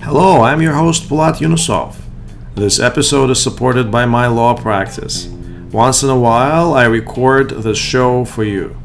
Hello, 0.00 0.40
I'm 0.42 0.62
your 0.62 0.72
host 0.72 1.10
Bulat 1.10 1.40
Yunusov. 1.40 1.96
This 2.54 2.80
episode 2.80 3.28
is 3.28 3.42
supported 3.42 3.90
by 3.90 4.06
my 4.06 4.26
law 4.26 4.54
practice. 4.54 5.26
Once 5.70 6.02
in 6.02 6.08
a 6.08 6.18
while, 6.18 6.72
I 6.72 6.84
record 6.84 7.50
the 7.50 7.74
show 7.74 8.24
for 8.24 8.44
you. 8.44 8.78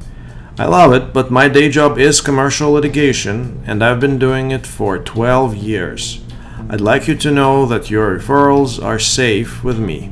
I 0.60 0.66
love 0.66 0.92
it, 0.92 1.14
but 1.14 1.32
my 1.32 1.48
day 1.48 1.70
job 1.70 1.98
is 1.98 2.20
commercial 2.20 2.72
litigation, 2.72 3.64
and 3.66 3.82
I've 3.82 4.02
been 4.02 4.20
doing 4.20 4.52
it 4.52 4.68
for 4.68 4.98
12 4.98 5.56
years. 5.56 6.22
I'd 6.70 6.82
like 6.82 7.08
you 7.08 7.16
to 7.16 7.32
know 7.32 7.66
that 7.66 7.90
your 7.90 8.20
referrals 8.20 8.84
are 8.84 9.00
safe 9.00 9.64
with 9.64 9.80
me. 9.80 10.12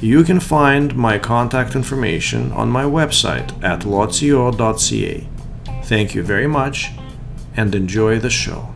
You 0.00 0.24
can 0.24 0.40
find 0.40 0.96
my 0.96 1.18
contact 1.18 1.74
information 1.74 2.50
on 2.52 2.70
my 2.70 2.84
website 2.84 3.62
at 3.62 3.80
lawto.ca. 3.80 5.28
Thank 5.90 6.14
you 6.14 6.22
very 6.22 6.46
much 6.46 6.92
and 7.56 7.74
enjoy 7.74 8.20
the 8.20 8.30
show. 8.30 8.72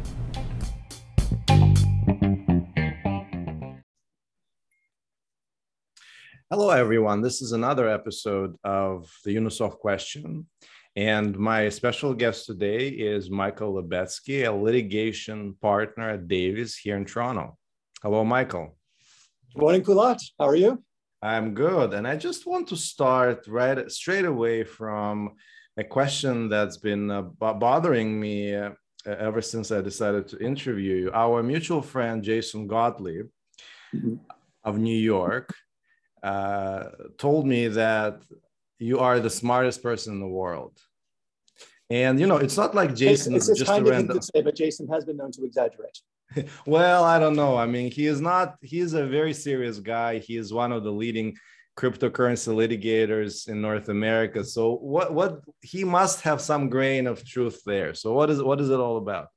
Hello, 6.51 6.71
everyone. 6.71 7.23
This 7.23 7.41
is 7.41 7.53
another 7.53 7.89
episode 7.89 8.57
of 8.65 9.09
the 9.25 9.37
Yunusov 9.37 9.79
Question. 9.79 10.49
And 10.97 11.39
my 11.39 11.69
special 11.69 12.15
guest 12.15 12.47
today 12.47 12.89
is 12.89 13.31
Michael 13.31 13.75
Lubetsky, 13.75 14.49
a 14.49 14.51
litigation 14.51 15.55
partner 15.63 16.11
at 16.11 16.27
Davies 16.27 16.77
here 16.77 16.97
in 16.97 17.05
Toronto. 17.05 17.57
Hello, 18.03 18.25
Michael. 18.25 18.77
Good 19.55 19.63
morning, 19.63 19.85
Bulat. 19.85 20.19
How 20.37 20.49
are 20.49 20.57
you? 20.57 20.83
I'm 21.23 21.55
good. 21.55 21.95
And 21.95 22.09
I 22.09 22.17
just 22.17 22.45
want 22.45 22.67
to 22.71 22.77
start 22.77 23.47
right 23.47 23.89
straight 23.89 24.25
away 24.25 24.65
from 24.65 25.37
a 25.77 25.85
question 25.85 26.49
that's 26.49 26.77
been 26.77 27.11
uh, 27.11 27.23
bothering 27.23 28.21
me 28.21 28.55
uh, 28.55 28.71
ever 29.07 29.43
since 29.43 29.71
I 29.71 29.81
decided 29.81 30.29
to 30.29 30.39
interview 30.39 30.95
you. 30.95 31.11
Our 31.13 31.43
mutual 31.43 31.83
friend, 31.83 32.23
Jason 32.23 32.67
Gottlieb 32.67 33.27
mm-hmm. 33.95 34.15
of 34.63 34.79
New 34.79 34.97
York, 34.97 35.55
uh, 36.23 36.85
told 37.19 37.47
me 37.47 37.69
that 37.69 38.23
you 38.79 38.99
are 39.01 39.21
the 39.21 39.31
smartest 39.31 39.83
person 39.83 40.15
in 40.15 40.21
the 40.21 40.27
world. 40.27 40.79
And 41.91 42.19
you 42.19 42.27
know, 42.27 42.37
it's 42.37 42.57
not 42.57 42.75
like 42.75 42.95
Jason 42.95 43.35
it's, 43.35 43.49
it's 43.49 43.59
just 43.59 43.71
kind 43.71 43.87
a 43.87 43.91
random. 43.91 44.21
Say, 44.23 44.41
but 44.43 44.57
Jason 44.57 44.89
has 44.89 45.05
been 45.05 45.19
known 45.19 45.33
to 45.33 45.45
exaggerate. 45.45 45.99
well, 46.67 47.05
I 47.05 47.19
don't 47.19 47.37
know. 47.37 47.57
I 47.57 47.67
mean, 47.67 47.91
he 47.91 48.07
is 48.07 48.21
not. 48.21 48.57
He 48.63 48.81
is 48.81 48.95
a 48.95 49.07
very 49.07 49.35
serious 49.35 49.79
guy. 49.79 50.19
He 50.19 50.37
is 50.37 50.53
one 50.53 50.73
of 50.73 50.83
the 50.83 50.91
leading 50.91 51.37
cryptocurrency 51.77 52.55
litigators 52.55 53.49
in 53.49 53.61
North 53.61 53.89
America. 53.89 54.45
So, 54.45 54.77
what 54.77 55.13
what 55.13 55.41
he 55.63 55.85
must 55.85 56.21
have 56.23 56.41
some 56.41 56.69
grain 56.69 57.07
of 57.07 57.25
truth 57.25 57.63
there. 57.67 57.95
So, 57.95 58.13
what 58.13 58.31
is 58.31 58.43
what 58.43 58.61
is 58.61 58.71
it 58.71 58.81
all 58.81 58.97
about? 58.97 59.29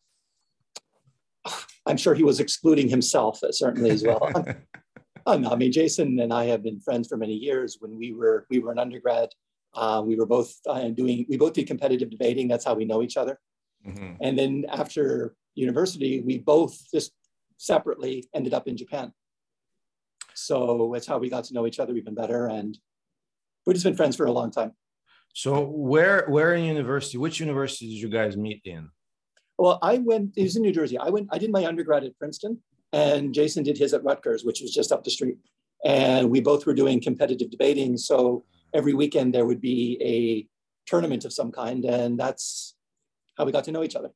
I'm 1.86 1.98
sure 1.98 2.14
he 2.14 2.24
was 2.24 2.40
excluding 2.40 2.90
himself 2.90 3.42
uh, 3.44 3.52
certainly 3.52 3.92
as 3.92 4.04
well. 4.04 4.32
Um, 5.26 5.46
I 5.46 5.58
mean, 5.58 5.74
Jason 5.74 6.18
and 6.22 6.32
I 6.32 6.46
have 6.46 6.64
been 6.64 6.80
friends 6.80 7.10
for 7.10 7.18
many 7.18 7.34
years. 7.34 7.78
When 7.82 7.98
we 7.98 8.14
were 8.14 8.46
we 8.50 8.60
were 8.60 8.72
an 8.72 8.80
undergrad, 8.80 9.28
uh, 9.74 10.02
we 10.06 10.16
were 10.16 10.26
both 10.26 10.56
uh, 10.66 10.88
doing 10.88 11.26
we 11.28 11.36
both 11.36 11.52
did 11.52 11.68
competitive 11.68 12.10
debating. 12.10 12.48
That's 12.48 12.64
how 12.64 12.76
we 12.76 12.86
know 12.86 13.04
each 13.04 13.18
other. 13.18 13.38
Mm-hmm. 13.86 14.14
And 14.22 14.40
then 14.40 14.66
after 14.72 15.36
university, 15.54 16.22
we 16.22 16.38
both 16.38 16.80
just 16.94 17.12
separately 17.58 18.24
ended 18.34 18.54
up 18.54 18.70
in 18.70 18.78
Japan. 18.78 19.12
So 20.38 20.92
that's 20.94 21.08
how 21.08 21.18
we 21.18 21.30
got 21.30 21.46
to 21.46 21.54
know 21.54 21.66
each 21.66 21.80
other 21.80 21.96
even 21.96 22.14
better, 22.14 22.48
and 22.48 22.78
we've 23.66 23.76
just 23.76 23.86
been 23.86 23.96
friends 23.96 24.16
for 24.16 24.26
a 24.26 24.32
long 24.32 24.52
time. 24.52 24.74
So 25.34 25.66
where 25.66 26.26
where 26.28 26.54
in 26.56 26.66
university? 26.66 27.18
Which 27.18 27.40
university 27.40 27.88
did 27.88 28.00
you 28.00 28.10
guys 28.10 28.38
meet 28.38 28.62
in? 28.66 28.90
Well, 29.58 29.80
I 29.82 29.98
went. 29.98 30.34
It 30.38 30.44
was 30.44 30.56
in 30.56 30.62
New 30.62 30.72
Jersey. 30.72 30.98
I 30.98 31.10
went. 31.10 31.28
I 31.32 31.38
did 31.38 31.52
my 31.52 31.66
undergrad 31.66 32.04
at 32.04 32.18
Princeton, 32.18 32.62
and 32.94 33.34
Jason 33.34 33.64
did 33.64 33.78
his 33.78 33.94
at 33.94 34.04
Rutgers, 34.04 34.44
which 34.44 34.62
was 34.62 34.74
just 34.74 34.92
up 34.92 35.04
the 35.04 35.12
street. 35.12 35.38
And 35.86 36.30
we 36.30 36.42
both 36.42 36.66
were 36.66 36.74
doing 36.74 37.02
competitive 37.02 37.52
debating. 37.52 37.98
So 37.98 38.46
every 38.74 38.94
weekend 38.94 39.34
there 39.34 39.46
would 39.46 39.62
be 39.62 39.98
a 40.02 40.48
tournament 40.90 41.26
of 41.26 41.34
some 41.34 41.52
kind. 41.52 41.86
And 41.86 42.20
that's 42.20 42.76
how 43.38 43.46
we 43.46 43.52
got 43.52 43.64
to 43.66 43.72
know 43.72 43.84
each 43.84 43.96
other. 43.96 44.10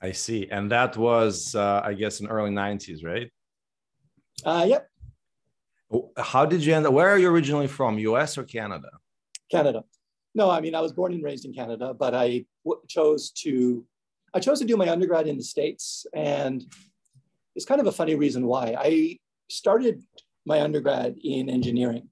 I 0.00 0.12
see. 0.12 0.48
And 0.50 0.70
that 0.70 0.96
was, 0.96 1.54
uh, 1.54 1.82
I 1.84 1.94
guess, 1.94 2.20
in 2.20 2.28
early 2.28 2.50
90s, 2.50 3.04
right? 3.04 3.30
Uh, 4.44 4.64
yep. 4.66 4.88
How 6.16 6.44
did 6.44 6.64
you 6.64 6.74
end 6.74 6.86
up? 6.86 6.92
Where 6.92 7.08
are 7.08 7.18
you 7.18 7.28
originally 7.28 7.66
from, 7.66 7.98
US 7.98 8.36
or 8.36 8.44
Canada? 8.44 8.90
Canada. 9.50 9.84
No, 10.34 10.50
I 10.50 10.60
mean, 10.60 10.74
I 10.74 10.80
was 10.80 10.92
born 10.92 11.12
and 11.12 11.22
raised 11.22 11.44
in 11.44 11.52
Canada, 11.52 11.94
but 11.94 12.14
I 12.14 12.44
w- 12.64 12.82
chose 12.86 13.30
to, 13.42 13.84
I 14.34 14.40
chose 14.40 14.58
to 14.60 14.66
do 14.66 14.76
my 14.76 14.88
undergrad 14.88 15.26
in 15.26 15.36
the 15.36 15.42
States. 15.42 16.06
And 16.14 16.64
it's 17.56 17.64
kind 17.64 17.80
of 17.80 17.86
a 17.86 17.92
funny 17.92 18.14
reason 18.14 18.46
why. 18.46 18.76
I 18.78 19.18
started 19.50 20.02
my 20.44 20.60
undergrad 20.60 21.16
in 21.24 21.48
engineering. 21.48 22.08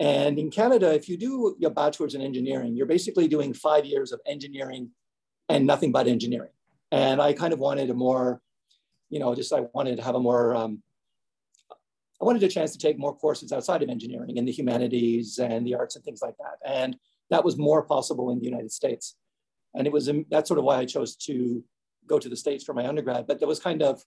And 0.00 0.38
in 0.38 0.50
Canada, 0.50 0.94
if 0.94 1.08
you 1.08 1.18
do 1.18 1.56
your 1.58 1.70
bachelor's 1.70 2.14
in 2.14 2.22
engineering, 2.22 2.74
you're 2.74 2.86
basically 2.86 3.28
doing 3.28 3.52
five 3.52 3.84
years 3.84 4.12
of 4.12 4.20
engineering 4.26 4.90
and 5.50 5.66
nothing 5.66 5.92
but 5.92 6.06
engineering. 6.06 6.52
And 6.90 7.20
I 7.20 7.34
kind 7.34 7.52
of 7.52 7.58
wanted 7.58 7.90
a 7.90 7.94
more, 7.94 8.40
you 9.10 9.18
know, 9.20 9.34
just 9.34 9.52
I 9.52 9.66
wanted 9.74 9.96
to 9.96 10.02
have 10.02 10.14
a 10.14 10.20
more, 10.20 10.56
um, 10.56 10.82
I 12.20 12.24
wanted 12.24 12.42
a 12.42 12.48
chance 12.48 12.72
to 12.72 12.78
take 12.78 12.98
more 12.98 13.16
courses 13.16 13.52
outside 13.52 13.82
of 13.82 13.88
engineering 13.88 14.36
in 14.36 14.44
the 14.44 14.52
humanities 14.52 15.38
and 15.38 15.66
the 15.66 15.74
arts 15.74 15.96
and 15.96 16.04
things 16.04 16.20
like 16.20 16.36
that. 16.38 16.58
And 16.64 16.96
that 17.30 17.44
was 17.44 17.56
more 17.56 17.82
possible 17.82 18.30
in 18.30 18.38
the 18.38 18.44
United 18.44 18.72
States. 18.72 19.16
And 19.74 19.86
it 19.86 19.92
was, 19.92 20.08
um, 20.08 20.26
that's 20.30 20.48
sort 20.48 20.58
of 20.58 20.64
why 20.64 20.76
I 20.76 20.84
chose 20.84 21.16
to 21.16 21.64
go 22.06 22.18
to 22.18 22.28
the 22.28 22.36
States 22.36 22.62
for 22.64 22.74
my 22.74 22.86
undergrad. 22.86 23.26
But 23.26 23.38
there 23.38 23.48
was 23.48 23.58
kind 23.58 23.82
of, 23.82 23.98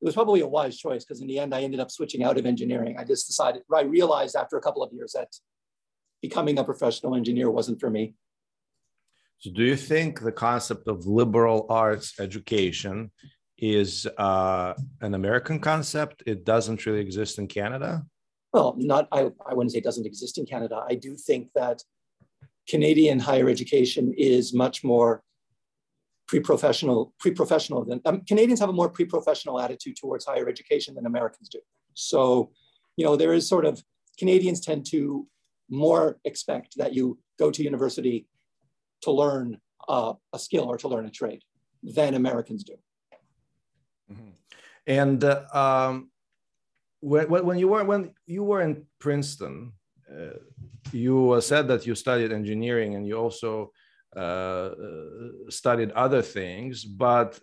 it 0.00 0.04
was 0.04 0.14
probably 0.14 0.40
a 0.40 0.46
wise 0.46 0.76
choice 0.76 1.04
because 1.04 1.20
in 1.20 1.28
the 1.28 1.38
end, 1.38 1.54
I 1.54 1.62
ended 1.62 1.78
up 1.78 1.90
switching 1.90 2.24
out 2.24 2.38
of 2.38 2.46
engineering. 2.46 2.96
I 2.98 3.04
just 3.04 3.26
decided, 3.26 3.62
I 3.72 3.82
realized 3.82 4.34
after 4.34 4.56
a 4.56 4.60
couple 4.60 4.82
of 4.82 4.92
years 4.92 5.12
that 5.12 5.28
becoming 6.22 6.58
a 6.58 6.64
professional 6.64 7.14
engineer 7.14 7.50
wasn't 7.50 7.78
for 7.78 7.90
me. 7.90 8.14
So, 9.38 9.50
do 9.50 9.62
you 9.62 9.76
think 9.76 10.20
the 10.20 10.32
concept 10.32 10.86
of 10.86 11.06
liberal 11.06 11.66
arts 11.70 12.20
education 12.20 13.10
is 13.60 14.06
uh, 14.18 14.74
an 15.00 15.14
American 15.14 15.60
concept? 15.60 16.22
It 16.26 16.44
doesn't 16.44 16.86
really 16.86 17.00
exist 17.00 17.38
in 17.38 17.46
Canada? 17.46 18.04
Well, 18.52 18.74
not, 18.78 19.06
I, 19.12 19.30
I 19.46 19.54
wouldn't 19.54 19.72
say 19.72 19.78
it 19.78 19.84
doesn't 19.84 20.06
exist 20.06 20.38
in 20.38 20.46
Canada. 20.46 20.84
I 20.88 20.94
do 20.94 21.14
think 21.14 21.50
that 21.54 21.82
Canadian 22.68 23.18
higher 23.18 23.48
education 23.48 24.14
is 24.16 24.52
much 24.54 24.82
more 24.82 25.22
pre-professional, 26.26 27.12
pre-professional 27.18 27.84
than 27.84 28.00
um, 28.04 28.22
Canadians 28.22 28.60
have 28.60 28.68
a 28.68 28.72
more 28.72 28.88
pre-professional 28.88 29.60
attitude 29.60 29.96
towards 29.96 30.24
higher 30.24 30.48
education 30.48 30.94
than 30.94 31.06
Americans 31.06 31.48
do. 31.48 31.58
So, 31.94 32.50
you 32.96 33.04
know, 33.04 33.16
there 33.16 33.34
is 33.34 33.48
sort 33.48 33.64
of 33.64 33.82
Canadians 34.18 34.60
tend 34.60 34.86
to 34.86 35.26
more 35.68 36.18
expect 36.24 36.76
that 36.76 36.94
you 36.94 37.18
go 37.38 37.50
to 37.50 37.62
university 37.62 38.26
to 39.02 39.10
learn 39.10 39.58
uh, 39.88 40.14
a 40.32 40.38
skill 40.38 40.64
or 40.64 40.76
to 40.78 40.88
learn 40.88 41.06
a 41.06 41.10
trade 41.10 41.42
than 41.82 42.14
Americans 42.14 42.64
do. 42.64 42.74
Mm-hmm. 44.12 44.30
And 44.86 45.24
uh, 45.24 45.44
um, 45.52 46.10
when, 47.00 47.28
when 47.28 47.58
you 47.58 47.68
were 47.68 47.84
when 47.84 48.14
you 48.26 48.44
were 48.44 48.62
in 48.62 48.86
Princeton, 48.98 49.72
uh, 50.10 50.38
you 50.92 51.32
uh, 51.32 51.40
said 51.40 51.68
that 51.68 51.86
you 51.86 51.94
studied 51.94 52.32
engineering 52.32 52.94
and 52.94 53.06
you 53.06 53.16
also 53.16 53.72
uh, 54.16 54.70
studied 55.48 55.92
other 55.92 56.22
things, 56.22 56.84
but 56.84 57.38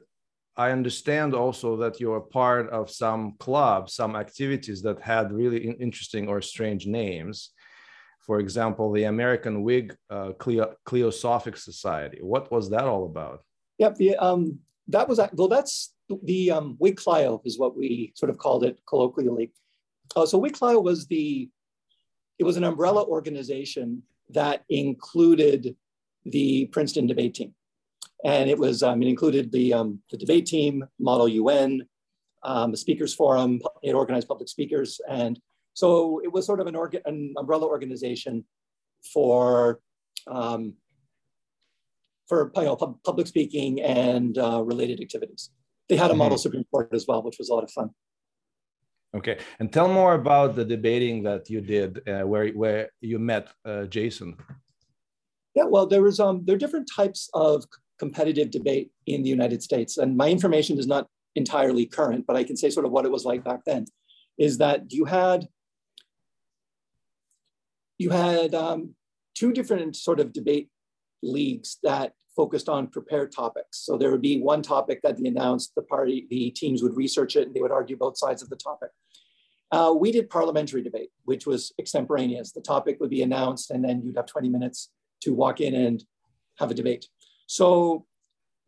I 0.57 0.71
understand 0.71 1.33
also 1.35 1.77
that 1.77 1.99
you're 1.99 2.19
part 2.19 2.69
of 2.71 2.89
some 2.89 3.35
clubs, 3.37 3.93
some 3.93 4.15
activities 4.15 4.81
that 4.81 4.99
had 4.99 5.31
really 5.31 5.69
interesting 5.79 6.27
or 6.27 6.41
strange 6.41 6.87
names. 6.87 7.51
For 8.21 8.39
example, 8.39 8.91
the 8.91 9.03
American 9.03 9.61
Whig 9.61 9.95
uh, 10.09 10.31
Cleo- 10.33 10.75
Cliosophic 10.85 11.57
Society. 11.57 12.19
What 12.21 12.51
was 12.51 12.69
that 12.71 12.83
all 12.83 13.05
about? 13.05 13.43
Yep, 13.77 13.97
um, 14.19 14.59
that 14.89 15.07
was 15.07 15.19
well. 15.33 15.47
That's 15.47 15.93
the 16.23 16.51
um, 16.51 16.75
Whig 16.79 16.97
Clio 16.97 17.41
is 17.45 17.59
what 17.59 17.75
we 17.75 18.13
sort 18.15 18.29
of 18.29 18.37
called 18.37 18.63
it 18.63 18.79
colloquially. 18.87 19.51
Uh, 20.15 20.25
so 20.25 20.37
Whig 20.37 20.53
Clio 20.53 20.79
was 20.79 21.07
the 21.07 21.49
it 22.39 22.43
was 22.43 22.57
an 22.57 22.63
umbrella 22.63 23.03
organization 23.03 24.03
that 24.29 24.63
included 24.69 25.75
the 26.25 26.65
Princeton 26.67 27.07
debate 27.07 27.33
team. 27.35 27.53
And 28.23 28.49
it 28.49 28.57
was, 28.57 28.83
um, 28.83 29.01
it 29.01 29.07
included 29.07 29.51
the, 29.51 29.73
um, 29.73 29.99
the 30.11 30.17
debate 30.17 30.45
team, 30.45 30.83
Model 30.99 31.27
UN, 31.27 31.87
um, 32.43 32.71
the 32.71 32.77
speakers 32.77 33.13
forum, 33.13 33.61
it 33.83 33.93
organized 33.93 34.27
public 34.27 34.49
speakers. 34.49 34.99
And 35.09 35.39
so 35.73 36.21
it 36.23 36.31
was 36.31 36.45
sort 36.45 36.59
of 36.59 36.67
an, 36.67 36.75
orga- 36.75 37.05
an 37.05 37.33
umbrella 37.37 37.67
organization 37.67 38.43
for, 39.13 39.79
um, 40.27 40.73
for 42.27 42.51
you 42.55 42.63
know, 42.63 42.75
pub- 42.75 42.99
public 43.03 43.27
speaking 43.27 43.81
and 43.81 44.37
uh, 44.37 44.61
related 44.63 45.01
activities. 45.01 45.49
They 45.89 45.95
had 45.95 46.07
a 46.07 46.09
mm-hmm. 46.09 46.19
model 46.19 46.37
Supreme 46.37 46.65
Court 46.71 46.89
as 46.93 47.05
well, 47.07 47.23
which 47.23 47.37
was 47.39 47.49
a 47.49 47.53
lot 47.53 47.63
of 47.63 47.71
fun. 47.71 47.89
Okay, 49.15 49.39
and 49.59 49.71
tell 49.71 49.87
more 49.87 50.15
about 50.15 50.55
the 50.55 50.65
debating 50.65 51.23
that 51.23 51.49
you 51.49 51.61
did, 51.61 52.07
uh, 52.07 52.23
where 52.23 52.49
where 52.49 52.89
you 53.01 53.19
met 53.19 53.47
uh, 53.65 53.85
Jason. 53.85 54.35
Yeah, 55.55 55.63
well, 55.63 55.87
there 55.87 56.03
was 56.03 56.19
um, 56.19 56.43
there 56.45 56.55
are 56.55 56.59
different 56.59 56.89
types 56.93 57.29
of 57.33 57.63
competitive 57.97 58.51
debate 58.51 58.91
in 59.05 59.23
the 59.23 59.29
United 59.29 59.63
States. 59.63 59.97
And 59.97 60.15
my 60.15 60.29
information 60.29 60.77
is 60.77 60.87
not 60.87 61.07
entirely 61.35 61.85
current, 61.85 62.25
but 62.27 62.35
I 62.35 62.43
can 62.43 62.57
say 62.57 62.69
sort 62.69 62.85
of 62.85 62.91
what 62.91 63.05
it 63.05 63.11
was 63.11 63.25
like 63.25 63.43
back 63.43 63.61
then, 63.65 63.85
is 64.37 64.57
that 64.59 64.91
you 64.91 65.05
had 65.05 65.47
you 67.97 68.11
had 68.11 68.53
um, 68.53 68.95
two 69.35 69.51
different 69.51 69.95
sort 69.95 70.19
of 70.19 70.33
debate 70.33 70.69
leagues 71.23 71.77
that 71.83 72.13
focused 72.37 72.69
on 72.69 72.87
prepared 72.87 73.31
topics. 73.31 73.79
So 73.79 73.97
there 73.97 74.11
would 74.11 74.21
be 74.21 74.39
one 74.39 74.61
topic 74.61 75.01
that 75.01 75.17
they 75.17 75.27
announced, 75.27 75.73
the 75.75 75.81
party, 75.81 76.27
the 76.29 76.51
teams 76.51 76.83
would 76.83 76.95
research 76.95 77.35
it 77.35 77.47
and 77.47 77.55
they 77.55 77.61
would 77.61 77.71
argue 77.71 77.97
both 77.97 78.17
sides 78.17 78.43
of 78.43 78.49
the 78.49 78.55
topic. 78.55 78.91
Uh, 79.71 79.93
we 79.99 80.11
did 80.11 80.29
parliamentary 80.29 80.83
debate, 80.83 81.09
which 81.25 81.47
was 81.47 81.73
extemporaneous. 81.79 82.51
The 82.51 82.61
topic 82.61 82.99
would 83.01 83.09
be 83.09 83.23
announced 83.23 83.71
and 83.71 83.83
then 83.83 84.03
you'd 84.03 84.15
have 84.15 84.27
20 84.27 84.49
minutes 84.49 84.91
to 85.21 85.33
walk 85.33 85.59
in 85.59 85.73
and 85.73 86.03
have 86.59 86.69
a 86.69 86.75
debate. 86.75 87.07
So 87.47 88.05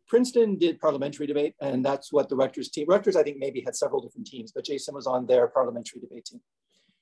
Princeton 0.08 0.58
did 0.58 0.80
parliamentary 0.80 1.28
debate 1.28 1.54
and 1.62 1.84
that's 1.84 2.12
what 2.12 2.28
the 2.28 2.34
Rutgers 2.34 2.70
team, 2.70 2.86
Rutgers 2.88 3.14
I 3.14 3.22
think 3.22 3.38
maybe 3.38 3.62
had 3.64 3.76
several 3.76 4.02
different 4.02 4.26
teams, 4.26 4.50
but 4.52 4.64
Jason 4.64 4.96
was 4.96 5.06
on 5.06 5.26
their 5.26 5.46
parliamentary 5.46 6.00
debate 6.00 6.24
team. 6.24 6.40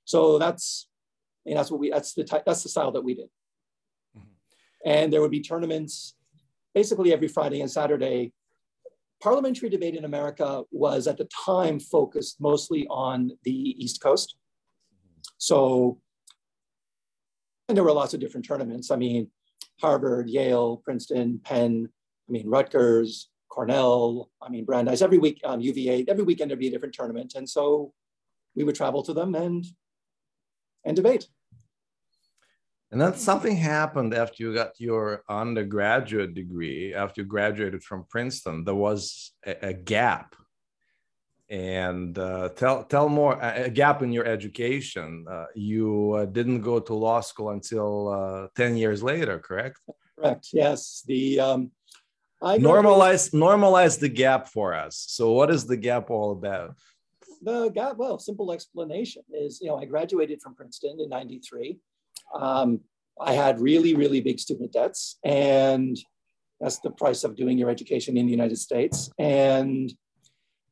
So 0.05 0.38
that's, 0.38 0.87
and 1.47 1.56
that's 1.56 1.70
what 1.70 1.81
we, 1.81 1.91
that's 1.91 2.12
the, 2.12 2.25
that's 2.44 2.62
the 2.62 2.69
style 2.69 2.93
that 2.93 3.03
we 3.03 3.15
did. 3.15 3.31
Mm 4.15 4.23
-hmm. 4.23 4.93
And 4.94 5.11
there 5.11 5.20
would 5.20 5.37
be 5.38 5.41
tournaments 5.41 6.18
basically 6.78 7.12
every 7.12 7.26
Friday 7.26 7.60
and 7.60 7.69
Saturday. 7.69 8.32
Parliamentary 9.20 9.69
debate 9.69 9.96
in 9.96 10.04
America 10.04 10.62
was 10.70 11.08
at 11.08 11.19
the 11.19 11.28
time 11.44 11.80
focused 11.80 12.40
mostly 12.40 12.86
on 12.88 13.32
the 13.42 13.58
East 13.84 14.00
Coast. 14.00 14.36
So, 15.38 15.98
and 17.66 17.76
there 17.76 17.82
were 17.82 18.00
lots 18.02 18.14
of 18.14 18.20
different 18.20 18.46
tournaments. 18.46 18.92
I 18.92 18.96
mean, 18.96 19.28
Harvard, 19.80 20.30
Yale, 20.30 20.76
Princeton, 20.84 21.40
Penn, 21.42 21.88
I 22.28 22.30
mean, 22.30 22.48
Rutgers, 22.48 23.28
Cornell, 23.48 24.31
I 24.40 24.48
mean, 24.48 24.64
Brandeis, 24.64 25.02
every 25.02 25.19
week, 25.19 25.40
um, 25.42 25.60
UVA, 25.60 26.04
every 26.06 26.22
weekend 26.22 26.48
there'd 26.48 26.60
be 26.60 26.69
a 26.69 26.70
different 26.70 26.94
tournament. 26.94 27.32
And 27.34 27.50
so 27.50 27.92
we 28.54 28.62
would 28.62 28.76
travel 28.76 29.02
to 29.02 29.12
them 29.12 29.34
and, 29.34 29.66
and 30.84 30.94
debate. 30.94 31.26
And 32.90 33.00
then 33.00 33.14
something 33.14 33.56
happened 33.56 34.14
after 34.14 34.43
you 34.43 34.55
got 34.55 34.81
your 34.81 35.23
undergraduate 35.29 36.35
degree, 36.35 36.94
after 36.94 37.20
you 37.20 37.26
graduated 37.26 37.82
from 37.82 38.06
Princeton, 38.08 38.64
there 38.64 38.75
was 38.75 39.32
a, 39.46 39.69
a 39.69 39.73
gap. 39.75 40.35
And 41.50 42.17
uh, 42.19 42.50
tell 42.50 42.85
tell 42.85 43.08
more 43.08 43.38
a 43.40 43.70
gap 43.70 44.02
in 44.02 44.12
your 44.12 44.26
education. 44.26 45.25
Uh, 45.31 45.46
you 45.55 46.12
uh, 46.12 46.26
didn't 46.26 46.61
go 46.61 46.79
to 46.79 46.94
law 46.94 47.20
school 47.20 47.50
until 47.50 48.08
uh, 48.08 48.49
ten 48.55 48.76
years 48.76 49.02
later, 49.02 49.38
correct? 49.38 49.79
Correct. 50.19 50.49
Yes. 50.52 51.02
The 51.06 51.41
um, 51.41 51.70
I 52.43 52.58
normalize 52.58 53.32
normalize 53.32 53.99
the 53.99 54.11
gap 54.11 54.49
for 54.49 54.75
us. 54.75 55.05
So, 55.08 55.32
what 55.32 55.50
is 55.50 55.67
the 55.67 55.76
gap 55.76 56.11
all 56.11 56.32
about? 56.32 56.76
The 57.43 57.70
gap. 57.70 57.96
Well, 57.96 58.19
simple 58.19 58.52
explanation 58.52 59.23
is 59.32 59.58
you 59.61 59.69
know 59.69 59.76
I 59.76 59.87
graduated 59.87 60.43
from 60.43 60.55
Princeton 60.55 61.00
in 61.00 61.08
'93 61.08 61.79
um, 62.34 62.80
I 63.20 63.32
had 63.32 63.60
really, 63.60 63.94
really 63.94 64.20
big 64.20 64.38
student 64.38 64.72
debts, 64.72 65.19
and 65.25 65.96
that's 66.60 66.78
the 66.80 66.90
price 66.90 67.25
of 67.25 67.36
doing 67.36 67.58
your 67.58 67.70
education 67.70 68.16
in 68.16 68.26
the 68.26 68.32
United 68.32 68.58
States. 68.58 69.10
And 69.19 69.92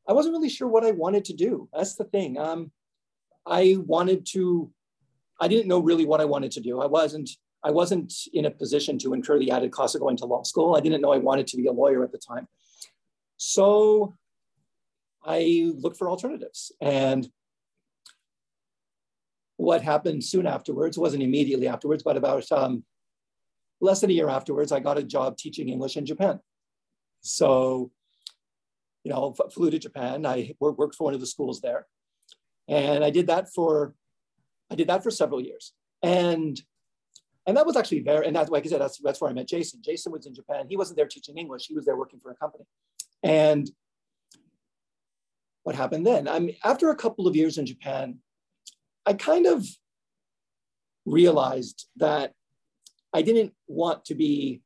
I 0.07 0.13
wasn't 0.13 0.33
really 0.33 0.49
sure 0.49 0.67
what 0.67 0.85
I 0.85 0.91
wanted 0.91 1.25
to 1.25 1.33
do. 1.33 1.69
That's 1.73 1.95
the 1.95 2.05
thing. 2.05 2.37
Um, 2.37 2.71
I 3.45 3.77
wanted 3.79 4.25
to. 4.33 4.71
I 5.39 5.47
didn't 5.47 5.67
know 5.67 5.79
really 5.79 6.05
what 6.05 6.21
I 6.21 6.25
wanted 6.25 6.51
to 6.51 6.61
do. 6.61 6.81
I 6.81 6.87
wasn't. 6.87 7.29
I 7.63 7.71
wasn't 7.71 8.13
in 8.33 8.45
a 8.45 8.51
position 8.51 8.97
to 8.99 9.13
incur 9.13 9.39
the 9.39 9.51
added 9.51 9.71
cost 9.71 9.95
of 9.95 10.01
going 10.01 10.17
to 10.17 10.25
law 10.25 10.43
school. 10.43 10.75
I 10.75 10.79
didn't 10.79 11.01
know 11.01 11.11
I 11.11 11.17
wanted 11.17 11.47
to 11.47 11.57
be 11.57 11.67
a 11.67 11.71
lawyer 11.71 12.03
at 12.03 12.11
the 12.11 12.19
time. 12.19 12.47
So 13.37 14.13
I 15.23 15.71
looked 15.75 15.97
for 15.97 16.09
alternatives. 16.09 16.71
And 16.81 17.29
what 19.67 19.81
happened 19.81 20.23
soon 20.23 20.47
afterwards 20.47 20.97
wasn't 20.97 21.21
immediately 21.21 21.67
afterwards, 21.67 22.01
but 22.01 22.15
about 22.15 22.49
um, 22.53 22.85
less 23.81 23.99
than 23.99 24.09
a 24.09 24.13
year 24.13 24.29
afterwards, 24.29 24.71
I 24.71 24.79
got 24.79 24.97
a 24.97 25.03
job 25.03 25.35
teaching 25.35 25.67
English 25.67 25.97
in 25.97 26.05
Japan. 26.05 26.39
So, 27.19 27.91
you 29.03 29.11
know, 29.11 29.35
flew 29.53 29.69
to 29.69 29.77
Japan. 29.77 30.25
I 30.25 30.53
worked 30.61 30.95
for 30.95 31.03
one 31.03 31.13
of 31.13 31.19
the 31.19 31.33
schools 31.35 31.59
there, 31.59 31.85
and 32.69 33.03
I 33.03 33.09
did 33.09 33.27
that 33.27 33.49
for, 33.53 33.93
I 34.71 34.75
did 34.75 34.87
that 34.87 35.03
for 35.03 35.11
several 35.11 35.41
years, 35.41 35.73
and 36.01 36.55
and 37.45 37.57
that 37.57 37.65
was 37.65 37.75
actually 37.75 38.03
very, 38.03 38.25
and 38.25 38.33
that's 38.37 38.49
like 38.49 38.65
I 38.65 38.69
said, 38.69 38.79
that's 38.79 38.99
that's 38.99 39.19
where 39.19 39.29
I 39.29 39.33
met 39.33 39.49
Jason. 39.49 39.81
Jason 39.83 40.13
was 40.13 40.27
in 40.27 40.33
Japan. 40.33 40.67
He 40.69 40.77
wasn't 40.77 40.95
there 40.95 41.07
teaching 41.07 41.37
English. 41.37 41.67
He 41.67 41.75
was 41.75 41.83
there 41.85 41.97
working 41.97 42.21
for 42.21 42.31
a 42.31 42.35
company, 42.35 42.63
and 43.21 43.69
what 45.63 45.75
happened 45.75 46.07
then? 46.07 46.29
I 46.29 46.39
mean, 46.39 46.55
after 46.63 46.89
a 46.89 46.95
couple 46.95 47.27
of 47.27 47.35
years 47.35 47.57
in 47.57 47.65
Japan, 47.65 48.19
I 49.07 49.13
kind 49.13 49.45
of 49.47 49.65
realized 51.05 51.87
that 51.95 52.33
I 53.13 53.21
didn't 53.21 53.53
want 53.67 54.03
to 54.05 54.15
be 54.15 54.61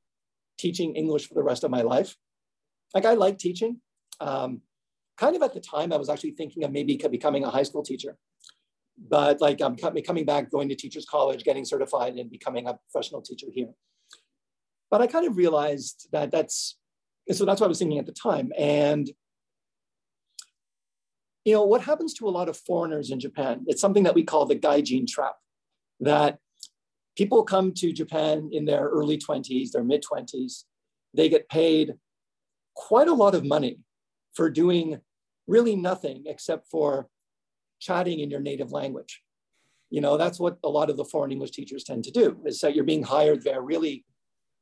teaching 0.58 0.96
English 0.96 1.28
for 1.28 1.36
the 1.36 1.44
rest 1.44 1.64
of 1.64 1.70
my 1.70 1.84
life. 1.84 2.18
Like 2.96 3.06
I 3.06 3.14
like 3.14 3.38
teaching. 3.38 3.82
Um, 4.20 4.62
kind 5.16 5.36
of 5.36 5.44
at 5.44 5.54
the 5.54 5.60
time, 5.60 5.94
I 5.94 5.98
was 5.98 6.10
actually 6.10 6.32
thinking 6.32 6.64
of 6.64 6.72
maybe 6.72 6.98
becoming 6.98 7.44
a 7.44 7.52
high 7.52 7.62
school 7.64 7.84
teacher. 7.84 8.18
But 8.98 9.40
like 9.42 9.62
I'm 9.62 9.76
coming 9.76 10.26
back, 10.26 10.50
going 10.50 10.70
to 10.70 10.76
teachers 10.76 11.06
college, 11.06 11.44
getting 11.44 11.64
certified 11.64 12.16
and 12.16 12.30
becoming 12.30 12.68
a 12.68 12.80
professional 12.92 13.22
teacher 13.22 13.48
here. 13.54 13.70
But 14.90 15.02
I 15.02 15.08
kind 15.08 15.28
of 15.28 15.38
realized 15.38 16.08
that 16.12 16.32
that's, 16.32 16.78
so 17.32 17.46
that's 17.46 17.62
what 17.62 17.68
I 17.68 17.70
was 17.70 17.80
thinking 17.80 18.00
at 18.00 18.08
the 18.08 18.12
time. 18.12 18.52
And 18.58 19.08
you 21.46 21.54
know, 21.54 21.64
what 21.64 21.82
happens 21.82 22.14
to 22.16 22.28
a 22.28 22.30
lot 22.30 22.50
of 22.50 22.58
foreigners 22.58 23.10
in 23.12 23.20
Japan? 23.20 23.64
It's 23.68 23.82
something 23.82 24.04
that 24.04 24.16
we 24.16 24.24
call 24.24 24.46
the 24.46 24.56
gaijin 24.56 25.08
trap, 25.08 25.36
that 26.00 26.38
people 27.18 27.44
come 27.44 27.74
to 27.74 27.92
Japan 27.92 28.50
in 28.52 28.66
their 28.66 28.88
early 28.88 29.18
20s, 29.18 29.72
their 29.72 29.84
mid 29.84 30.04
20s. 30.04 30.64
They 31.14 31.30
get 31.30 31.50
paid 31.50 31.94
quite 32.76 33.08
a 33.08 33.14
lot 33.14 33.36
of 33.36 33.44
money 33.44 33.80
for 34.34 34.50
doing 34.50 35.00
really 35.48 35.76
nothing 35.76 36.24
except 36.28 36.68
for 36.70 37.08
chatting 37.80 38.20
in 38.20 38.30
your 38.30 38.40
native 38.40 38.72
language. 38.72 39.22
You 39.90 40.00
know, 40.00 40.16
that's 40.16 40.40
what 40.40 40.58
a 40.64 40.70
lot 40.70 40.90
of 40.90 40.96
the 40.96 41.04
foreign 41.04 41.32
English 41.32 41.52
teachers 41.52 41.84
tend 41.84 42.04
to 42.06 42.12
do 42.12 42.40
is 42.46 42.60
that 42.60 42.76
you're 42.76 42.86
being 42.86 43.04
hired 43.04 43.44
there 43.44 43.62
really 43.62 44.06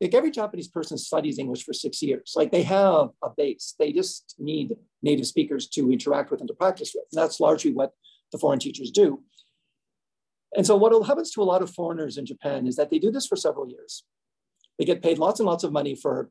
like 0.02 0.14
every 0.14 0.32
Japanese 0.32 0.68
person 0.68 0.98
studies 0.98 1.40
English 1.40 1.64
for 1.64 1.74
six 1.74 2.02
years. 2.02 2.34
Like 2.36 2.52
they 2.52 2.64
have 2.64 3.10
a 3.22 3.30
base. 3.36 3.76
They 3.78 3.92
just 3.92 4.36
need 4.40 4.76
native 5.02 5.28
speakers 5.28 5.68
to 5.70 5.92
interact 5.92 6.32
with 6.32 6.40
and 6.40 6.48
to 6.48 6.54
practice 6.54 6.94
with. 6.96 7.06
And 7.12 7.22
that's 7.22 7.40
largely 7.40 7.74
what 7.74 7.92
the 8.32 8.38
foreign 8.38 8.60
teachers 8.60 8.92
do. 8.92 9.24
And 10.56 10.66
so 10.66 10.76
what 10.76 10.94
happens 11.06 11.32
to 11.32 11.42
a 11.42 11.44
lot 11.44 11.62
of 11.62 11.70
foreigners 11.70 12.18
in 12.18 12.26
Japan 12.26 12.66
is 12.66 12.76
that 12.78 12.90
they 12.90 13.00
do 13.00 13.12
this 13.12 13.28
for 13.28 13.36
several 13.36 13.70
years. 13.70 14.04
They 14.78 14.86
get 14.86 15.04
paid 15.04 15.20
lots 15.20 15.40
and 15.40 15.48
lots 15.48 15.64
of 15.64 15.74
money 15.74 15.96
for 15.96 16.30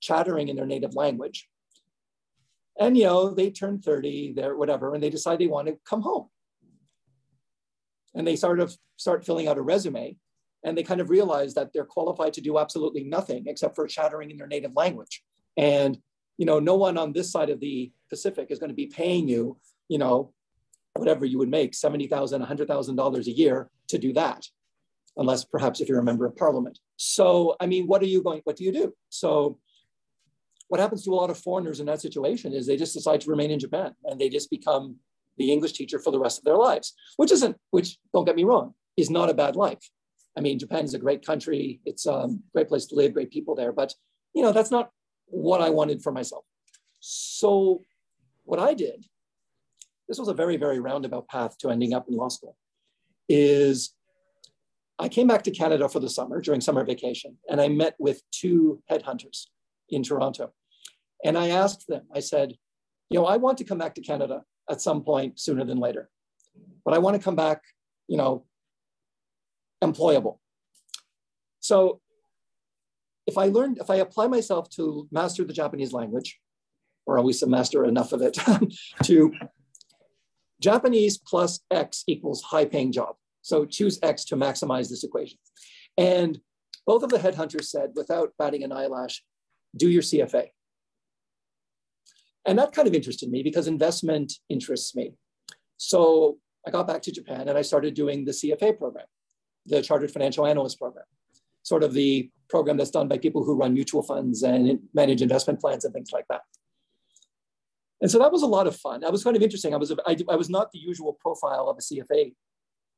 chattering 0.00 0.48
in 0.48 0.56
their 0.56 0.66
native 0.66 0.94
language. 0.94 1.48
And 2.78 2.96
you 2.96 3.04
know, 3.04 3.30
they 3.30 3.50
turn 3.50 3.80
30, 3.80 4.34
they're 4.34 4.56
whatever, 4.56 4.92
and 4.92 5.02
they 5.02 5.10
decide 5.10 5.38
they 5.38 5.46
want 5.46 5.68
to 5.68 5.78
come 5.88 6.02
home. 6.02 6.28
And 8.14 8.26
they 8.26 8.36
sort 8.36 8.60
of 8.60 8.76
start 8.96 9.24
filling 9.24 9.48
out 9.48 9.58
a 9.58 9.62
resume 9.62 10.16
and 10.64 10.76
they 10.76 10.82
kind 10.82 11.00
of 11.00 11.10
realize 11.10 11.54
that 11.54 11.72
they're 11.72 11.84
qualified 11.84 12.32
to 12.34 12.40
do 12.40 12.58
absolutely 12.58 13.04
nothing 13.04 13.44
except 13.46 13.74
for 13.74 13.86
chattering 13.86 14.30
in 14.30 14.36
their 14.36 14.46
native 14.46 14.74
language. 14.74 15.22
And 15.56 15.98
you 16.38 16.46
know, 16.46 16.58
no 16.58 16.76
one 16.76 16.98
on 16.98 17.12
this 17.12 17.30
side 17.30 17.50
of 17.50 17.60
the 17.60 17.92
Pacific 18.10 18.48
is 18.50 18.58
going 18.58 18.68
to 18.68 18.74
be 18.74 18.86
paying 18.86 19.28
you, 19.28 19.58
you 19.88 19.98
know, 19.98 20.32
whatever 20.94 21.24
you 21.24 21.38
would 21.38 21.48
make, 21.48 21.72
$70,000, 21.72 22.10
$100,000 22.46 23.26
a 23.26 23.30
year 23.30 23.70
to 23.88 23.98
do 23.98 24.12
that, 24.14 24.46
unless 25.16 25.44
perhaps 25.44 25.80
if 25.80 25.88
you're 25.88 25.98
a 25.98 26.04
member 26.04 26.26
of 26.26 26.36
parliament. 26.36 26.78
So, 26.96 27.56
I 27.60 27.66
mean, 27.66 27.86
what 27.86 28.02
are 28.02 28.06
you 28.06 28.22
going, 28.22 28.40
what 28.44 28.56
do 28.56 28.64
you 28.64 28.72
do? 28.72 28.94
So 29.08 29.58
what 30.68 30.80
happens 30.80 31.04
to 31.04 31.12
a 31.12 31.14
lot 31.14 31.30
of 31.30 31.38
foreigners 31.38 31.80
in 31.80 31.86
that 31.86 32.00
situation 32.00 32.52
is 32.52 32.66
they 32.66 32.76
just 32.76 32.94
decide 32.94 33.20
to 33.22 33.30
remain 33.30 33.50
in 33.50 33.58
Japan 33.58 33.94
and 34.04 34.20
they 34.20 34.28
just 34.28 34.50
become 34.50 34.96
the 35.38 35.52
English 35.52 35.72
teacher 35.72 35.98
for 35.98 36.10
the 36.10 36.18
rest 36.18 36.38
of 36.38 36.44
their 36.44 36.56
lives, 36.56 36.94
which 37.16 37.30
isn't, 37.30 37.56
which 37.70 37.98
don't 38.12 38.24
get 38.24 38.36
me 38.36 38.44
wrong, 38.44 38.74
is 38.96 39.10
not 39.10 39.30
a 39.30 39.34
bad 39.34 39.54
life. 39.54 39.90
I 40.36 40.40
mean, 40.40 40.58
Japan 40.58 40.84
is 40.84 40.94
a 40.94 40.98
great 40.98 41.24
country. 41.24 41.80
It's 41.84 42.06
a 42.06 42.28
great 42.52 42.68
place 42.68 42.86
to 42.86 42.94
live, 42.94 43.14
great 43.14 43.30
people 43.30 43.54
there. 43.54 43.72
But, 43.72 43.94
you 44.34 44.42
know, 44.42 44.52
that's 44.52 44.70
not 44.70 44.90
what 45.26 45.60
I 45.60 45.70
wanted 45.70 46.02
for 46.02 46.12
myself. 46.12 46.44
So 47.00 47.82
what 48.44 48.60
I 48.60 48.74
did, 48.74 49.06
this 50.08 50.18
was 50.18 50.28
a 50.28 50.34
very, 50.34 50.56
very 50.56 50.78
roundabout 50.78 51.28
path 51.28 51.56
to 51.58 51.70
ending 51.70 51.94
up 51.94 52.06
in 52.08 52.16
law 52.16 52.28
school, 52.28 52.56
is 53.28 53.94
I 54.98 55.08
came 55.08 55.26
back 55.26 55.42
to 55.44 55.50
Canada 55.50 55.88
for 55.88 56.00
the 56.00 56.08
summer 56.08 56.40
during 56.40 56.60
summer 56.60 56.84
vacation, 56.84 57.36
and 57.50 57.60
I 57.60 57.68
met 57.68 57.96
with 57.98 58.22
two 58.30 58.82
headhunters 58.90 59.46
in 59.88 60.02
Toronto. 60.02 60.52
And 61.24 61.36
I 61.36 61.48
asked 61.48 61.86
them, 61.88 62.02
I 62.14 62.20
said, 62.20 62.54
you 63.10 63.18
know, 63.18 63.26
I 63.26 63.36
want 63.36 63.58
to 63.58 63.64
come 63.64 63.78
back 63.78 63.94
to 63.96 64.00
Canada 64.00 64.42
at 64.70 64.80
some 64.80 65.02
point 65.02 65.40
sooner 65.40 65.64
than 65.64 65.78
later, 65.78 66.08
but 66.84 66.94
I 66.94 66.98
want 66.98 67.16
to 67.16 67.22
come 67.22 67.36
back, 67.36 67.62
you 68.08 68.16
know, 68.16 68.44
employable. 69.82 70.38
So 71.60 72.00
if 73.26 73.36
I 73.36 73.46
learn, 73.46 73.76
if 73.80 73.90
I 73.90 73.96
apply 73.96 74.28
myself 74.28 74.70
to 74.70 75.08
master 75.10 75.44
the 75.44 75.52
Japanese 75.52 75.92
language, 75.92 76.38
or 77.06 77.18
at 77.18 77.24
least 77.24 77.46
master 77.46 77.84
enough 77.84 78.12
of 78.12 78.22
it, 78.22 78.38
to 79.04 79.32
Japanese 80.60 81.18
plus 81.18 81.60
X 81.70 82.04
equals 82.06 82.42
high 82.42 82.64
paying 82.64 82.92
job. 82.92 83.16
So 83.42 83.64
choose 83.64 83.98
X 84.02 84.24
to 84.26 84.36
maximize 84.36 84.88
this 84.88 85.04
equation. 85.04 85.38
And 85.96 86.40
both 86.86 87.02
of 87.02 87.10
the 87.10 87.18
headhunters 87.18 87.66
said, 87.66 87.90
without 87.94 88.32
batting 88.38 88.64
an 88.64 88.72
eyelash, 88.72 89.22
do 89.76 89.88
your 89.88 90.02
CFA. 90.02 90.48
And 92.46 92.58
that 92.58 92.72
kind 92.72 92.86
of 92.86 92.94
interested 92.94 93.28
me 93.28 93.42
because 93.42 93.66
investment 93.66 94.34
interests 94.48 94.94
me. 94.94 95.14
So 95.76 96.38
I 96.66 96.70
got 96.70 96.86
back 96.86 97.02
to 97.02 97.12
Japan 97.12 97.48
and 97.48 97.58
I 97.58 97.62
started 97.62 97.94
doing 97.94 98.24
the 98.24 98.32
CFA 98.32 98.78
program, 98.78 99.06
the 99.66 99.82
Chartered 99.82 100.10
Financial 100.10 100.46
Analyst 100.46 100.78
program, 100.78 101.04
sort 101.62 101.82
of 101.82 101.92
the 101.92 102.30
program 102.48 102.76
that's 102.76 102.90
done 102.90 103.08
by 103.08 103.18
people 103.18 103.44
who 103.44 103.56
run 103.56 103.74
mutual 103.74 104.02
funds 104.02 104.42
and 104.42 104.78
manage 104.94 105.22
investment 105.22 105.60
plans 105.60 105.84
and 105.84 105.92
things 105.92 106.12
like 106.12 106.26
that. 106.28 106.42
And 108.00 108.10
so 108.10 108.18
that 108.18 108.32
was 108.32 108.42
a 108.42 108.46
lot 108.46 108.66
of 108.66 108.76
fun. 108.76 109.00
That 109.00 109.12
was 109.12 109.24
kind 109.24 109.36
of 109.36 109.42
interesting. 109.42 109.74
I 109.74 109.78
was, 109.78 109.92
I, 110.06 110.16
I 110.28 110.36
was 110.36 110.50
not 110.50 110.70
the 110.70 110.78
usual 110.78 111.14
profile 111.14 111.68
of 111.68 111.78
a 111.78 111.80
CFA. 111.80 112.34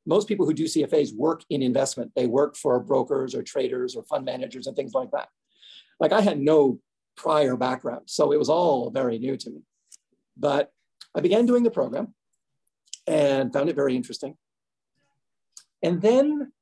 Most 0.06 0.26
people 0.26 0.44
who 0.44 0.54
do 0.54 0.64
CFAs 0.64 1.14
work 1.14 1.42
in 1.50 1.62
investment. 1.62 2.12
They 2.16 2.26
work 2.26 2.56
for 2.56 2.80
brokers 2.80 3.34
or 3.34 3.42
traders 3.42 3.94
or 3.94 4.02
fund 4.04 4.24
managers 4.24 4.66
and 4.66 4.74
things 4.74 4.94
like 4.94 5.10
that. 5.12 5.28
Like 6.00 6.12
I 6.12 6.20
had 6.20 6.40
no 6.40 6.80
prior 7.16 7.56
background, 7.56 8.02
so 8.06 8.32
it 8.32 8.38
was 8.38 8.48
all 8.48 8.90
very 8.90 9.18
new 9.18 9.36
to 9.36 9.50
me. 9.50 9.62
But 10.36 10.72
I 11.14 11.20
began 11.20 11.46
doing 11.46 11.62
the 11.62 11.70
program 11.70 12.14
and 13.06 13.52
found 13.52 13.68
it 13.68 13.76
very 13.76 13.96
interesting. 13.96 14.36
And 15.82 16.00
then 16.00 16.52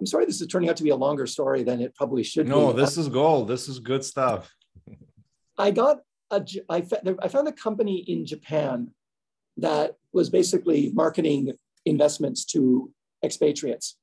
I'm 0.00 0.06
sorry 0.06 0.26
this 0.26 0.40
is 0.40 0.46
turning 0.48 0.68
out 0.68 0.76
to 0.76 0.82
be 0.82 0.90
a 0.90 0.96
longer 0.96 1.26
story 1.26 1.62
than 1.62 1.80
it 1.80 1.94
probably 1.94 2.22
should 2.22 2.48
no, 2.48 2.54
be. 2.54 2.66
No, 2.66 2.72
this 2.72 2.98
is 2.98 3.08
gold. 3.08 3.48
This 3.48 3.68
is 3.68 3.78
good 3.78 4.04
stuff. 4.04 4.52
I 5.56 5.70
got 5.70 5.98
a, 6.30 6.44
I, 6.68 6.84
I 7.22 7.28
found 7.28 7.48
a 7.48 7.52
company 7.52 7.98
in 7.98 8.26
Japan 8.26 8.90
that 9.58 9.94
was 10.12 10.30
basically 10.30 10.90
marketing 10.92 11.52
investments 11.84 12.44
to 12.46 12.92
expatriates. 13.24 13.96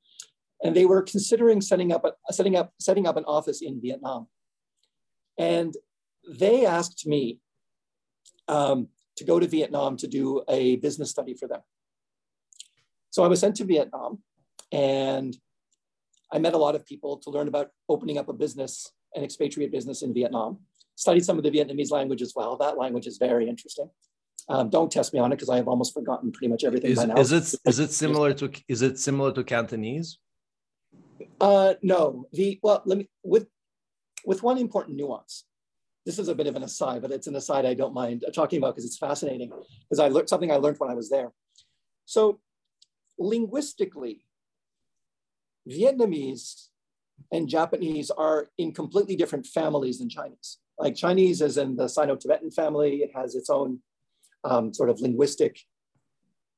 And 0.64 0.76
they 0.76 0.86
were 0.86 1.02
considering 1.02 1.60
setting 1.60 1.92
up, 1.92 2.06
a, 2.06 2.34
setting 2.34 2.56
up, 2.56 2.72
setting 2.80 3.08
up 3.08 3.18
an 3.18 3.26
office 3.26 3.62
in 3.62 3.82
Vietnam. 3.82 4.28
And 5.38 5.76
they 6.30 6.66
asked 6.66 7.06
me 7.08 7.40
um, 8.48 8.88
to 9.18 9.24
go 9.24 9.40
to 9.40 9.48
Vietnam 9.48 9.98
to 9.98 10.08
do 10.08 10.44
a 10.48 10.78
business 10.78 11.10
study 11.10 11.34
for 11.34 11.48
them. 11.48 11.62
So 13.10 13.24
I 13.24 13.28
was 13.28 13.40
sent 13.40 13.56
to 13.58 13.66
Vietnam 13.66 14.20
and 14.72 15.36
I 16.32 16.40
met 16.40 16.54
a 16.54 16.58
lot 16.58 16.76
of 16.76 16.86
people 16.86 17.18
to 17.18 17.30
learn 17.30 17.48
about 17.48 17.70
opening 17.90 18.18
up 18.18 18.30
a 18.30 18.34
business, 18.34 18.92
an 19.16 19.24
expatriate 19.24 19.72
business 19.72 20.02
in 20.02 20.14
Vietnam 20.14 20.60
studied 21.02 21.26
some 21.26 21.38
of 21.38 21.44
the 21.44 21.52
Vietnamese 21.52 21.92
language 21.92 22.22
as 22.22 22.34
well. 22.36 22.58
That 22.58 22.78
language 22.78 23.08
is 23.08 23.18
very 23.18 23.50
interesting. 23.50 23.90
Um, 24.50 24.70
don't 24.70 24.92
test 24.92 25.14
me 25.14 25.20
on 25.20 25.32
it 25.32 25.36
because 25.36 25.50
I 25.50 25.58
have 25.58 25.68
almost 25.68 25.94
forgotten 25.94 26.32
pretty 26.32 26.50
much 26.50 26.64
everything 26.64 26.92
is, 26.92 26.98
by 26.98 27.06
now. 27.06 27.18
Is 27.18 27.32
it 27.32 27.54
is 27.66 27.80
it 27.80 27.92
similar 27.92 28.34
to 28.34 28.52
is 28.68 28.82
it 28.82 29.00
similar 29.00 29.32
to 29.34 29.44
Cantonese? 29.44 30.18
Uh, 31.40 31.74
no. 31.82 32.26
The 32.34 32.60
well, 32.62 32.82
let 32.86 32.98
me 32.98 33.10
with 33.24 33.48
with 34.26 34.44
one 34.44 34.58
important 34.58 34.98
nuance. 34.98 35.46
This 36.06 36.18
is 36.18 36.28
a 36.28 36.36
bit 36.36 36.48
of 36.48 36.56
an 36.56 36.64
aside, 36.64 37.02
but 37.04 37.12
it's 37.12 37.28
an 37.28 37.36
aside 37.36 37.66
I 37.66 37.76
don't 37.76 37.94
mind 37.94 38.26
talking 38.34 38.58
about 38.58 38.74
because 38.74 38.86
it's 38.86 38.98
fascinating. 38.98 39.52
Because 39.88 40.00
I 40.00 40.08
learned 40.08 40.30
something 40.30 40.52
I 40.52 40.56
learned 40.56 40.80
when 40.80 40.90
I 40.90 40.96
was 40.96 41.10
there. 41.12 41.32
So, 42.06 42.40
linguistically, 43.20 44.26
Vietnamese 45.70 46.68
and 47.32 47.48
Japanese 47.48 48.10
are 48.10 48.50
in 48.58 48.74
completely 48.74 49.16
different 49.16 49.46
families 49.46 50.00
than 50.00 50.10
Chinese 50.10 50.58
like 50.82 50.96
Chinese 50.96 51.42
is 51.42 51.58
in 51.58 51.76
the 51.76 51.88
Sino-Tibetan 51.88 52.52
family. 52.52 53.04
It 53.04 53.12
has 53.16 53.36
its 53.36 53.50
own 53.50 53.80
um, 54.44 54.74
sort 54.74 54.90
of 54.90 55.00
linguistic, 55.00 55.60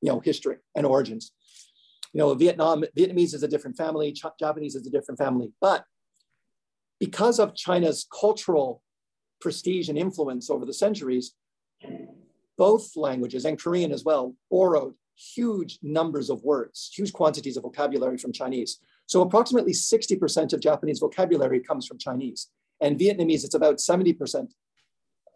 you 0.02 0.10
know, 0.10 0.22
history 0.22 0.58
and 0.76 0.86
origins. 0.86 1.34
You 2.14 2.20
know, 2.20 2.34
Vietnam, 2.34 2.86
Vietnamese 2.98 3.34
is 3.34 3.44
a 3.44 3.48
different 3.48 3.76
family, 3.76 4.14
Ch 4.14 4.26
Japanese 4.40 4.76
is 4.76 4.88
a 4.88 4.90
different 4.90 5.18
family. 5.18 5.52
But 5.60 5.84
because 7.00 7.38
of 7.38 7.54
China's 7.54 8.08
cultural 8.18 8.82
prestige 9.42 9.90
and 9.90 9.98
influence 9.98 10.50
over 10.50 10.66
the 10.66 10.74
centuries, 10.74 11.34
both 12.58 12.96
languages 12.96 13.44
and 13.44 13.62
Korean 13.62 13.92
as 13.92 14.06
well 14.06 14.36
borrowed 14.50 14.94
huge 15.36 15.80
numbers 15.82 16.30
of 16.30 16.44
words, 16.44 16.92
huge 16.96 17.12
quantities 17.12 17.58
of 17.58 17.64
vocabulary 17.64 18.18
from 18.18 18.32
Chinese. 18.32 18.80
So 19.06 19.22
approximately 19.22 19.74
60% 19.74 20.54
of 20.54 20.60
Japanese 20.60 21.00
vocabulary 21.00 21.60
comes 21.60 21.86
from 21.88 21.98
Chinese. 21.98 22.50
And 22.82 23.00
Vietnamese, 23.00 23.44
it's 23.44 23.54
about 23.54 23.78
70%. 23.78 24.50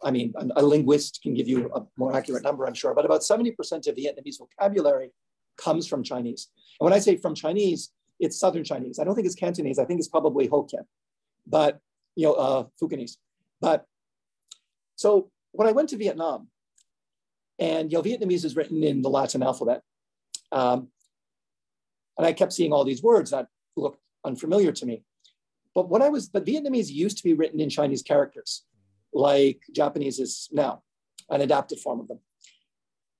I 0.02 0.10
mean, 0.10 0.32
a, 0.56 0.62
linguist 0.62 1.20
can 1.22 1.34
give 1.34 1.48
you 1.48 1.70
a 1.74 1.82
more 1.96 2.16
accurate 2.16 2.44
number, 2.44 2.66
I'm 2.66 2.74
sure, 2.74 2.94
but 2.94 3.04
about 3.04 3.22
70% 3.22 3.52
of 3.88 3.96
Vietnamese 3.96 4.38
vocabulary 4.38 5.10
comes 5.56 5.86
from 5.86 6.02
Chinese. 6.02 6.48
And 6.78 6.84
when 6.84 6.92
I 6.92 7.00
say 7.00 7.16
from 7.16 7.34
Chinese, 7.34 7.90
it's 8.20 8.38
Southern 8.38 8.64
Chinese. 8.64 8.98
I 8.98 9.04
don't 9.04 9.14
think 9.14 9.26
it's 9.26 9.34
Cantonese. 9.34 9.78
I 9.78 9.84
think 9.84 9.98
it's 9.98 10.08
probably 10.08 10.48
Hokkien, 10.48 10.84
but, 11.46 11.80
you 12.14 12.26
know, 12.26 12.34
uh, 12.34 12.64
Fukienese. 12.80 13.16
But 13.60 13.86
so 14.94 15.30
when 15.52 15.68
I 15.68 15.72
went 15.72 15.88
to 15.90 15.96
Vietnam, 15.96 16.48
and 17.58 17.90
you 17.90 17.98
know, 17.98 18.02
Vietnamese 18.02 18.44
is 18.44 18.56
written 18.56 18.84
in 18.84 19.02
the 19.02 19.10
Latin 19.10 19.42
alphabet, 19.42 19.82
um, 20.52 20.88
and 22.16 22.26
I 22.26 22.32
kept 22.32 22.52
seeing 22.52 22.72
all 22.72 22.84
these 22.84 23.02
words 23.02 23.30
that 23.30 23.46
looked 23.78 24.00
unfamiliar 24.24 24.72
to 24.72 24.86
me. 24.86 25.04
But 25.74 25.88
what 25.88 26.02
I 26.02 26.08
was, 26.08 26.28
but 26.28 26.44
Vietnamese 26.44 26.90
used 26.90 27.18
to 27.18 27.24
be 27.24 27.34
written 27.34 27.60
in 27.60 27.70
Chinese 27.70 28.02
characters, 28.02 28.64
like 29.12 29.62
Japanese 29.74 30.18
is 30.18 30.48
now, 30.52 30.82
an 31.30 31.40
adapted 31.40 31.78
form 31.78 32.00
of 32.00 32.08
them. 32.08 32.20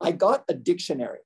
I 0.01 0.13
got 0.13 0.45
a 0.49 0.55
dictionary 0.55 1.21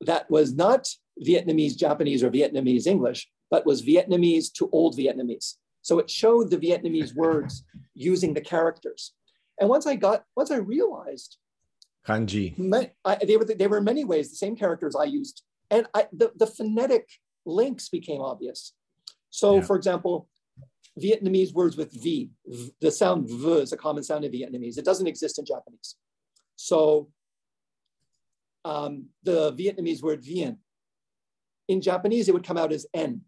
that 0.00 0.30
was 0.30 0.54
not 0.54 0.88
Vietnamese, 1.24 1.76
Japanese, 1.76 2.22
or 2.22 2.30
Vietnamese 2.30 2.86
English, 2.86 3.28
but 3.50 3.66
was 3.66 3.82
Vietnamese 3.82 4.52
to 4.54 4.68
Old 4.72 4.96
Vietnamese. 4.96 5.54
So 5.82 5.98
it 5.98 6.10
showed 6.10 6.50
the 6.50 6.58
Vietnamese 6.58 7.14
words 7.16 7.64
using 7.94 8.34
the 8.34 8.40
characters. 8.40 9.12
And 9.60 9.68
once 9.68 9.86
I 9.86 9.96
got, 9.96 10.24
once 10.36 10.50
I 10.50 10.56
realized, 10.56 11.38
kanji, 12.06 12.56
I, 13.04 13.16
they 13.16 13.36
were 13.36 13.44
they 13.44 13.66
were 13.66 13.78
in 13.78 13.84
many 13.84 14.04
ways 14.04 14.30
the 14.30 14.36
same 14.36 14.56
characters 14.56 14.94
I 14.94 15.04
used, 15.04 15.42
and 15.70 15.86
I, 15.94 16.06
the 16.12 16.32
the 16.36 16.46
phonetic 16.46 17.08
links 17.46 17.88
became 17.88 18.20
obvious. 18.20 18.74
So, 19.30 19.56
yeah. 19.56 19.62
for 19.62 19.76
example, 19.76 20.28
Vietnamese 21.00 21.52
words 21.52 21.76
with 21.76 21.92
V, 21.92 22.30
the 22.80 22.90
sound 22.90 23.28
V 23.28 23.60
is 23.60 23.72
a 23.72 23.76
common 23.76 24.02
sound 24.02 24.24
in 24.24 24.32
Vietnamese. 24.32 24.78
It 24.78 24.84
doesn't 24.84 25.06
exist 25.06 25.38
in 25.38 25.44
Japanese. 25.44 25.96
So, 26.56 27.10
um, 28.64 29.06
the 29.22 29.52
Vietnamese 29.52 30.02
word 30.02 30.24
Vien, 30.24 30.58
in 31.68 31.80
Japanese, 31.80 32.28
it 32.28 32.34
would 32.34 32.46
come 32.46 32.56
out 32.56 32.72
as 32.72 32.86
N. 32.94 33.22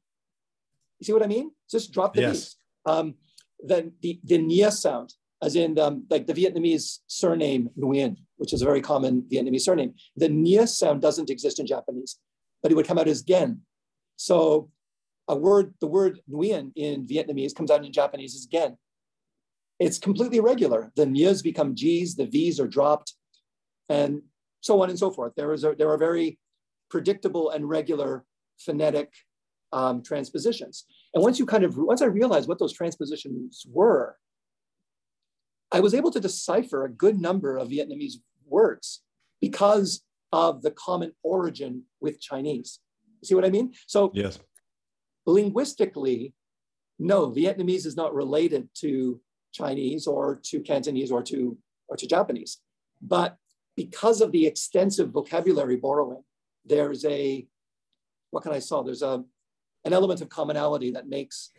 You 0.98 1.04
see 1.04 1.12
what 1.12 1.22
I 1.22 1.26
mean? 1.26 1.52
Just 1.70 1.92
drop 1.92 2.14
the 2.14 2.22
yes. 2.22 2.56
V. 2.86 2.92
Um, 2.92 3.14
then 3.60 3.92
the, 4.02 4.18
the 4.24 4.38
Nia 4.38 4.70
sound, 4.70 5.14
as 5.42 5.56
in 5.56 5.78
um, 5.78 6.04
like 6.10 6.26
the 6.26 6.34
Vietnamese 6.34 6.98
surname 7.06 7.70
Nguyen, 7.78 8.16
which 8.36 8.52
is 8.52 8.62
a 8.62 8.64
very 8.64 8.80
common 8.80 9.22
Vietnamese 9.30 9.62
surname. 9.62 9.94
The 10.16 10.28
Nia 10.28 10.66
sound 10.66 11.02
doesn't 11.02 11.30
exist 11.30 11.60
in 11.60 11.66
Japanese, 11.66 12.18
but 12.62 12.72
it 12.72 12.74
would 12.74 12.86
come 12.86 12.98
out 12.98 13.08
as 13.08 13.22
Gen. 13.22 13.60
So 14.18 14.68
a 15.28 15.36
word, 15.36 15.74
the 15.80 15.86
word 15.86 16.20
Nguyen 16.30 16.72
in 16.74 17.06
Vietnamese 17.06 17.54
comes 17.54 17.70
out 17.70 17.84
in 17.84 17.92
Japanese 17.92 18.34
as 18.34 18.46
Gen. 18.46 18.76
It's 19.78 19.98
completely 19.98 20.38
irregular. 20.38 20.90
The 20.96 21.06
nyas 21.06 21.42
become 21.42 21.76
G's, 21.76 22.16
the 22.16 22.26
V's 22.26 22.58
are 22.58 22.66
dropped, 22.66 23.14
and 23.88 24.22
so 24.60 24.82
on 24.82 24.90
and 24.90 24.98
so 24.98 25.10
forth. 25.10 25.34
There, 25.36 25.52
is 25.52 25.62
a, 25.62 25.74
there 25.78 25.90
are 25.90 25.96
very 25.96 26.38
predictable 26.90 27.50
and 27.50 27.68
regular 27.68 28.24
phonetic 28.58 29.12
um, 29.72 30.02
transpositions. 30.02 30.84
And 31.14 31.22
once 31.22 31.38
you 31.38 31.46
kind 31.46 31.62
of, 31.62 31.76
once 31.76 32.02
I 32.02 32.06
realized 32.06 32.48
what 32.48 32.58
those 32.58 32.72
transpositions 32.72 33.64
were, 33.70 34.16
I 35.70 35.78
was 35.78 35.94
able 35.94 36.10
to 36.10 36.20
decipher 36.20 36.84
a 36.84 36.90
good 36.90 37.20
number 37.20 37.56
of 37.56 37.68
Vietnamese 37.68 38.14
words 38.46 39.02
because 39.40 40.02
of 40.32 40.62
the 40.62 40.72
common 40.72 41.12
origin 41.22 41.84
with 42.00 42.20
Chinese. 42.20 42.80
See 43.22 43.34
what 43.34 43.44
I 43.44 43.50
mean? 43.50 43.74
So 43.86 44.10
yes 44.14 44.38
linguistically, 45.28 46.32
no, 46.98 47.30
Vietnamese 47.30 47.86
is 47.86 47.96
not 47.96 48.14
related 48.14 48.68
to 48.80 49.20
Chinese 49.52 50.06
or 50.06 50.40
to 50.44 50.60
Cantonese 50.60 51.12
or 51.12 51.22
to, 51.24 51.56
or 51.86 51.96
to 51.96 52.06
Japanese. 52.06 52.58
But 53.00 53.36
because 53.76 54.20
of 54.20 54.32
the 54.32 54.46
extensive 54.46 55.10
vocabulary 55.10 55.76
borrowing, 55.76 56.24
there's 56.64 57.04
a, 57.04 57.46
what 58.30 58.42
can 58.42 58.52
I 58.52 58.58
say? 58.58 58.76
There's 58.84 59.02
a, 59.02 59.22
an 59.84 59.92
element 59.92 60.22
of 60.22 60.30
commonality 60.30 60.92
that 60.92 61.08
makes 61.08 61.50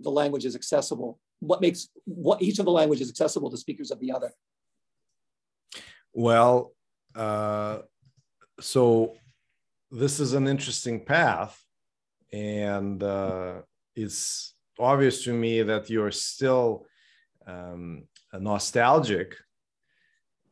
the 0.00 0.10
languages 0.10 0.54
accessible. 0.54 1.18
What 1.40 1.60
makes 1.60 1.88
what 2.04 2.40
each 2.40 2.60
of 2.60 2.64
the 2.64 2.70
languages 2.70 3.10
accessible 3.10 3.50
to 3.50 3.56
speakers 3.56 3.90
of 3.90 3.98
the 3.98 4.12
other? 4.12 4.32
Well, 6.12 6.72
uh, 7.16 7.78
so 8.60 9.16
this 9.92 10.18
is 10.20 10.32
an 10.32 10.48
interesting 10.48 11.04
path 11.04 11.62
and 12.32 13.02
uh, 13.02 13.60
it's 13.94 14.54
obvious 14.78 15.22
to 15.24 15.34
me 15.34 15.62
that 15.62 15.90
you're 15.90 16.10
still 16.10 16.86
um, 17.46 18.04
nostalgic 18.32 19.36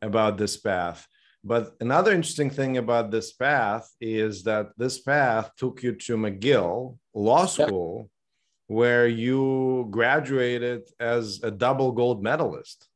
about 0.01 0.37
this 0.37 0.57
path. 0.57 1.07
But 1.43 1.73
another 1.79 2.11
interesting 2.11 2.51
thing 2.51 2.77
about 2.77 3.09
this 3.09 3.33
path 3.33 3.89
is 3.99 4.43
that 4.43 4.67
this 4.77 4.99
path 4.99 5.51
took 5.57 5.81
you 5.81 5.93
to 5.93 6.17
McGill 6.17 6.97
Law 7.15 7.47
School, 7.47 8.01
yep. 8.01 8.77
where 8.77 9.07
you 9.07 9.87
graduated 9.89 10.83
as 10.99 11.41
a 11.41 11.49
double 11.49 11.93
gold 11.93 12.21
medalist 12.21 12.87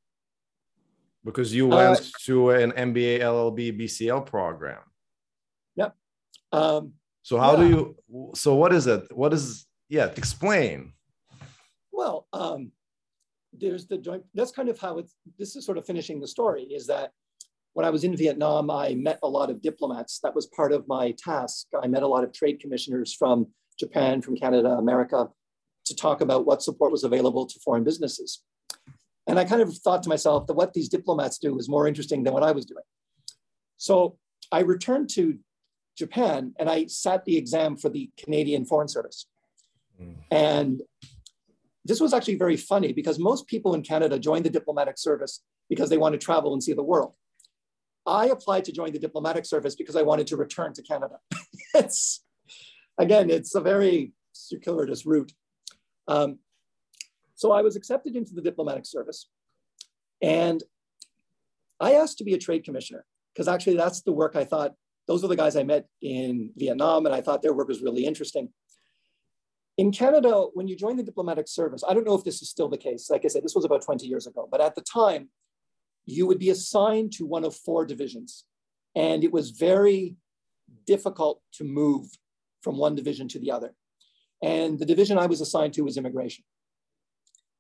because 1.24 1.56
you 1.56 1.66
went 1.68 2.00
uh, 2.00 2.04
to 2.26 2.52
an 2.52 2.72
MBA, 2.72 3.22
LLB, 3.22 3.82
BCL 3.82 4.28
program. 4.28 4.82
Um, 6.56 6.94
so 7.22 7.38
how 7.38 7.54
yeah. 7.54 7.68
do 7.68 7.70
you? 7.70 8.32
So 8.36 8.56
what 8.56 8.74
is 8.74 8.88
it? 8.88 9.04
What 9.12 9.34
is? 9.34 9.66
Yeah, 9.90 10.08
explain. 10.16 10.94
Well, 11.92 12.28
um, 12.34 12.72
there's 13.54 13.88
the 13.88 13.98
joint. 13.98 14.24
That's 14.34 14.52
kind 14.52 14.70
of 14.70 14.80
how 14.80 15.00
it's. 15.00 15.14
This 15.38 15.56
is 15.56 15.66
sort 15.66 15.78
of 15.78 15.86
finishing 15.86 16.20
the 16.20 16.28
story. 16.28 16.64
Is 16.64 16.88
that 16.88 17.12
when 17.74 17.86
I 17.86 17.90
was 17.90 18.04
in 18.04 18.16
Vietnam, 18.16 18.72
I 18.72 18.96
met 18.96 19.20
a 19.24 19.28
lot 19.28 19.50
of 19.50 19.62
diplomats. 19.62 20.20
That 20.20 20.36
was 20.36 20.46
part 20.48 20.72
of 20.72 20.88
my 20.88 21.14
task. 21.18 21.68
I 21.82 21.88
met 21.88 22.04
a 22.04 22.08
lot 22.08 22.24
of 22.24 22.32
trade 22.32 22.60
commissioners 22.60 23.14
from 23.14 23.48
Japan, 23.78 24.22
from 24.22 24.38
Canada, 24.38 24.70
America, 24.70 25.28
to 25.86 25.96
talk 25.96 26.22
about 26.22 26.46
what 26.46 26.64
support 26.64 26.92
was 26.92 27.04
available 27.04 27.46
to 27.46 27.60
foreign 27.60 27.84
businesses. 27.84 28.44
And 29.28 29.40
I 29.40 29.44
kind 29.44 29.62
of 29.62 29.76
thought 29.78 30.04
to 30.04 30.10
myself 30.10 30.48
that 30.48 30.54
what 30.54 30.74
these 30.74 30.88
diplomats 30.88 31.38
do 31.38 31.58
is 31.58 31.68
more 31.68 31.88
interesting 31.88 32.24
than 32.24 32.34
what 32.34 32.44
I 32.44 32.52
was 32.52 32.66
doing. 32.66 32.84
So 33.78 34.18
I 34.52 34.60
returned 34.60 35.10
to 35.12 35.38
Japan 35.98 36.54
and 36.60 36.70
I 36.70 36.88
sat 36.88 37.26
the 37.26 37.38
exam 37.38 37.78
for 37.78 37.90
the 37.90 38.10
Canadian 38.18 38.66
Foreign 38.66 38.88
Service. 38.88 39.28
Mm. 40.02 40.16
And 40.32 40.82
this 41.86 42.00
was 42.00 42.14
actually 42.14 42.36
very 42.36 42.58
funny 42.58 42.94
because 42.94 43.20
most 43.20 43.48
people 43.48 43.76
in 43.76 43.82
Canada 43.82 44.20
join 44.20 44.44
the 44.44 44.50
diplomatic 44.50 44.98
service 44.98 45.42
because 45.70 45.90
they 45.90 45.98
want 45.98 46.14
to 46.14 46.20
travel 46.20 46.54
and 46.54 46.62
see 46.62 46.74
the 46.74 46.84
world. 46.84 47.16
I 48.06 48.28
applied 48.28 48.66
to 48.66 48.72
join 48.72 48.92
the 48.92 49.00
diplomatic 49.00 49.46
service 49.46 49.76
because 49.76 49.96
I 49.96 50.02
wanted 50.02 50.28
to 50.28 50.38
return 50.38 50.74
to 50.74 50.82
Canada. 50.82 51.16
it's, 51.74 52.24
again, 52.98 53.30
it's 53.30 53.56
a 53.56 53.62
very 53.62 54.14
circuitous 54.32 55.06
route. 55.06 55.32
Um, 56.08 56.40
so 57.36 57.52
I 57.52 57.62
was 57.62 57.76
accepted 57.76 58.16
into 58.16 58.34
the 58.34 58.42
diplomatic 58.42 58.86
service. 58.86 59.28
And 60.22 60.64
I 61.80 61.94
asked 61.94 62.18
to 62.20 62.24
be 62.24 62.34
a 62.34 62.38
trade 62.38 62.64
commissioner 62.64 63.06
because 63.34 63.48
actually 63.48 63.76
that's 63.76 64.02
the 64.02 64.12
work 64.12 64.36
I 64.36 64.46
thought, 64.46 64.74
those 65.08 65.24
are 65.24 65.28
the 65.28 65.36
guys 65.36 65.56
I 65.56 65.64
met 65.64 65.88
in 66.02 66.52
Vietnam, 66.56 67.06
and 67.06 67.14
I 67.14 67.22
thought 67.22 67.42
their 67.42 67.54
work 67.54 67.68
was 67.68 67.82
really 67.82 68.06
interesting. 68.06 68.50
In 69.78 69.92
Canada, 69.92 70.46
when 70.54 70.68
you 70.68 70.76
join 70.76 70.96
the 70.96 71.04
diplomatic 71.04 71.48
service, 71.48 71.84
I 71.88 71.94
don't 71.94 72.06
know 72.06 72.16
if 72.16 72.24
this 72.24 72.42
is 72.42 72.50
still 72.50 72.70
the 72.70 72.78
case. 72.78 73.10
Like 73.10 73.26
I 73.26 73.28
said, 73.28 73.44
this 73.44 73.56
was 73.56 73.66
about 73.66 73.82
20 73.82 74.08
years 74.08 74.26
ago, 74.26 74.48
but 74.50 74.62
at 74.62 74.76
the 74.76 74.82
time, 74.82 75.30
you 76.06 76.28
would 76.28 76.40
be 76.40 76.50
assigned 76.50 77.12
to 77.14 77.26
one 77.26 77.44
of 77.44 77.56
four 77.56 77.86
divisions. 77.86 78.46
And 78.96 79.24
it 79.24 79.32
was 79.32 79.52
very 79.52 80.16
difficult 80.86 81.42
to 81.54 81.64
move 81.64 82.08
from 82.62 82.78
one 82.78 82.96
division 82.96 83.28
to 83.30 83.40
the 83.40 83.52
other. 83.52 83.74
And 84.42 84.80
the 84.80 84.86
division 84.86 85.18
I 85.18 85.26
was 85.26 85.42
assigned 85.42 85.74
to 85.74 85.82
was 85.82 85.98
immigration. 85.98 86.44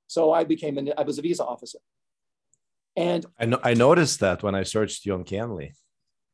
So 0.07 0.31
I 0.31 0.43
became 0.43 0.77
an, 0.77 0.93
I 0.97 1.03
was 1.03 1.17
a 1.17 1.21
visa 1.21 1.43
officer. 1.43 1.79
And 2.95 3.25
I, 3.39 3.45
no, 3.45 3.59
I 3.63 3.73
noticed 3.73 4.19
that 4.21 4.43
when 4.43 4.55
I 4.55 4.63
searched 4.63 5.05
you 5.05 5.13
on. 5.13 5.25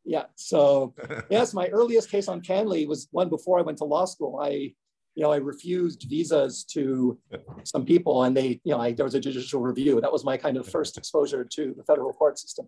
Yeah. 0.04 0.24
So 0.36 0.94
yes, 1.30 1.54
my 1.54 1.68
earliest 1.68 2.10
case 2.10 2.28
on 2.28 2.42
CanLII 2.42 2.88
was 2.88 3.08
one 3.12 3.30
before 3.30 3.60
I 3.60 3.62
went 3.62 3.78
to 3.80 3.86
law 3.86 4.06
school. 4.06 4.40
I, 4.42 4.74
you 5.16 5.24
know, 5.24 5.32
I 5.32 5.38
refused 5.38 6.06
visas 6.10 6.64
to 6.72 7.20
some 7.64 7.86
people, 7.86 8.24
and 8.24 8.36
they, 8.36 8.62
you 8.64 8.72
know, 8.72 8.80
I, 8.80 8.94
there 8.94 9.06
was 9.06 9.14
a 9.14 9.20
judicial 9.20 9.62
review. 9.62 10.00
That 10.02 10.12
was 10.12 10.24
my 10.24 10.38
kind 10.38 10.58
of 10.58 10.68
first 10.68 10.98
exposure 10.98 11.44
to 11.44 11.74
the 11.78 11.84
federal 11.84 12.14
court 12.14 12.40
system. 12.40 12.68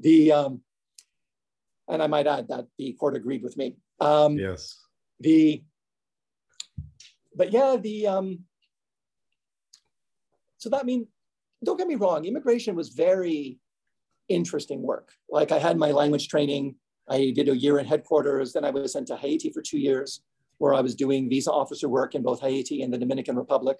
The, 0.00 0.32
um, 0.32 0.60
and 1.88 2.02
I 2.02 2.06
might 2.06 2.26
add 2.26 2.48
that 2.48 2.66
the 2.78 2.92
court 2.94 3.16
agreed 3.16 3.42
with 3.42 3.56
me. 3.56 3.76
Um, 4.00 4.36
yes. 4.36 4.78
The, 5.20 5.62
but 7.36 7.52
yeah, 7.52 7.76
the, 7.80 8.08
um, 8.08 8.40
so 10.58 10.68
that 10.70 10.84
mean, 10.84 11.06
don't 11.64 11.78
get 11.78 11.88
me 11.88 11.94
wrong, 11.94 12.24
immigration 12.24 12.74
was 12.74 12.88
very 12.90 13.58
interesting 14.28 14.82
work. 14.82 15.12
Like 15.28 15.52
I 15.52 15.58
had 15.58 15.76
my 15.76 15.90
language 15.90 16.28
training, 16.28 16.76
I 17.08 17.32
did 17.34 17.48
a 17.48 17.56
year 17.56 17.78
in 17.78 17.86
headquarters, 17.86 18.52
then 18.52 18.64
I 18.64 18.70
was 18.70 18.92
sent 18.92 19.06
to 19.08 19.16
Haiti 19.16 19.50
for 19.50 19.62
two 19.62 19.78
years, 19.78 20.22
where 20.58 20.74
I 20.74 20.80
was 20.80 20.94
doing 20.94 21.28
visa 21.28 21.52
officer 21.52 21.88
work 21.88 22.14
in 22.14 22.22
both 22.22 22.40
Haiti 22.40 22.82
and 22.82 22.92
the 22.92 22.98
Dominican 22.98 23.36
Republic. 23.36 23.78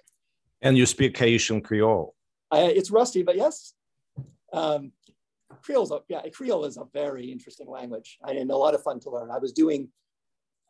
And 0.61 0.77
you 0.77 0.85
speak 0.85 1.17
Haitian 1.17 1.61
Creole. 1.61 2.15
I, 2.51 2.61
it's 2.63 2.91
rusty, 2.91 3.23
but 3.23 3.35
yes. 3.35 3.73
Um, 4.53 4.91
Creole's 5.61 5.91
a, 5.91 5.99
yeah, 6.07 6.21
Creole 6.31 6.65
is 6.65 6.77
a 6.77 6.85
very 6.93 7.31
interesting 7.31 7.67
language 7.67 8.17
and 8.27 8.51
a 8.51 8.55
lot 8.55 8.75
of 8.75 8.83
fun 8.83 8.99
to 9.01 9.09
learn. 9.09 9.31
I 9.31 9.39
was 9.39 9.51
doing, 9.51 9.89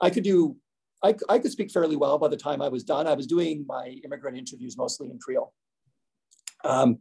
I 0.02 0.10
could 0.10 0.24
do, 0.24 0.56
I, 1.04 1.16
I 1.28 1.40
could 1.40 1.52
speak 1.52 1.72
fairly 1.72 1.96
well 1.96 2.18
by 2.18 2.30
the 2.30 2.38
time 2.38 2.62
I 2.62 2.70
was 2.70 2.84
done. 2.84 3.08
I 3.08 3.14
was 3.14 3.28
doing 3.28 3.66
my 3.68 4.00
immigrant 4.04 4.38
interviews 4.38 4.78
mostly 4.78 5.10
in 5.10 5.20
Creole. 5.20 5.54
Um, 6.64 7.00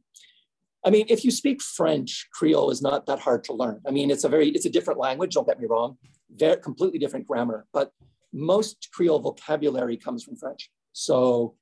I 0.84 0.90
mean, 0.90 1.06
if 1.08 1.24
you 1.24 1.30
speak 1.30 1.62
French, 1.62 2.28
Creole 2.32 2.70
is 2.70 2.82
not 2.82 3.06
that 3.06 3.18
hard 3.18 3.42
to 3.44 3.54
learn. 3.54 3.80
I 3.86 3.90
mean, 3.90 4.10
it's 4.10 4.24
a 4.24 4.28
very, 4.28 4.50
it's 4.50 4.66
a 4.66 4.70
different 4.70 5.00
language, 5.00 5.34
don't 5.34 5.46
get 5.46 5.58
me 5.58 5.66
wrong, 5.66 5.96
very, 6.30 6.58
completely 6.58 6.98
different 6.98 7.26
grammar, 7.26 7.66
but 7.72 7.90
most 8.32 8.88
Creole 8.92 9.20
vocabulary 9.20 9.96
comes 9.96 10.22
from 10.22 10.36
French. 10.36 10.70
So 10.92 11.54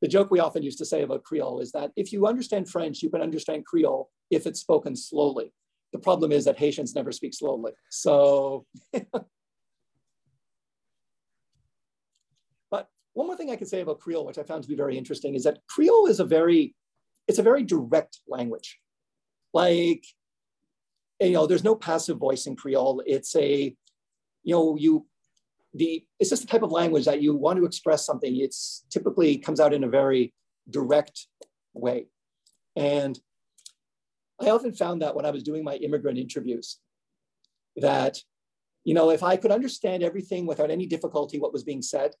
the 0.00 0.08
joke 0.08 0.30
we 0.30 0.38
often 0.38 0.62
used 0.62 0.78
to 0.78 0.86
say 0.86 1.02
about 1.02 1.24
Creole 1.24 1.60
is 1.60 1.72
that 1.72 1.90
if 1.96 2.12
you 2.12 2.26
understand 2.26 2.70
French, 2.70 3.02
you 3.02 3.10
can 3.10 3.20
understand 3.20 3.66
Creole 3.66 4.10
if 4.30 4.46
it's 4.46 4.60
spoken 4.60 4.94
slowly. 4.96 5.52
The 5.92 5.98
problem 5.98 6.32
is 6.32 6.44
that 6.44 6.58
Haitians 6.58 6.94
never 6.94 7.12
speak 7.12 7.34
slowly. 7.34 7.72
So 7.90 8.64
but 12.70 12.88
One 13.14 13.26
more 13.26 13.36
thing 13.36 13.50
I 13.50 13.56
could 13.56 13.68
say 13.68 13.80
about 13.80 13.98
Creole, 14.00 14.24
which 14.24 14.38
I 14.38 14.44
found 14.44 14.62
to 14.62 14.68
be 14.68 14.76
very 14.76 14.96
interesting, 14.96 15.34
is 15.34 15.42
that 15.44 15.58
Creole 15.68 16.06
is 16.06 16.20
a 16.20 16.24
very, 16.24 16.74
it's 17.28 17.38
a 17.38 17.42
very 17.42 17.62
direct 17.62 18.20
language. 18.26 18.78
Like, 19.54 20.04
you 21.20 21.32
know, 21.32 21.46
there's 21.46 21.64
no 21.64 21.74
passive 21.74 22.16
voice 22.16 22.46
in 22.46 22.56
Creole. 22.56 23.02
It's 23.06 23.36
a, 23.36 23.76
you 24.42 24.54
know, 24.54 24.76
you, 24.76 25.06
the, 25.74 26.04
it's 26.18 26.30
just 26.30 26.42
the 26.42 26.48
type 26.48 26.62
of 26.62 26.72
language 26.72 27.04
that 27.04 27.20
you 27.20 27.36
want 27.36 27.58
to 27.58 27.66
express 27.66 28.06
something. 28.06 28.34
It's 28.36 28.84
typically 28.90 29.36
comes 29.38 29.60
out 29.60 29.74
in 29.74 29.84
a 29.84 29.88
very 29.88 30.32
direct 30.70 31.26
way. 31.74 32.06
And 32.74 33.18
I 34.40 34.50
often 34.50 34.72
found 34.72 35.02
that 35.02 35.14
when 35.14 35.26
I 35.26 35.30
was 35.30 35.42
doing 35.42 35.64
my 35.64 35.74
immigrant 35.76 36.18
interviews, 36.18 36.78
that, 37.76 38.18
you 38.84 38.94
know, 38.94 39.10
if 39.10 39.22
I 39.22 39.36
could 39.36 39.50
understand 39.50 40.02
everything 40.02 40.46
without 40.46 40.70
any 40.70 40.86
difficulty 40.86 41.38
what 41.38 41.52
was 41.52 41.64
being 41.64 41.82
said, 41.82 42.12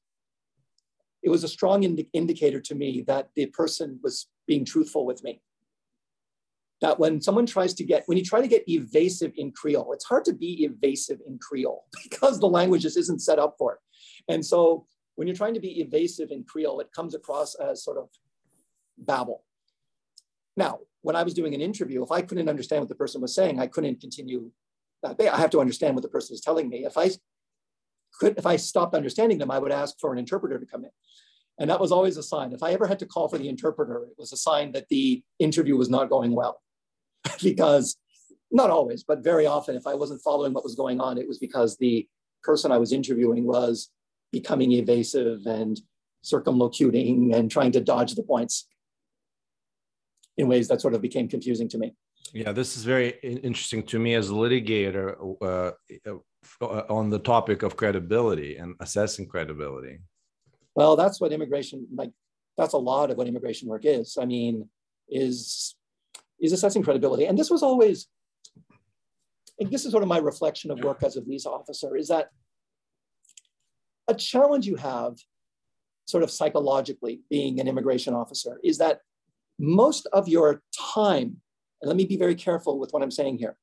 it 1.22 1.30
was 1.30 1.44
a 1.44 1.48
strong 1.48 1.82
indi- 1.82 2.08
indicator 2.12 2.60
to 2.60 2.74
me 2.74 3.02
that 3.06 3.30
the 3.34 3.46
person 3.46 3.98
was 4.02 4.28
being 4.46 4.64
truthful 4.64 5.04
with 5.04 5.22
me. 5.24 5.40
That 6.80 6.98
when 6.98 7.20
someone 7.20 7.46
tries 7.46 7.74
to 7.74 7.84
get, 7.84 8.04
when 8.06 8.18
you 8.18 8.24
try 8.24 8.40
to 8.40 8.46
get 8.46 8.68
evasive 8.68 9.32
in 9.36 9.50
Creole, 9.50 9.92
it's 9.92 10.04
hard 10.04 10.24
to 10.26 10.32
be 10.32 10.64
evasive 10.64 11.18
in 11.26 11.38
Creole 11.38 11.84
because 12.04 12.38
the 12.38 12.48
language 12.48 12.82
just 12.82 12.96
isn't 12.96 13.20
set 13.20 13.38
up 13.38 13.56
for 13.58 13.74
it. 13.74 13.78
And 14.32 14.44
so 14.44 14.86
when 15.16 15.26
you're 15.26 15.36
trying 15.36 15.54
to 15.54 15.60
be 15.60 15.80
evasive 15.80 16.30
in 16.30 16.44
Creole, 16.44 16.80
it 16.80 16.92
comes 16.92 17.14
across 17.14 17.56
as 17.56 17.82
sort 17.82 17.98
of 17.98 18.08
babble. 18.96 19.44
Now, 20.56 20.80
when 21.02 21.16
I 21.16 21.22
was 21.22 21.34
doing 21.34 21.54
an 21.54 21.60
interview, 21.60 22.02
if 22.02 22.10
I 22.10 22.22
couldn't 22.22 22.48
understand 22.48 22.82
what 22.82 22.88
the 22.88 22.94
person 22.94 23.20
was 23.20 23.34
saying, 23.34 23.58
I 23.58 23.66
couldn't 23.66 24.00
continue 24.00 24.50
that. 25.02 25.20
I 25.20 25.36
have 25.36 25.50
to 25.50 25.60
understand 25.60 25.94
what 25.94 26.02
the 26.02 26.08
person 26.08 26.34
is 26.34 26.40
telling 26.40 26.68
me. 26.68 26.84
If 26.84 26.96
I 26.96 27.10
could, 28.18 28.38
if 28.38 28.46
I 28.46 28.56
stopped 28.56 28.94
understanding 28.94 29.38
them, 29.38 29.50
I 29.50 29.58
would 29.58 29.72
ask 29.72 29.98
for 30.00 30.12
an 30.12 30.18
interpreter 30.18 30.58
to 30.58 30.66
come 30.66 30.84
in. 30.84 30.90
And 31.60 31.70
that 31.70 31.80
was 31.80 31.90
always 31.90 32.16
a 32.16 32.22
sign. 32.22 32.52
If 32.52 32.62
I 32.62 32.72
ever 32.72 32.86
had 32.86 32.98
to 33.00 33.06
call 33.06 33.28
for 33.28 33.38
the 33.38 33.48
interpreter, 33.48 34.04
it 34.04 34.14
was 34.18 34.32
a 34.32 34.36
sign 34.36 34.72
that 34.72 34.88
the 34.88 35.22
interview 35.38 35.76
was 35.76 35.90
not 35.90 36.08
going 36.08 36.32
well. 36.34 36.60
because 37.42 37.96
not 38.50 38.70
always, 38.70 39.04
but 39.04 39.22
very 39.22 39.46
often, 39.46 39.76
if 39.76 39.86
I 39.86 39.94
wasn't 39.94 40.22
following 40.22 40.52
what 40.52 40.64
was 40.64 40.74
going 40.74 41.00
on, 41.00 41.18
it 41.18 41.28
was 41.28 41.38
because 41.38 41.76
the 41.76 42.08
person 42.42 42.72
I 42.72 42.78
was 42.78 42.92
interviewing 42.92 43.44
was 43.44 43.90
becoming 44.32 44.72
evasive 44.72 45.46
and 45.46 45.78
circumlocuting 46.22 47.34
and 47.34 47.50
trying 47.50 47.72
to 47.72 47.80
dodge 47.80 48.14
the 48.14 48.22
points 48.22 48.66
in 50.36 50.48
ways 50.48 50.68
that 50.68 50.80
sort 50.80 50.94
of 50.94 51.02
became 51.02 51.28
confusing 51.28 51.68
to 51.68 51.78
me. 51.78 51.94
Yeah, 52.32 52.52
this 52.52 52.76
is 52.76 52.84
very 52.84 53.10
interesting 53.22 53.82
to 53.84 53.98
me 53.98 54.14
as 54.14 54.30
a 54.30 54.34
litigator 54.34 55.16
uh, 55.42 55.72
Uh, 56.60 56.82
on 56.88 57.08
the 57.08 57.18
topic 57.20 57.62
of 57.62 57.76
credibility 57.76 58.56
and 58.56 58.74
assessing 58.80 59.28
credibility. 59.28 60.00
Well, 60.74 60.96
that's 60.96 61.20
what 61.20 61.32
immigration 61.32 61.86
like. 61.94 62.10
That's 62.56 62.72
a 62.72 62.78
lot 62.78 63.12
of 63.12 63.16
what 63.16 63.28
immigration 63.28 63.68
work 63.68 63.82
is. 63.84 64.18
I 64.20 64.24
mean, 64.24 64.68
is 65.08 65.76
is 66.40 66.52
assessing 66.52 66.82
credibility, 66.82 67.26
and 67.26 67.38
this 67.38 67.48
was 67.48 67.62
always. 67.62 68.08
This 69.60 69.84
is 69.84 69.92
sort 69.92 70.02
of 70.02 70.08
my 70.08 70.18
reflection 70.18 70.72
of 70.72 70.80
work 70.80 71.04
as 71.04 71.16
a 71.16 71.20
visa 71.20 71.48
officer 71.48 71.96
is 71.96 72.08
that 72.08 72.30
a 74.08 74.14
challenge 74.14 74.66
you 74.66 74.76
have 74.76 75.16
sort 76.06 76.24
of 76.24 76.30
psychologically 76.30 77.20
being 77.30 77.60
an 77.60 77.68
immigration 77.68 78.14
officer 78.14 78.58
is 78.64 78.78
that 78.78 79.00
most 79.58 80.06
of 80.12 80.28
your 80.28 80.62
time, 80.76 81.36
and 81.80 81.88
let 81.88 81.96
me 81.96 82.04
be 82.04 82.16
very 82.16 82.34
careful 82.34 82.78
with 82.78 82.90
what 82.92 83.02
I'm 83.02 83.10
saying 83.10 83.38
here, 83.38 83.56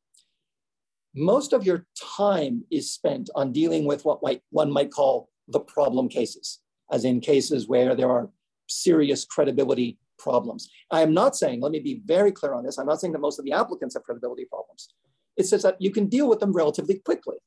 most 1.16 1.54
of 1.54 1.66
your 1.66 1.86
time 2.18 2.64
is 2.72 2.92
spent 2.92 3.30
on 3.36 3.54
dealing 3.54 3.86
with 3.86 4.04
what 4.04 4.22
might, 4.22 4.42
one 4.50 4.72
might 4.72 4.92
call 4.92 5.30
the 5.48 5.60
problem 5.60 6.10
cases, 6.10 6.60
as 6.92 7.06
in 7.06 7.22
cases 7.22 7.68
where 7.68 7.96
there 7.96 8.12
are 8.12 8.30
serious 8.68 9.24
credibility 9.26 9.98
problems. 10.20 10.70
I 10.92 11.02
am 11.02 11.14
not 11.14 11.36
saying, 11.36 11.62
let 11.62 11.72
me 11.72 11.80
be 11.80 12.02
very 12.06 12.32
clear 12.32 12.54
on 12.54 12.66
this, 12.66 12.78
I'm 12.78 12.86
not 12.86 13.00
saying 13.00 13.14
that 13.14 13.20
most 13.20 13.40
of 13.40 13.46
the 13.46 13.54
applicants 13.54 13.96
have 13.96 14.04
credibility 14.04 14.46
problems. 14.46 14.94
It's 15.38 15.50
just 15.50 15.64
that 15.64 15.82
you 15.82 15.92
can 15.92 16.08
deal 16.08 16.28
with 16.28 16.40
them 16.40 16.52
relatively 16.52 17.00
quickly. 17.00 17.38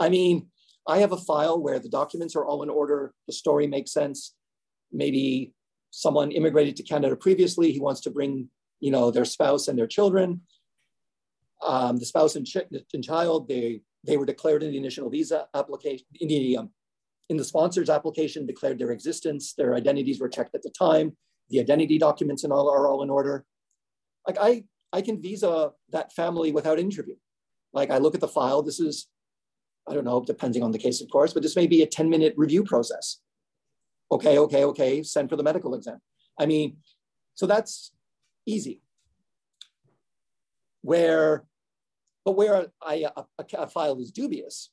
I 0.00 0.08
mean, 0.08 0.48
I 0.86 0.98
have 0.98 1.12
a 1.12 1.16
file 1.16 1.60
where 1.60 1.78
the 1.78 1.88
documents 1.88 2.36
are 2.36 2.44
all 2.44 2.62
in 2.62 2.70
order, 2.70 3.14
the 3.26 3.32
story 3.32 3.66
makes 3.66 3.92
sense. 3.92 4.34
Maybe 4.92 5.54
someone 5.90 6.30
immigrated 6.30 6.76
to 6.76 6.82
Canada 6.82 7.16
previously, 7.16 7.72
he 7.72 7.80
wants 7.80 8.00
to 8.02 8.10
bring, 8.10 8.48
you 8.80 8.90
know, 8.90 9.10
their 9.10 9.24
spouse 9.24 9.68
and 9.68 9.78
their 9.78 9.86
children. 9.86 10.42
Um, 11.62 11.96
the 11.96 12.04
spouse 12.04 12.36
and, 12.36 12.46
ch 12.46 12.56
and, 12.56 13.04
child, 13.04 13.48
they, 13.48 13.80
they 14.04 14.16
were 14.16 14.26
declared 14.26 14.62
in 14.62 14.70
the 14.70 14.76
initial 14.76 15.08
visa 15.08 15.46
application, 15.54 16.06
in 16.20 16.28
the, 16.28 16.56
um, 16.58 16.70
in 17.30 17.36
the 17.36 17.44
sponsor's 17.44 17.88
application, 17.88 18.46
declared 18.46 18.78
their 18.78 18.90
existence, 18.90 19.54
their 19.54 19.74
identities 19.74 20.20
were 20.20 20.28
checked 20.28 20.54
at 20.54 20.62
the 20.62 20.70
time, 20.70 21.16
the 21.50 21.60
identity 21.60 21.98
documents 21.98 22.44
and 22.44 22.52
all 22.52 22.68
are 22.68 22.86
all 22.86 23.02
in 23.02 23.10
order. 23.10 23.44
Like 24.26 24.36
I, 24.40 24.64
I 24.92 25.00
can 25.00 25.20
visa 25.20 25.72
that 25.90 26.12
family 26.12 26.52
without 26.52 26.78
interview. 26.78 27.16
Like 27.72 27.90
I 27.90 27.98
look 27.98 28.14
at 28.14 28.20
the 28.20 28.28
file, 28.28 28.62
this 28.62 28.80
is, 28.80 29.08
I 29.88 29.94
don't 29.94 30.04
know, 30.04 30.22
depending 30.24 30.62
on 30.62 30.70
the 30.70 30.78
case, 30.78 31.00
of 31.00 31.10
course, 31.10 31.32
but 31.32 31.42
this 31.42 31.56
may 31.56 31.66
be 31.66 31.82
a 31.82 31.86
10 31.86 32.08
minute 32.08 32.34
review 32.36 32.62
process. 32.62 33.20
Okay, 34.12 34.38
okay, 34.38 34.64
okay, 34.64 35.02
send 35.02 35.28
for 35.28 35.36
the 35.36 35.42
medical 35.42 35.74
exam. 35.74 35.98
I 36.38 36.46
mean, 36.46 36.76
so 37.34 37.46
that's 37.46 37.92
easy. 38.46 38.80
Where, 40.84 41.44
but 42.26 42.32
where 42.32 42.66
I, 42.82 43.04
uh, 43.16 43.22
a, 43.38 43.44
a 43.56 43.66
file 43.66 43.98
is 44.00 44.10
dubious, 44.10 44.68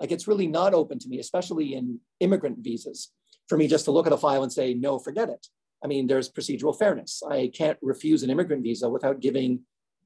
like 0.00 0.10
it's 0.10 0.26
really 0.26 0.46
not 0.46 0.72
open 0.72 0.98
to 1.00 1.08
me, 1.08 1.18
especially 1.18 1.74
in 1.74 2.00
immigrant 2.20 2.58
visas, 2.60 3.12
for 3.46 3.58
me 3.58 3.68
just 3.68 3.84
to 3.84 3.90
look 3.90 4.06
at 4.06 4.14
a 4.14 4.16
file 4.16 4.42
and 4.42 4.52
say, 4.52 4.72
no, 4.72 4.98
forget 4.98 5.28
it. 5.28 5.46
I 5.84 5.88
mean, 5.88 6.06
there's 6.06 6.32
procedural 6.32 6.76
fairness. 6.76 7.22
I 7.28 7.50
can't 7.54 7.78
refuse 7.82 8.22
an 8.22 8.30
immigrant 8.30 8.62
visa 8.62 8.88
without 8.88 9.20
giving 9.20 9.60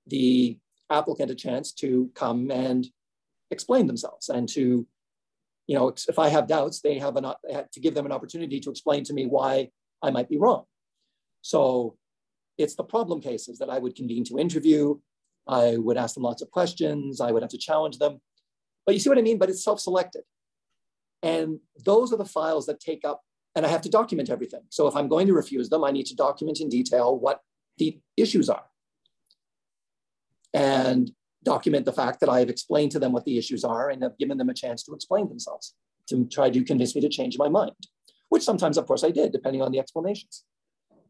the 0.09 0.59
applicant 0.91 1.31
a 1.31 1.37
chance 1.37 1.73
to 1.75 2.11
come 2.17 2.51
and 2.51 2.89
explain 3.53 3.87
themselves 3.87 4.29
and 4.29 4.49
to, 4.49 4.85
you 5.69 5.77
know, 5.77 5.95
if 6.09 6.19
I 6.19 6.29
have 6.29 6.49
doubts, 6.49 6.81
they 6.81 6.99
have 6.99 7.17
an, 7.17 7.25
uh, 7.25 7.35
to 7.73 7.81
give 7.81 7.95
them 7.95 8.07
an 8.07 8.13
opportunity 8.13 8.59
to 8.59 8.71
explain 8.71 9.05
to 9.05 9.15
me 9.15 9.27
why 9.27 9.71
I 10.03 10.11
might 10.11 10.29
be 10.29 10.39
wrong. 10.39 10.65
So 11.43 11.97
it's 12.59 12.75
the 12.75 12.85
problem 12.85 13.21
cases 13.21 13.59
that 13.61 13.71
I 13.71 13.79
would 13.79 13.95
convene 13.95 14.25
to 14.25 14.39
interview. 14.39 14.99
I 15.49 15.77
would 15.77 15.97
ask 15.97 16.15
them 16.15 16.23
lots 16.23 16.43
of 16.43 16.51
questions. 16.51 17.21
I 17.21 17.33
would 17.33 17.43
have 17.43 17.51
to 17.51 17.59
challenge 17.59 17.99
them. 17.99 18.21
But 18.87 18.95
you 18.95 19.01
see 19.01 19.09
what 19.09 19.19
I 19.19 19.23
mean? 19.23 19.39
But 19.39 19.51
it's 19.51 19.65
self-selected. 19.65 20.23
And 21.23 21.61
those 21.85 22.13
are 22.13 22.17
the 22.17 22.25
files 22.25 22.67
that 22.67 22.81
take 22.81 23.05
up, 23.05 23.23
and 23.55 23.67
I 23.67 23.69
have 23.69 23.83
to 23.83 23.91
document 23.91 24.31
everything. 24.31 24.63
So 24.71 24.87
if 24.87 24.97
I'm 24.97 25.09
going 25.09 25.27
to 25.27 25.35
refuse 25.35 25.69
them, 25.69 25.85
I 25.85 25.91
need 25.91 26.07
to 26.07 26.17
document 26.17 26.61
in 26.61 26.69
detail 26.69 27.19
what 27.19 27.41
the 27.79 28.01
issues 28.17 28.49
are 28.49 28.65
and 30.53 31.11
document 31.43 31.85
the 31.85 31.93
fact 31.93 32.21
that 32.21 32.29
I 32.29 32.41
have 32.41 32.51
explained 32.51 32.93
to 32.93 32.99
them 32.99 33.13
what 33.13 33.25
the 33.25 33.39
issues 33.39 33.65
are 33.65 33.91
and 33.91 34.03
have 34.03 34.19
given 34.19 34.39
them 34.39 34.49
a 34.49 34.55
chance 34.55 34.83
to 34.85 34.95
explain 34.95 35.29
themselves 35.29 35.75
to 36.09 36.27
try 36.27 36.51
to 36.51 36.65
convince 36.65 36.95
me 36.95 37.01
to 37.01 37.09
change 37.09 37.39
my 37.39 37.49
mind, 37.49 37.73
which 38.29 38.43
sometimes, 38.43 38.77
of 38.77 38.87
course, 38.87 39.05
I 39.05 39.11
did, 39.11 39.33
depending 39.33 39.63
on 39.63 39.73
the 39.73 39.79
explanations. 39.79 40.45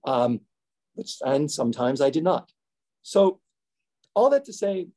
Um, 0.04 0.40
which, 0.94 1.16
and 1.24 1.50
sometimes 1.50 2.00
I 2.00 2.10
did 2.10 2.24
not. 2.24 2.50
So 3.02 3.40
all 4.14 4.30
that 4.30 4.44
to 4.46 4.52
say 4.52 4.88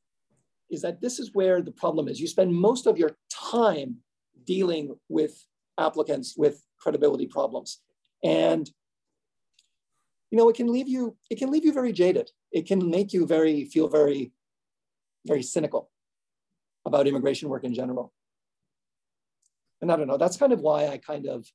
is 0.70 0.82
that 0.82 1.00
this 1.00 1.18
is 1.18 1.30
where 1.34 1.62
the 1.62 1.72
problem 1.72 2.08
is. 2.08 2.20
You 2.20 2.26
spend 2.26 2.54
most 2.54 2.86
of 2.86 2.98
your 2.98 3.16
time 3.30 3.96
dealing 4.44 4.96
with 5.08 5.46
applicants 5.78 6.34
with 6.36 6.62
credibility 6.78 7.26
problems. 7.26 7.80
And 8.22 8.70
you 10.30 10.38
know, 10.38 10.48
it 10.48 10.56
can 10.56 10.72
leave 10.72 10.88
you, 10.88 11.16
it 11.30 11.38
can 11.38 11.50
leave 11.52 11.64
you 11.64 11.72
very 11.72 11.92
jaded. 11.92 12.28
It 12.50 12.66
can 12.66 12.90
make 12.90 13.12
you 13.12 13.24
very, 13.24 13.66
feel 13.66 13.88
very, 13.88 14.32
very 15.24 15.44
cynical 15.44 15.90
about 16.84 17.06
immigration 17.06 17.48
work 17.48 17.62
in 17.62 17.72
general. 17.72 18.12
And 19.80 19.92
I 19.92 19.96
don't 19.96 20.08
know, 20.08 20.16
that's 20.16 20.36
kind 20.36 20.52
of 20.52 20.60
why 20.60 20.88
I 20.88 20.98
kind 20.98 21.26
of, 21.26 21.46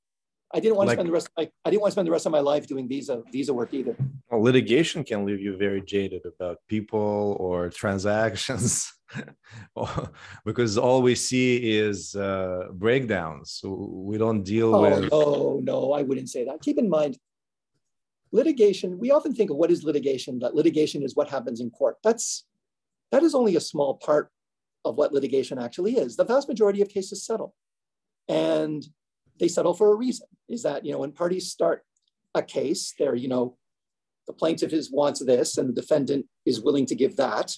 I 0.52 0.60
didn't 0.60 0.78
want 0.78 0.88
like, 0.88 0.98
to 0.98 1.02
spend 1.02 1.10
the 1.10 1.14
rest, 1.14 1.28
of 1.28 1.34
my, 1.38 1.52
I 1.64 1.70
didn't 1.70 1.82
want 1.82 1.92
to 1.92 1.94
spend 1.94 2.08
the 2.08 2.12
rest 2.12 2.26
of 2.26 2.32
my 2.32 2.40
life 2.40 2.66
doing 2.66 2.88
visa, 2.88 3.22
visa 3.32 3.54
work 3.54 3.74
either. 3.74 3.96
Well, 4.32 4.42
litigation 4.42 5.04
can 5.04 5.26
leave 5.26 5.40
you 5.40 5.56
very 5.58 5.82
jaded 5.82 6.26
about 6.26 6.58
people 6.68 7.38
or 7.40 7.70
transactions. 7.70 8.92
because 10.46 10.78
all 10.78 11.02
we 11.02 11.16
see 11.16 11.78
is 11.78 12.16
uh, 12.16 12.68
breakdowns. 12.74 13.62
We 13.64 14.18
don't 14.18 14.44
deal 14.44 14.76
oh, 14.76 14.82
with. 14.82 15.12
No, 15.12 15.60
no, 15.64 15.94
I 15.94 16.02
wouldn't 16.02 16.30
say 16.30 16.46
that. 16.46 16.62
Keep 16.62 16.80
in 16.80 16.90
mind, 16.90 17.18
litigation, 18.32 18.98
we 19.00 19.12
often 19.12 19.34
think 19.34 19.52
of 19.52 19.58
what 19.58 19.72
is 19.72 19.84
litigation, 19.84 20.40
that 20.40 20.56
litigation 20.56 21.04
is 21.04 21.16
what 21.16 21.30
happens 21.30 21.60
in 21.60 21.70
court. 21.70 21.98
That's, 22.04 22.46
that 23.12 23.24
is 23.24 23.36
only 23.36 23.56
a 23.56 23.62
small 23.62 23.96
part 23.96 24.32
of 24.86 24.96
what 24.96 25.14
litigation 25.14 25.60
actually 25.60 25.98
is. 25.98 26.16
The 26.16 26.26
vast 26.26 26.48
majority 26.48 26.82
of 26.82 26.90
cases 26.90 27.24
settle. 27.26 27.54
And 28.28 28.86
they 29.40 29.48
settle 29.48 29.74
for 29.74 29.92
a 29.92 29.96
reason, 29.96 30.28
is 30.48 30.64
that, 30.64 30.86
you 30.86 30.92
know, 30.92 31.00
when 31.00 31.12
parties 31.12 31.50
start 31.50 31.84
a 32.36 32.42
case, 32.42 32.94
they're, 32.98 33.16
you 33.16 33.28
know, 33.28 33.58
the 34.28 34.34
plaintiff 34.34 34.74
is 34.74 34.92
wants 34.92 35.24
this 35.26 35.58
and 35.58 35.70
the 35.70 35.82
defendant 35.82 36.28
is 36.46 36.62
willing 36.62 36.86
to 36.86 36.96
give 36.96 37.16
that. 37.16 37.58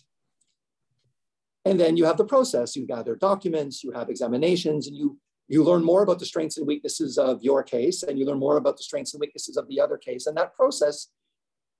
And 1.65 1.80
then 1.80 1.98
you 1.98 2.06
have 2.06 2.17
the 2.17 2.26
process, 2.26 2.76
you 2.76 2.88
gather 2.88 3.15
documents, 3.15 3.84
you 3.84 3.91
have 3.91 4.10
examinations, 4.10 4.88
and 4.88 4.96
you 4.96 5.20
you 5.48 5.65
learn 5.65 5.84
more 5.84 6.02
about 6.02 6.20
the 6.20 6.26
strengths 6.26 6.58
and 6.58 6.65
weaknesses 6.65 7.17
of 7.17 7.44
your 7.44 7.62
case, 7.62 8.04
and 8.04 8.17
you 8.17 8.26
learn 8.26 8.39
more 8.39 8.56
about 8.56 8.78
the 8.78 8.84
strengths 8.84 9.13
and 9.13 9.20
weaknesses 9.20 9.58
of 9.58 9.67
the 9.67 9.82
other 9.82 9.98
case. 9.98 10.26
And 10.26 10.38
that 10.38 10.56
process 10.56 11.08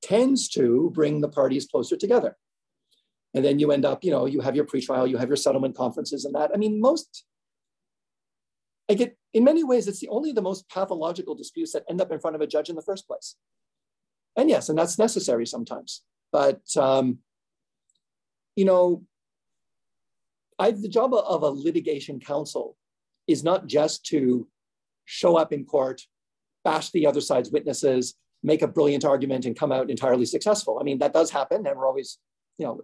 tends 0.02 0.50
to 0.50 0.92
bring 0.94 1.22
the 1.22 1.30
parties 1.30 1.68
closer 1.68 1.96
together. 1.96 2.36
And 3.34 3.46
then 3.46 3.60
you 3.60 3.72
end 3.72 3.86
up, 3.86 4.04
you 4.04 4.12
know, 4.12 4.26
you 4.26 4.42
have 4.42 4.58
your 4.58 4.66
pretrial, 4.66 5.10
you 5.10 5.16
have 5.16 5.30
your 5.30 5.38
settlement 5.38 5.78
conferences 5.78 6.26
and 6.26 6.36
that. 6.36 6.52
I 6.54 6.58
mean, 6.58 6.82
most, 6.82 7.24
I 8.90 8.96
get, 8.96 9.18
in 9.34 9.44
many 9.44 9.64
ways, 9.64 9.88
it's 9.88 10.00
the 10.00 10.10
only 10.10 10.32
the 10.32 10.42
most 10.42 10.70
pathological 10.70 11.36
disputes 11.36 11.72
that 11.74 11.86
end 11.90 12.02
up 12.02 12.12
in 12.12 12.20
front 12.20 12.36
of 12.36 12.42
a 12.42 12.48
judge 12.48 12.70
in 12.70 12.76
the 12.76 12.82
first 12.82 13.08
place. 13.08 13.36
And 14.36 14.50
yes, 14.50 14.70
and 14.70 14.78
that's 14.78 14.98
necessary 14.98 15.46
sometimes. 15.46 16.04
But, 16.32 16.62
um, 16.78 17.20
you 18.56 18.66
know, 18.66 19.04
I, 20.60 20.72
the 20.72 20.88
job 20.88 21.14
of 21.14 21.44
a 21.44 21.50
litigation 21.50 22.20
counsel 22.20 22.78
is 23.28 23.44
not 23.44 23.68
just 23.68 24.06
to 24.08 24.48
show 25.06 25.38
up 25.38 25.52
in 25.52 25.66
court, 25.66 26.02
bash 26.64 26.92
the 26.92 27.08
other 27.08 27.22
side's 27.22 27.52
witnesses, 27.52 28.16
make 28.44 28.62
a 28.62 28.68
brilliant 28.68 29.06
argument, 29.06 29.46
and 29.46 29.56
come 29.56 29.72
out 29.72 29.90
entirely 29.90 30.26
successful. 30.26 30.78
I 30.80 30.84
mean, 30.84 31.00
that 31.00 31.14
does 31.14 31.32
happen, 31.32 31.66
and 31.66 31.78
we're 31.78 31.88
always, 31.88 32.18
you 32.58 32.66
know, 32.66 32.82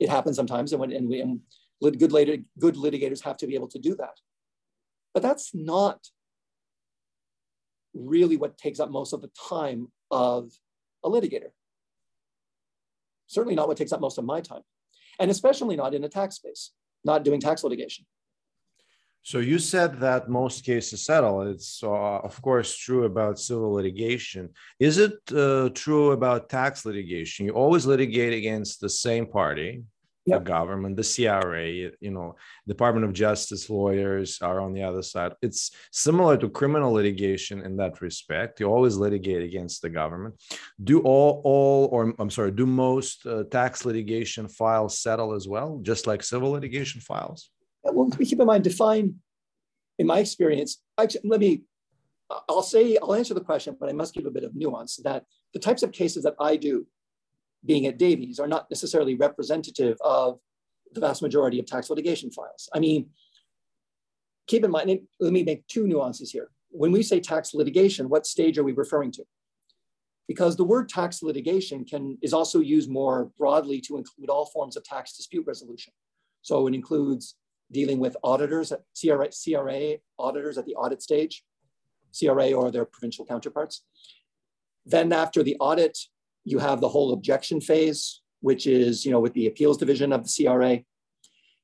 it 0.00 0.08
happens 0.08 0.36
sometimes, 0.36 0.72
and 0.72 0.80
when 0.80 0.92
and 0.92 1.08
we 1.08 1.20
and 1.20 1.40
good 1.80 2.12
later 2.12 2.38
good 2.58 2.74
litigators 2.74 3.22
have 3.22 3.36
to 3.38 3.46
be 3.46 3.54
able 3.54 3.68
to 3.68 3.78
do 3.78 3.94
that. 3.96 4.18
But 5.14 5.22
that's 5.22 5.54
not 5.54 6.00
really 7.94 8.36
what 8.36 8.58
takes 8.58 8.80
up 8.80 8.90
most 8.90 9.12
of 9.12 9.22
the 9.22 9.30
time 9.48 9.88
of 10.10 10.50
a 11.04 11.08
litigator. 11.08 11.50
Certainly 13.28 13.54
not 13.54 13.68
what 13.68 13.76
takes 13.76 13.92
up 13.92 14.00
most 14.00 14.18
of 14.18 14.24
my 14.24 14.40
time, 14.40 14.62
and 15.18 15.30
especially 15.30 15.76
not 15.76 15.94
in 15.94 16.04
a 16.04 16.08
tax 16.08 16.36
space, 16.36 16.72
not 17.04 17.24
doing 17.24 17.40
tax 17.40 17.62
litigation. 17.64 18.04
So 19.22 19.38
you 19.38 19.58
said 19.58 20.00
that 20.00 20.28
most 20.28 20.66
cases 20.66 21.06
settle. 21.06 21.40
It's 21.42 21.82
uh, 21.82 21.88
of 21.88 22.42
course 22.42 22.76
true 22.76 23.04
about 23.04 23.38
civil 23.38 23.72
litigation. 23.72 24.50
Is 24.78 24.98
it 24.98 25.16
uh, 25.34 25.70
true 25.70 26.10
about 26.12 26.50
tax 26.50 26.84
litigation? 26.84 27.46
You 27.46 27.52
always 27.52 27.86
litigate 27.86 28.34
against 28.34 28.82
the 28.82 28.90
same 28.90 29.26
party, 29.26 29.82
yep. 30.26 30.40
the 30.40 30.44
government, 30.44 30.96
the 30.96 31.02
CRA. 31.02 31.66
You 31.68 32.10
know, 32.10 32.36
Department 32.66 33.06
of 33.06 33.12
Justice 33.12 33.68
lawyers 33.68 34.40
are 34.42 34.60
on 34.60 34.72
the 34.72 34.82
other 34.82 35.02
side. 35.02 35.34
It's 35.42 35.70
similar 35.92 36.36
to 36.38 36.48
criminal 36.48 36.92
litigation 36.92 37.62
in 37.62 37.76
that 37.76 38.00
respect. 38.00 38.60
You 38.60 38.66
always 38.66 38.96
litigate 38.96 39.42
against 39.42 39.82
the 39.82 39.90
government. 39.90 40.34
Do 40.82 41.00
all, 41.00 41.42
all, 41.44 41.88
or 41.92 42.14
I'm 42.18 42.30
sorry, 42.30 42.50
do 42.50 42.66
most 42.66 43.26
uh, 43.26 43.44
tax 43.50 43.84
litigation 43.84 44.48
files 44.48 44.98
settle 44.98 45.34
as 45.34 45.48
well, 45.48 45.80
just 45.82 46.06
like 46.06 46.22
civil 46.22 46.50
litigation 46.50 47.00
files? 47.00 47.50
well, 47.92 48.10
keep 48.10 48.40
in 48.40 48.46
mind, 48.46 48.64
define, 48.64 49.16
in 49.98 50.06
my 50.06 50.18
experience, 50.18 50.82
actually, 50.98 51.20
let 51.24 51.40
me, 51.40 51.62
I'll 52.48 52.62
say, 52.62 52.96
I'll 53.00 53.14
answer 53.14 53.34
the 53.34 53.40
question, 53.40 53.76
but 53.78 53.88
I 53.88 53.92
must 53.92 54.14
give 54.14 54.26
a 54.26 54.30
bit 54.30 54.44
of 54.44 54.54
nuance 54.54 54.96
that 55.04 55.24
the 55.52 55.60
types 55.60 55.82
of 55.82 55.92
cases 55.92 56.24
that 56.24 56.34
I 56.40 56.56
do, 56.56 56.86
being 57.64 57.86
at 57.86 57.98
Davies, 57.98 58.38
are 58.38 58.46
not 58.46 58.70
necessarily 58.70 59.14
representative 59.14 59.96
of 60.02 60.38
the 60.92 61.00
vast 61.00 61.22
majority 61.22 61.58
of 61.58 61.66
tax 61.66 61.90
litigation 61.90 62.30
files. 62.30 62.68
I 62.74 62.78
mean, 62.78 63.10
keep 64.46 64.64
in 64.64 64.70
mind, 64.70 65.00
let 65.20 65.32
me 65.32 65.42
make 65.42 65.66
two 65.66 65.86
nuances 65.86 66.30
here. 66.30 66.50
when 66.74 66.90
we 66.90 67.02
say 67.02 67.20
tax 67.20 67.54
litigation, 67.54 68.08
what 68.08 68.26
stage 68.26 68.58
are 68.58 68.64
we 68.64 68.72
referring 68.72 69.12
to? 69.12 69.24
Because 70.26 70.56
the 70.56 70.64
word 70.64 70.88
tax 70.88 71.22
litigation 71.22 71.84
can 71.84 72.18
is 72.20 72.32
also 72.32 72.58
used 72.58 72.90
more 72.90 73.30
broadly 73.38 73.80
to 73.82 73.96
include 73.96 74.28
all 74.28 74.46
forms 74.46 74.76
of 74.76 74.82
tax 74.82 75.16
dispute 75.16 75.46
resolution. 75.46 75.92
So 76.42 76.66
it 76.66 76.74
includes 76.74 77.36
dealing 77.70 78.00
with 78.00 78.16
auditors 78.24 78.72
at 78.72 78.80
CRA, 79.00 79.28
CRA 79.30 79.96
auditors 80.18 80.58
at 80.58 80.66
the 80.66 80.74
audit 80.74 81.00
stage, 81.00 81.44
CRA 82.18 82.52
or 82.52 82.70
their 82.70 82.84
provincial 82.84 83.24
counterparts. 83.24 83.84
Then 84.84 85.12
after 85.12 85.42
the 85.42 85.56
audit, 85.60 85.96
you 86.44 86.58
have 86.58 86.80
the 86.80 86.88
whole 86.88 87.12
objection 87.12 87.60
phase, 87.60 88.20
which 88.40 88.66
is, 88.66 89.04
you 89.04 89.10
know, 89.10 89.20
with 89.20 89.32
the 89.32 89.46
appeals 89.46 89.78
division 89.78 90.12
of 90.12 90.24
the 90.24 90.44
CRA. 90.44 90.80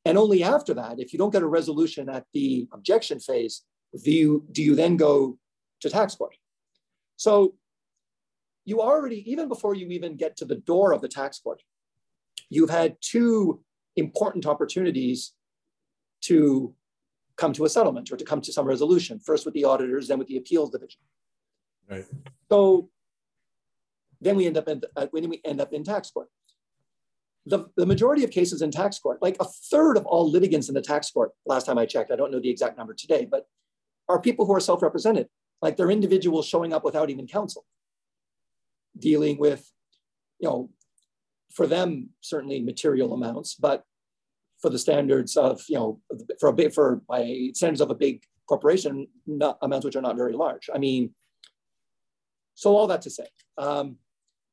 And 0.05 0.17
only 0.17 0.43
after 0.43 0.73
that, 0.75 0.99
if 0.99 1.13
you 1.13 1.19
don't 1.19 1.33
get 1.33 1.43
a 1.43 1.47
resolution 1.47 2.09
at 2.09 2.25
the 2.33 2.67
objection 2.73 3.21
phase, 3.21 3.63
do 4.03 4.11
you, 4.11 4.47
do 4.51 4.63
you 4.63 4.75
then 4.75 4.97
go 4.97 5.39
to 5.81 5.91
tax 5.91 6.15
court? 6.15 6.37
So 7.17 7.55
you 8.65 8.81
already, 8.81 9.31
even 9.31 9.49
before 9.49 9.75
you 9.75 9.89
even 9.89 10.17
get 10.17 10.37
to 10.39 10.45
the 10.45 10.55
door 10.55 10.93
of 10.93 11.03
the 11.03 11.09
tax 11.09 11.39
court, 11.39 11.63
you've 12.49 12.71
had 12.71 12.97
two 13.01 13.61
important 13.97 14.47
opportunities 14.47 15.33
to 16.23 16.75
come 17.37 17.53
to 17.55 17.65
a 17.65 17.69
settlement 17.69 18.11
or 18.11 18.17
to 18.17 18.25
come 18.25 18.41
to 18.43 18.53
some 18.53 18.67
resolution, 18.67 19.19
first 19.19 19.45
with 19.45 19.55
the 19.55 19.65
auditors, 19.65 20.09
then 20.09 20.19
with 20.19 20.29
the 20.29 20.37
appeals 20.37 20.71
division. 20.71 21.01
Right. 21.91 22.07
So 22.51 22.91
then 24.21 24.37
we 24.37 24.47
end 24.47 24.57
up 24.57 24.69
in 24.69 24.83
uh, 24.97 25.07
when 25.11 25.29
we 25.29 25.41
end 25.45 25.61
up 25.61 25.73
in 25.73 25.85
tax 25.85 26.11
court. 26.11 26.29
The, 27.47 27.67
the 27.77 27.87
majority 27.87 28.23
of 28.23 28.31
cases 28.31 28.61
in 28.61 28.71
tax 28.71 28.99
court, 28.99 29.23
like 29.23 29.37
a 29.41 29.45
third 29.45 29.97
of 29.97 30.05
all 30.05 30.31
litigants 30.31 30.69
in 30.69 30.75
the 30.75 30.83
tax 30.83 31.11
court, 31.11 31.31
last 31.47 31.65
time 31.65 31.79
I 31.79 31.87
checked, 31.87 32.11
I 32.13 32.17
don't 32.17 32.31
know 32.31 32.39
the 32.39 32.51
exact 32.51 32.77
number 32.77 32.93
today, 32.93 33.27
but 33.29 33.47
are 34.09 34.21
people 34.21 34.45
who 34.45 34.55
are 34.55 34.61
self-represented, 34.61 35.27
like 35.63 35.77
they're 35.77 35.91
individuals 35.91 36.47
showing 36.47 36.75
up 36.75 36.85
without 36.85 37.09
even 37.09 37.27
counsel, 37.27 37.65
dealing 38.99 39.39
with, 39.39 39.73
you 40.39 40.49
know, 40.49 40.71
for 41.51 41.67
them 41.67 42.11
certainly 42.21 42.61
material 42.61 43.15
amounts, 43.15 43.55
but 43.55 43.85
for 44.61 44.69
the 44.69 44.79
standards 44.79 45.37
of, 45.37 45.63
you 45.67 45.77
know, 45.77 46.01
for 46.39 46.51
a 46.51 46.53
big, 46.53 46.75
for 46.75 47.03
by 47.09 47.51
standards 47.55 47.81
of 47.81 47.91
a 47.91 47.95
big 47.95 48.23
corporation, 48.47 49.07
not 49.27 49.57
amounts 49.63 49.87
which 49.87 49.97
are 49.97 50.03
not 50.03 50.17
very 50.17 50.35
large. 50.35 50.69
I 50.73 50.79
mean, 50.79 51.15
so 52.55 52.77
all 52.77 52.87
that 52.89 53.03
to 53.03 53.11
say, 53.11 53.27
um, 53.57 53.97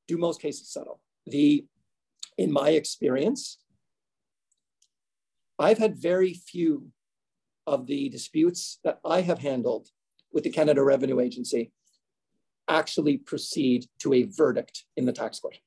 do 0.07 0.17
most 0.17 0.41
cases 0.41 0.71
settle? 0.71 0.99
The, 1.25 1.65
in 2.37 2.51
my 2.51 2.69
experience, 2.69 3.57
I've 5.59 5.77
had 5.77 5.97
very 5.97 6.33
few 6.33 6.89
of 7.65 7.87
the 7.87 8.09
disputes 8.09 8.79
that 8.83 8.99
I 9.05 9.21
have 9.21 9.39
handled 9.39 9.89
with 10.31 10.43
the 10.43 10.49
Canada 10.49 10.83
Revenue 10.83 11.19
Agency 11.19 11.71
actually 12.69 13.17
proceed 13.17 13.85
to 13.99 14.13
a 14.13 14.23
verdict 14.23 14.85
in 14.95 15.05
the 15.05 15.13
tax 15.13 15.39
court. 15.39 15.57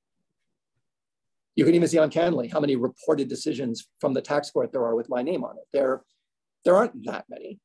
You 1.56 1.64
can 1.64 1.74
even 1.74 1.88
see 1.88 1.98
on 1.98 2.10
CanLII 2.10 2.52
how 2.52 2.60
many 2.60 2.76
reported 2.76 3.28
decisions 3.28 3.88
from 4.00 4.14
the 4.14 4.22
tax 4.22 4.50
court 4.50 4.72
there 4.72 4.84
are 4.84 4.94
with 4.94 5.08
my 5.08 5.22
name 5.22 5.44
on 5.44 5.56
it. 5.56 5.64
There, 5.72 6.02
there 6.64 6.76
aren't 6.76 7.04
that 7.04 7.24
many 7.28 7.58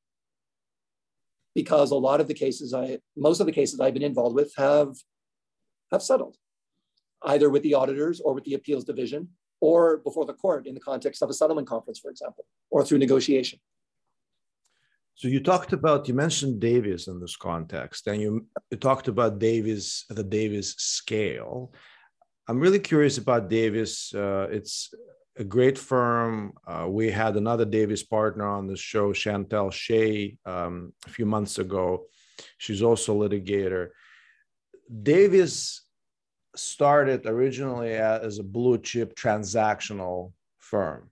because 1.53 1.91
a 1.91 1.95
lot 1.95 2.19
of 2.19 2.27
the 2.27 2.33
cases 2.33 2.73
I, 2.73 2.99
most 3.15 3.39
of 3.39 3.45
the 3.45 3.51
cases 3.51 3.79
I've 3.79 3.93
been 3.93 4.03
involved 4.03 4.35
with 4.35 4.53
have, 4.57 4.95
have 5.91 6.01
settled 6.01 6.35
either 7.23 7.49
with 7.49 7.63
the 7.63 7.73
auditors 7.73 8.19
or 8.19 8.33
with 8.33 8.43
the 8.43 8.53
appeals 8.53 8.83
division 8.83 9.29
or 9.61 9.97
before 9.97 10.25
the 10.25 10.33
court 10.33 10.67
in 10.67 10.73
the 10.73 10.79
context 10.79 11.21
of 11.21 11.29
a 11.29 11.33
settlement 11.33 11.67
conference, 11.67 11.99
for 11.99 12.11
example, 12.11 12.45
or 12.69 12.83
through 12.83 12.97
negotiation. 12.97 13.59
So 15.15 15.29
you 15.29 15.39
talked 15.39 15.71
about 15.71 16.09
you 16.09 16.13
mentioned 16.13 16.59
Davies 16.59 17.07
in 17.07 17.21
this 17.21 17.37
context, 17.37 18.07
and 18.07 18.21
you, 18.21 18.45
you 18.69 18.77
talked 18.77 19.07
about 19.07 19.39
Davies, 19.39 20.03
the 20.09 20.23
Davies 20.23 20.75
scale. 20.77 21.73
I'm 22.47 22.59
really 22.59 22.79
curious 22.79 23.17
about 23.17 23.49
Davies. 23.49 24.13
Uh, 24.13 24.47
it's 24.51 24.93
a 25.37 25.43
great 25.43 25.77
firm. 25.77 26.53
Uh, 26.67 26.87
we 26.89 27.09
had 27.09 27.37
another 27.37 27.65
Davies 27.65 28.03
partner 28.03 28.45
on 28.45 28.67
the 28.67 28.75
show, 28.75 29.13
Chantel 29.13 29.71
Shea, 29.71 30.37
um, 30.45 30.93
a 31.05 31.09
few 31.09 31.25
months 31.25 31.59
ago. 31.59 32.05
She's 32.57 32.81
also 32.81 33.21
a 33.21 33.29
litigator. 33.29 33.89
Davies 35.01 35.81
started 36.55 37.25
originally 37.25 37.93
as 37.93 38.39
a 38.39 38.43
blue 38.43 38.77
chip 38.77 39.15
transactional 39.15 40.31
firm. 40.59 41.09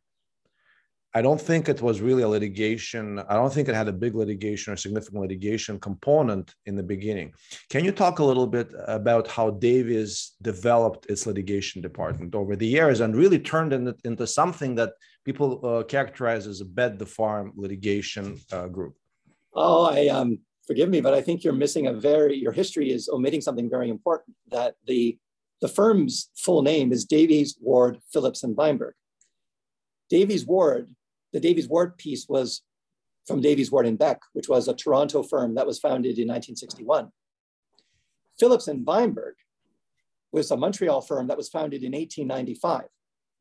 I 1.16 1.22
don't 1.22 1.40
think 1.40 1.70
it 1.70 1.80
was 1.80 2.02
really 2.02 2.24
a 2.24 2.28
litigation. 2.28 3.20
I 3.30 3.36
don't 3.36 3.54
think 3.54 3.70
it 3.70 3.76
had 3.76 3.88
a 3.88 3.94
big 3.94 4.16
litigation 4.16 4.74
or 4.74 4.78
significant 4.78 5.22
litigation 5.22 5.80
component 5.80 6.56
in 6.66 6.76
the 6.76 6.82
beginning. 6.82 7.34
Can 7.70 7.86
you 7.86 7.92
talk 7.92 8.18
a 8.18 8.24
little 8.24 8.48
bit 8.48 8.74
about 8.88 9.28
how 9.28 9.52
Davies 9.52 10.32
developed 10.42 11.06
its 11.12 11.28
litigation 11.28 11.84
department 11.84 12.34
over 12.34 12.56
the 12.56 12.66
years 12.66 13.00
and 13.02 13.16
really 13.16 13.38
turned 13.38 13.74
it 13.74 13.96
into 14.04 14.26
something 14.26 14.74
that 14.76 14.94
people 15.24 15.64
uh, 15.64 15.84
characterize 15.84 16.48
as 16.48 16.62
a 16.62 16.66
bed 16.66 16.98
the 16.98 17.06
farm 17.06 17.54
litigation 17.56 18.40
uh, 18.52 18.68
group? 18.68 18.96
Oh, 19.54 19.86
I 19.86 20.08
um, 20.08 20.40
forgive 20.66 20.90
me, 20.90 21.00
but 21.00 21.14
I 21.14 21.22
think 21.22 21.44
you're 21.44 21.54
missing 21.54 21.86
a 21.88 21.94
very. 21.94 22.36
Your 22.36 22.52
history 22.52 22.92
is 22.92 23.08
omitting 23.08 23.42
something 23.42 23.70
very 23.70 23.90
important. 23.90 24.36
That 24.50 24.76
the 24.88 25.18
the 25.64 25.70
firm's 25.70 26.30
full 26.36 26.62
name 26.62 26.92
is 26.92 27.06
Davies 27.06 27.58
Ward 27.62 27.98
Phillips 28.12 28.44
and 28.44 28.54
Vineberg. 28.54 28.92
Davies 30.10 30.46
Ward 30.46 30.94
the 31.32 31.40
Davies 31.40 31.70
Ward 31.70 31.98
piece 31.98 32.28
was 32.28 32.64
from 33.26 33.40
Davies 33.40 33.72
Ward 33.72 33.88
and 33.88 33.98
Beck, 33.98 34.20
which 34.34 34.50
was 34.50 34.68
a 34.68 34.76
Toronto 34.76 35.24
firm 35.24 35.56
that 35.56 35.66
was 35.66 35.80
founded 35.80 36.20
in 36.20 36.28
1961. 36.28 37.10
Phillips 38.38 38.68
and 38.68 38.86
Vineberg 38.86 39.36
was 40.34 40.52
a 40.52 40.58
Montreal 40.58 41.00
firm 41.00 41.28
that 41.28 41.38
was 41.38 41.48
founded 41.48 41.82
in 41.82 41.94
1895. 41.94 42.82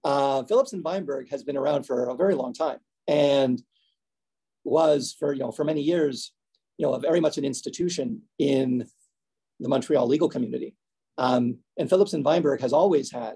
Uh, 0.04 0.44
Phillips 0.44 0.72
and 0.72 0.84
Vineberg 0.84 1.28
has 1.28 1.42
been 1.42 1.56
around 1.56 1.86
for 1.86 2.08
a 2.08 2.14
very 2.14 2.36
long 2.36 2.54
time 2.54 2.78
and 3.08 3.60
was 4.62 5.12
for 5.18 5.32
you 5.32 5.40
know 5.40 5.50
for 5.50 5.64
many 5.64 5.82
years, 5.82 6.32
you 6.78 6.86
know, 6.86 6.96
very 7.00 7.18
much 7.18 7.36
an 7.36 7.44
institution 7.44 8.22
in 8.38 8.86
the 9.58 9.68
Montreal 9.68 10.06
legal 10.06 10.28
community. 10.28 10.76
Um, 11.18 11.58
and 11.78 11.88
Phillips 11.88 12.14
and 12.14 12.24
Vineberg 12.24 12.60
has 12.60 12.72
always 12.72 13.10
had, 13.10 13.34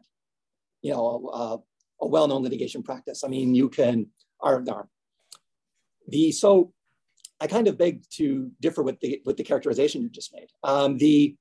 you 0.83 0.93
know, 0.93 1.31
a, 1.33 2.05
a 2.05 2.09
well-known 2.09 2.43
litigation 2.43 2.83
practice. 2.83 3.23
I 3.25 3.29
mean, 3.29 3.55
you 3.55 3.69
can 3.69 4.07
are, 4.41 4.63
are. 4.71 4.89
The, 6.09 6.33
so 6.33 6.73
I 7.41 7.47
kind 7.47 7.69
of 7.69 7.77
beg 7.77 8.03
to 8.13 8.51
differ 8.61 8.83
with 8.83 9.01
the, 9.01 9.21
with 9.25 9.37
the 9.37 9.45
characterization 9.45 10.03
you 10.03 10.09
just 10.09 10.33
made. 10.35 10.49
Um, 10.63 10.99
the, 10.99 11.37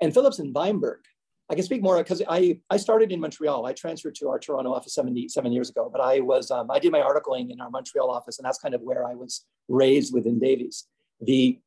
and 0.00 0.12
Phillips 0.12 0.38
and 0.38 0.54
Vineberg, 0.54 1.00
I 1.48 1.54
can 1.54 1.64
speak 1.64 1.82
more 1.82 1.98
because 1.98 2.22
I, 2.28 2.58
I 2.70 2.76
started 2.76 3.12
in 3.12 3.20
Montreal. 3.20 3.66
I 3.66 3.72
transferred 3.72 4.16
to 4.16 4.28
our 4.28 4.38
Toronto 4.38 4.72
office 4.72 4.94
77 4.94 5.52
years 5.52 5.70
ago, 5.70 5.88
but 5.90 6.00
I 6.00 6.20
was, 6.20 6.50
um, 6.50 6.70
I 6.70 6.80
did 6.80 6.90
my 6.90 7.00
articling 7.00 7.52
in 7.52 7.60
our 7.60 7.70
Montreal 7.70 8.10
office 8.10 8.38
and 8.38 8.46
that's 8.46 8.58
kind 8.58 8.74
of 8.74 8.80
where 8.82 9.06
I 9.06 9.14
was 9.14 9.44
raised 9.68 10.12
within 10.12 10.40
Davies. 10.40 10.88
The, 11.20 11.58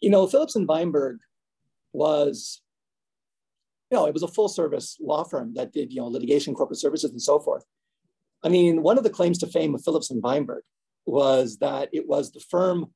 you 0.00 0.10
know, 0.10 0.26
Phillips 0.26 0.56
and 0.56 0.66
Vineberg 0.66 1.18
was, 1.92 2.60
you 3.90 3.96
know, 3.96 4.06
it 4.06 4.14
was 4.14 4.22
a 4.22 4.28
full 4.28 4.48
service 4.48 4.96
law 5.00 5.24
firm 5.24 5.54
that 5.54 5.72
did, 5.72 5.92
you 5.92 6.00
know, 6.00 6.08
litigation, 6.08 6.54
corporate 6.54 6.78
services 6.78 7.10
and 7.10 7.22
so 7.22 7.38
forth. 7.38 7.64
I 8.44 8.48
mean, 8.48 8.82
one 8.82 8.98
of 8.98 9.04
the 9.04 9.10
claims 9.10 9.38
to 9.38 9.46
fame 9.46 9.74
of 9.74 9.82
Phillips 9.82 10.10
and 10.10 10.22
Vineberg 10.22 10.60
was 11.06 11.58
that 11.58 11.88
it 11.92 12.06
was 12.06 12.30
the 12.30 12.40
firm 12.50 12.86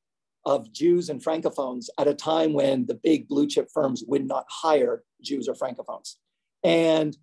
of 0.45 0.71
Jews 0.71 1.09
and 1.09 1.23
Francophones 1.23 1.87
at 1.97 2.07
a 2.07 2.13
time 2.13 2.53
when 2.53 2.85
the 2.85 2.95
big 2.95 3.27
blue 3.27 3.47
chip 3.47 3.69
firms 3.73 4.03
would 4.07 4.27
not 4.27 4.45
hire 4.49 5.03
Jews 5.21 5.47
or 5.47 5.55
Francophones. 5.55 6.15
And 6.63 7.17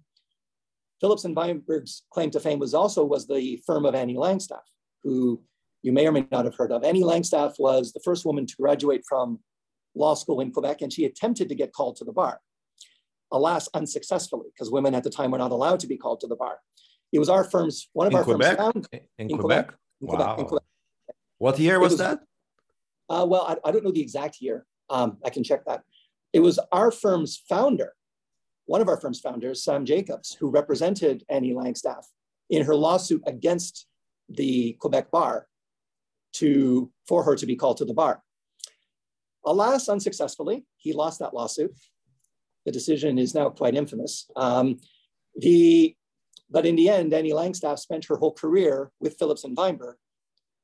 Phillips 1.01 1.25
and 1.25 1.37
Vineberg's 1.37 2.03
claim 2.13 2.31
to 2.31 2.41
fame 2.41 2.59
was 2.59 2.75
also 2.75 3.05
was 3.05 3.27
the 3.27 3.63
firm 3.67 3.87
of 3.87 3.95
Annie 3.95 4.17
Langstaff, 4.17 4.61
who 5.03 5.43
you 5.83 5.93
may 5.93 6.07
or 6.07 6.13
may 6.13 6.27
not 6.31 6.45
have 6.45 6.57
heard 6.57 6.73
of. 6.73 6.85
Annie 6.85 7.03
Langstaff 7.03 7.55
was 7.59 7.93
the 7.93 8.01
first 8.01 8.27
woman 8.27 8.47
to 8.47 8.57
graduate 8.57 9.03
from 9.09 9.39
law 9.95 10.15
school 10.15 10.41
in 10.41 10.53
Quebec, 10.53 10.83
and 10.83 10.93
she 10.93 11.05
attempted 11.05 11.49
to 11.49 11.55
get 11.55 11.73
called 11.73 11.97
to 11.97 12.05
the 12.05 12.13
bar. 12.13 12.41
Alas, 13.33 13.69
unsuccessfully, 13.75 14.49
because 14.55 14.71
women 14.71 14.95
at 14.95 15.05
the 15.05 15.11
time 15.11 15.31
were 15.31 15.39
not 15.39 15.53
allowed 15.53 15.81
to 15.81 15.87
be 15.87 15.97
called 15.97 16.21
to 16.21 16.27
the 16.27 16.37
bar. 16.37 16.59
It 17.13 17.19
was 17.19 17.29
our 17.29 17.45
firm's 17.45 17.89
one 17.93 18.07
of 18.07 18.13
in 18.13 18.19
our 18.19 18.25
Quebec? 18.25 18.57
firms 18.57 18.73
found 18.73 18.89
in, 19.19 19.31
in 19.31 19.39
Quebec. 19.39 19.67
Quebec. 19.67 19.79
In 20.01 20.07
wow. 20.07 20.35
Quebec, 20.35 20.49
Quebec. 20.49 20.65
What 21.39 21.59
year 21.59 21.81
was, 21.81 21.93
was 21.93 21.99
that? 22.01 22.21
Uh, 23.09 23.27
well, 23.29 23.43
I, 23.43 23.69
I, 23.69 23.73
don't 23.73 23.85
know 23.85 23.91
the 23.91 24.01
exact 24.01 24.41
year. 24.41 24.67
Um, 24.89 25.19
I 25.25 25.31
can 25.31 25.43
check 25.43 25.65
that. 25.65 25.83
It 26.33 26.41
was 26.41 26.61
our 26.71 26.91
firm's 26.91 27.43
founder, 27.49 27.95
one 28.67 28.81
of 28.81 28.89
our 28.89 29.01
firm's 29.01 29.21
founders, 29.21 29.65
Sam 29.65 29.85
Jacobs, 29.85 30.37
who 30.39 30.49
represented 30.49 31.25
Annie 31.29 31.55
Langstaff 31.55 32.05
in 32.51 32.65
her 32.65 32.75
lawsuit 32.75 33.23
against 33.27 33.87
the 34.29 34.75
Quebec 34.75 35.11
bar 35.11 35.49
to 36.35 36.91
for 37.09 37.25
her 37.25 37.35
to 37.35 37.47
be 37.47 37.57
called 37.57 37.79
to 37.79 37.85
the 37.85 37.95
bar. 37.95 38.23
Alas, 39.45 39.89
unsuccessfully, 39.89 40.67
he 40.77 40.93
lost 40.93 41.19
that 41.19 41.35
lawsuit. 41.35 41.73
The 42.71 42.79
decision 42.79 43.19
is 43.19 43.35
now 43.35 43.51
quite 43.51 43.75
infamous. 43.75 44.31
Um, 44.37 44.79
the 45.35 45.97
but 46.49 46.65
in 46.65 46.77
the 46.77 46.89
end, 46.89 47.13
Annie 47.13 47.33
Langstaff 47.33 47.81
spent 47.81 48.05
her 48.05 48.17
whole 48.17 48.33
career 48.33 48.93
with 49.01 49.19
Phillips 49.19 49.43
and 49.43 49.57
Vineberg 49.57 49.95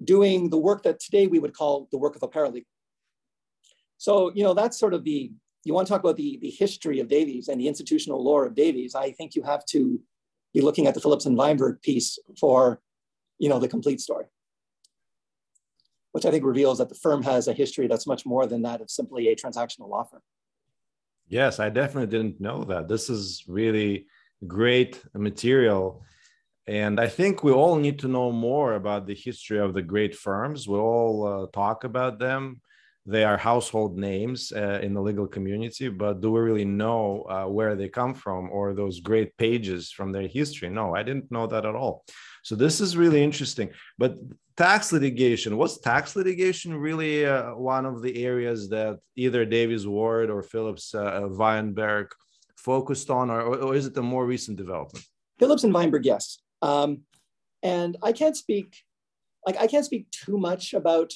doing 0.05 0.49
the 0.49 0.57
work 0.57 0.85
that 0.85 1.01
today 1.01 1.27
we 1.27 1.40
would 1.40 1.53
call 1.53 1.88
the 1.90 1.99
work 1.99 2.14
of 2.14 2.23
a 2.23 2.29
paralegal. 2.29 2.71
So, 3.99 4.31
you 4.37 4.45
know, 4.45 4.55
that's 4.55 4.79
sort 4.79 4.95
of 4.95 5.03
the, 5.03 5.33
you 5.64 5.75
want 5.75 5.88
to 5.88 5.92
talk 5.92 6.01
about 6.01 6.16
the, 6.16 6.38
the 6.40 6.51
history 6.51 7.01
of 7.01 7.09
Davies 7.09 7.49
and 7.49 7.61
the 7.61 7.66
institutional 7.66 8.23
lore 8.23 8.47
of 8.47 8.55
Davies. 8.55 8.95
I 8.95 9.11
think 9.11 9.35
you 9.35 9.42
have 9.42 9.64
to 9.71 10.01
be 10.55 10.61
looking 10.61 10.87
at 10.87 10.95
the 10.95 11.01
Phillips 11.01 11.27
and 11.27 11.37
Vineberg 11.37 11.83
piece 11.83 12.21
for, 12.38 12.81
you 13.40 13.49
know, 13.49 13.59
the 13.59 13.66
complete 13.66 14.01
story, 14.01 14.27
which 16.12 16.25
I 16.25 16.31
think 16.31 16.45
reveals 16.45 16.79
that 16.79 16.88
the 16.88 16.95
firm 16.95 17.25
has 17.25 17.49
a 17.49 17.53
history 17.53 17.88
that's 17.88 18.07
much 18.07 18.25
more 18.25 18.47
than 18.47 18.62
that 18.62 18.81
of 18.81 18.90
simply 18.90 19.27
a 19.27 19.35
transactional 19.35 19.88
law 19.88 20.05
firm. 20.05 20.23
Yes, 21.28 21.58
I 21.58 21.70
definitely 21.70 22.10
didn't 22.16 22.40
know 22.40 22.64
that. 22.64 22.88
This 22.88 23.10
is 23.10 23.44
really 23.48 24.06
great 24.46 25.02
material. 25.14 26.04
And 26.66 27.00
I 27.00 27.08
think 27.08 27.42
we 27.42 27.52
all 27.52 27.76
need 27.76 28.00
to 28.00 28.08
know 28.08 28.32
more 28.32 28.74
about 28.74 29.06
the 29.06 29.14
history 29.14 29.58
of 29.58 29.74
the 29.74 29.82
great 29.82 30.14
firms. 30.16 30.68
We 30.68 30.78
all 30.78 31.26
uh, 31.26 31.46
talk 31.52 31.84
about 31.84 32.18
them. 32.18 32.60
They 33.07 33.23
are 33.23 33.37
household 33.37 33.97
names 33.97 34.53
uh, 34.53 34.81
in 34.83 34.92
the 34.92 35.01
legal 35.01 35.29
community, 35.29 35.88
but 35.88 36.21
do 36.21 36.33
we 36.33 36.40
really 36.40 36.64
know 36.64 37.25
uh, 37.31 37.47
where 37.47 37.77
they 37.77 37.88
come 37.88 38.14
from 38.14 38.51
or 38.51 38.75
those 38.75 38.99
great 38.99 39.37
pages 39.37 39.92
from 39.92 40.11
their 40.11 40.27
history? 40.27 40.69
No, 40.69 40.97
I 40.97 41.05
didn't 41.05 41.31
know 41.31 41.47
that 41.47 41.64
at 41.64 41.77
all. 41.77 42.05
So 42.42 42.57
this 42.57 42.81
is 42.81 42.97
really 42.97 43.23
interesting. 43.23 43.71
But 43.97 44.16
tax 44.57 44.92
litigation 44.92 45.57
was 45.57 45.79
tax 45.79 46.16
litigation 46.16 46.75
really 46.75 47.27
uh, 47.27 47.55
one 47.55 47.87
of 47.87 48.03
the 48.03 48.25
areas 48.25 48.69
that 48.71 48.99
either 49.14 49.45
Davies 49.45 49.87
Ward 49.87 50.29
or 50.29 50.42
Phillips 50.42 50.92
uh, 50.92 51.23
Vineberg 51.29 52.09
focused 52.57 53.11
on, 53.11 53.31
or, 53.31 53.42
or 53.42 53.75
is 53.77 53.87
it 53.87 53.97
a 53.97 54.03
more 54.03 54.27
recent 54.27 54.57
development? 54.57 55.05
Phillips 55.38 55.62
and 55.62 55.73
Vineberg, 55.73 56.05
yes. 56.05 56.38
Um, 56.61 57.03
and 57.62 57.97
I 58.03 58.12
can't 58.12 58.37
speak, 58.37 58.83
like 59.47 59.59
I 59.61 59.69
can't 59.69 59.85
speak 59.85 60.11
too 60.11 60.38
much 60.38 60.75
about 60.75 61.12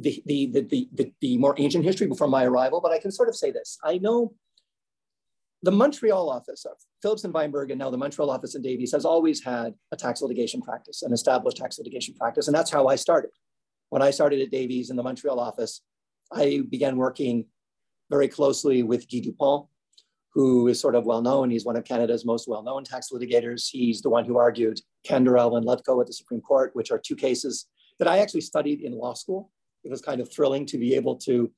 the, 0.00 0.22
the, 0.26 0.46
the, 0.46 0.88
the, 0.92 1.12
the 1.20 1.38
more 1.38 1.54
ancient 1.58 1.84
history 1.84 2.06
before 2.06 2.28
my 2.28 2.44
arrival, 2.44 2.80
but 2.80 2.92
I 2.92 2.98
can 2.98 3.10
sort 3.10 3.28
of 3.28 3.36
say 3.36 3.50
this. 3.50 3.78
I 3.84 3.98
know 3.98 4.34
the 5.62 5.70
Montreal 5.70 6.30
office 6.30 6.64
of 6.64 6.72
Phillips 7.02 7.24
and 7.24 7.34
Vineberg 7.34 7.70
and 7.70 7.78
now 7.78 7.90
the 7.90 7.98
Montreal 7.98 8.30
office 8.30 8.54
in 8.54 8.62
Davies 8.62 8.92
has 8.92 9.04
always 9.04 9.42
had 9.42 9.74
a 9.92 9.96
tax 9.96 10.22
litigation 10.22 10.62
practice, 10.62 11.02
an 11.02 11.12
established 11.12 11.58
tax 11.58 11.78
litigation 11.78 12.14
practice. 12.14 12.48
And 12.48 12.54
that's 12.54 12.70
how 12.70 12.86
I 12.86 12.96
started. 12.96 13.30
When 13.90 14.02
I 14.02 14.10
started 14.10 14.40
at 14.40 14.50
Davies 14.50 14.90
in 14.90 14.96
the 14.96 15.02
Montreal 15.02 15.38
office, 15.38 15.82
I 16.32 16.62
began 16.70 16.96
working 16.96 17.46
very 18.10 18.28
closely 18.28 18.82
with 18.82 19.10
Guy 19.10 19.20
Du 19.20 19.32
Pont, 19.32 19.66
who 20.32 20.68
is 20.68 20.80
sort 20.80 20.94
of 20.94 21.04
well 21.04 21.20
known. 21.20 21.50
He's 21.50 21.64
one 21.64 21.76
of 21.76 21.84
Canada's 21.84 22.24
most 22.24 22.48
well 22.48 22.62
known 22.62 22.84
tax 22.84 23.10
litigators. 23.12 23.68
He's 23.70 24.00
the 24.00 24.10
one 24.10 24.24
who 24.24 24.38
argued 24.38 24.80
Canderel 25.06 25.56
and 25.56 25.66
Ludco 25.66 26.00
at 26.00 26.06
the 26.06 26.12
Supreme 26.12 26.40
Court, 26.40 26.70
which 26.74 26.90
are 26.90 26.98
two 26.98 27.16
cases 27.16 27.66
that 27.98 28.08
I 28.08 28.18
actually 28.18 28.40
studied 28.42 28.80
in 28.80 28.92
law 28.92 29.14
school. 29.14 29.50
It 29.84 29.90
was 29.90 30.00
kind 30.00 30.20
of 30.20 30.32
thrilling 30.32 30.66
to 30.66 30.78
be 30.78 30.94
able 30.94 31.16
to, 31.16 31.50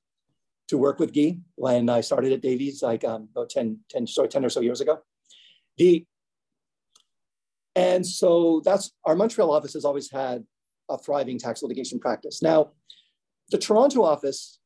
to 0.68 0.78
work 0.78 0.98
with 0.98 1.14
Guy 1.14 1.38
when 1.56 1.88
I 1.88 2.00
started 2.00 2.32
at 2.32 2.42
Davies, 2.42 2.82
like 2.82 3.04
um, 3.04 3.28
about 3.32 3.50
10, 3.50 3.78
10, 3.90 4.06
sorry, 4.06 4.28
10 4.28 4.44
or 4.44 4.48
so 4.48 4.60
years 4.60 4.80
ago. 4.80 5.00
The, 5.76 6.06
and 7.74 8.06
so 8.06 8.60
that's 8.64 8.92
our 9.04 9.16
Montreal 9.16 9.52
office 9.52 9.72
has 9.74 9.84
always 9.84 10.10
had 10.10 10.44
a 10.90 10.98
thriving 10.98 11.38
tax 11.38 11.62
litigation 11.62 11.98
practice. 11.98 12.42
Now, 12.42 12.72
the 13.50 13.58
Toronto 13.58 14.02
office, 14.02 14.58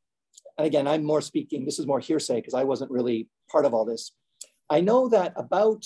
and 0.59 0.67
again, 0.67 0.87
I'm 0.87 1.05
more 1.05 1.21
speaking, 1.21 1.65
this 1.65 1.79
is 1.79 1.87
more 1.87 2.01
hearsay 2.01 2.37
because 2.37 2.55
I 2.55 2.65
wasn't 2.65 2.91
really 2.91 3.29
part 3.51 3.65
of 3.65 3.75
all 3.75 3.85
this. 3.85 4.13
I 4.69 4.81
know 4.81 5.09
that 5.09 5.33
about 5.37 5.85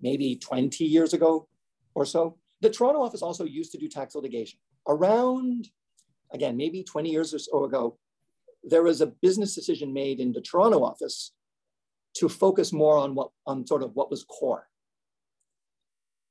maybe 0.00 0.36
20 0.36 0.84
years 0.84 1.12
ago 1.12 1.48
or 1.94 2.04
so, 2.04 2.38
the 2.60 2.70
Toronto 2.70 3.02
office 3.02 3.22
also 3.22 3.44
used 3.44 3.72
to 3.72 3.78
do 3.78 3.88
tax 3.88 4.14
litigation. 4.14 4.58
Around, 4.88 5.68
again, 6.32 6.56
maybe 6.56 6.82
20 6.82 7.10
years 7.10 7.34
or 7.34 7.38
so 7.38 7.64
ago, 7.64 7.98
there 8.62 8.82
was 8.82 9.00
a 9.00 9.06
business 9.06 9.54
decision 9.54 9.92
made 9.92 10.20
in 10.20 10.32
the 10.32 10.40
Toronto 10.40 10.82
office 10.82 11.32
to 12.14 12.28
focus 12.28 12.72
more 12.72 12.96
on 12.96 13.14
what 13.14 13.30
on 13.46 13.66
sort 13.66 13.82
of 13.82 13.90
what 13.94 14.10
was 14.10 14.24
core. 14.24 14.68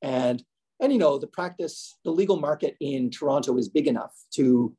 And 0.02 0.44
and 0.80 0.92
you 0.92 1.00
know 1.00 1.18
the 1.18 1.28
practice, 1.28 1.98
the 2.04 2.12
legal 2.12 2.40
market 2.40 2.76
in 2.80 3.10
Toronto 3.10 3.58
is 3.58 3.70
big 3.70 3.88
enough 3.88 4.14
to 4.36 4.76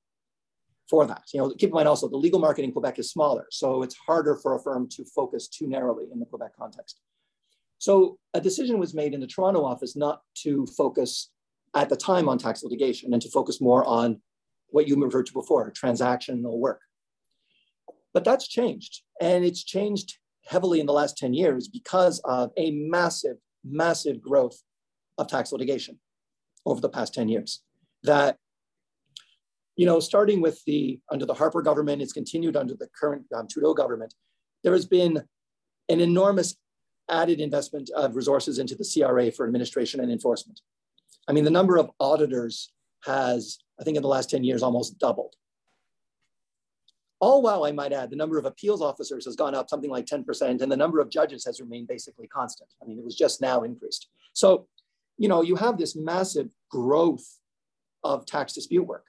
for 0.90 1.07
that. 1.07 1.22
You 1.33 1.40
know, 1.40 1.50
keep 1.50 1.70
in 1.70 1.74
mind 1.74 1.88
also 1.88 2.09
the 2.09 2.16
legal 2.16 2.40
market 2.40 2.64
in 2.64 2.72
Quebec 2.72 2.98
is 2.98 3.11
smaller, 3.11 3.46
so 3.50 3.83
it's 3.83 3.96
harder 4.07 4.37
for 4.37 4.55
a 4.55 4.62
firm 4.62 4.88
to 4.90 5.05
focus 5.05 5.48
too 5.48 5.66
narrowly 5.66 6.07
in 6.12 6.18
the 6.18 6.27
Quebec 6.27 6.57
context. 6.59 7.00
So 7.79 8.18
a 8.33 8.40
decision 8.40 8.79
was 8.79 8.94
made 8.94 9.14
in 9.14 9.20
the 9.20 9.27
Toronto 9.27 9.64
office 9.64 9.96
not 9.96 10.22
to 10.42 10.66
focus 10.77 11.31
at 11.74 11.88
the 11.88 11.96
time 11.96 12.29
on 12.29 12.38
tax 12.38 12.62
litigation 12.62 13.12
and 13.12 13.20
to 13.20 13.31
focus 13.31 13.61
more 13.61 13.85
on 13.85 14.20
what 14.74 14.88
you 14.88 15.00
referred 15.00 15.26
to 15.26 15.32
before, 15.32 15.70
transactional 15.70 16.58
work. 16.58 16.80
But 18.12 18.24
that's 18.24 18.48
changed, 18.48 19.02
and 19.20 19.44
it's 19.44 19.62
changed 19.62 20.18
heavily 20.46 20.80
in 20.80 20.87
the 20.87 20.92
last 20.92 21.16
10 21.16 21.32
years 21.32 21.68
because 21.68 22.20
of 22.24 22.50
a 22.56 22.72
massive, 22.72 23.37
massive 23.64 24.20
growth 24.20 24.60
of 25.16 25.28
tax 25.28 25.52
litigation 25.52 26.00
over 26.66 26.80
the 26.80 26.88
past 26.88 27.14
10 27.14 27.28
years. 27.28 27.62
That 28.02 28.37
you 29.76 29.87
know, 29.87 30.00
starting 30.00 30.40
with 30.40 30.62
the 30.66 31.00
under 31.10 31.26
the 31.26 31.34
Harper 31.34 31.62
government, 31.62 32.02
it's 32.02 32.12
continued 32.12 32.56
under 32.56 32.74
the 32.74 32.88
current 32.98 33.24
um, 33.34 33.46
Trudeau 33.48 33.74
government. 33.74 34.14
There 34.62 34.72
has 34.72 34.87
been 34.87 35.22
an 35.88 36.00
enormous 36.00 36.56
added 37.08 37.40
investment 37.40 37.90
of 37.90 38.16
resources 38.16 38.58
into 38.58 38.74
the 38.74 38.84
CRA 38.84 39.30
for 39.30 39.46
administration 39.46 40.00
and 40.00 40.10
enforcement. 40.10 40.60
I 41.28 41.32
mean, 41.32 41.44
the 41.44 41.50
number 41.50 41.76
of 41.76 41.90
auditors 42.00 42.72
has, 43.04 43.58
I 43.80 43.84
think, 43.84 43.96
in 43.96 44.02
the 44.02 44.08
last 44.08 44.30
10 44.30 44.44
years, 44.44 44.62
almost 44.62 44.98
doubled. 44.98 45.34
All 47.20 47.42
while 47.42 47.64
I 47.64 47.72
might 47.72 47.92
add, 47.92 48.10
the 48.10 48.16
number 48.16 48.38
of 48.38 48.44
appeals 48.44 48.82
officers 48.82 49.24
has 49.24 49.37
gone 49.37 49.54
up 49.54 49.70
something 49.70 49.90
like 49.90 50.06
10%, 50.06 50.60
and 50.60 50.70
the 50.70 50.76
number 50.76 51.00
of 51.00 51.08
judges 51.08 51.44
has 51.44 51.60
remained 51.60 51.88
basically 51.88 52.26
constant. 52.26 52.70
I 52.82 52.87
mean, 52.87 52.98
it 52.98 53.04
was 53.04 53.16
just 53.16 53.40
now 53.40 53.62
increased. 53.62 54.08
So, 54.32 54.66
you 55.16 55.28
know, 55.28 55.42
you 55.42 55.56
have 55.56 55.78
this 55.78 55.96
massive 55.96 56.50
growth 56.70 57.24
of 58.02 58.26
tax 58.26 58.52
dispute 58.52 58.84
work. 58.84 59.06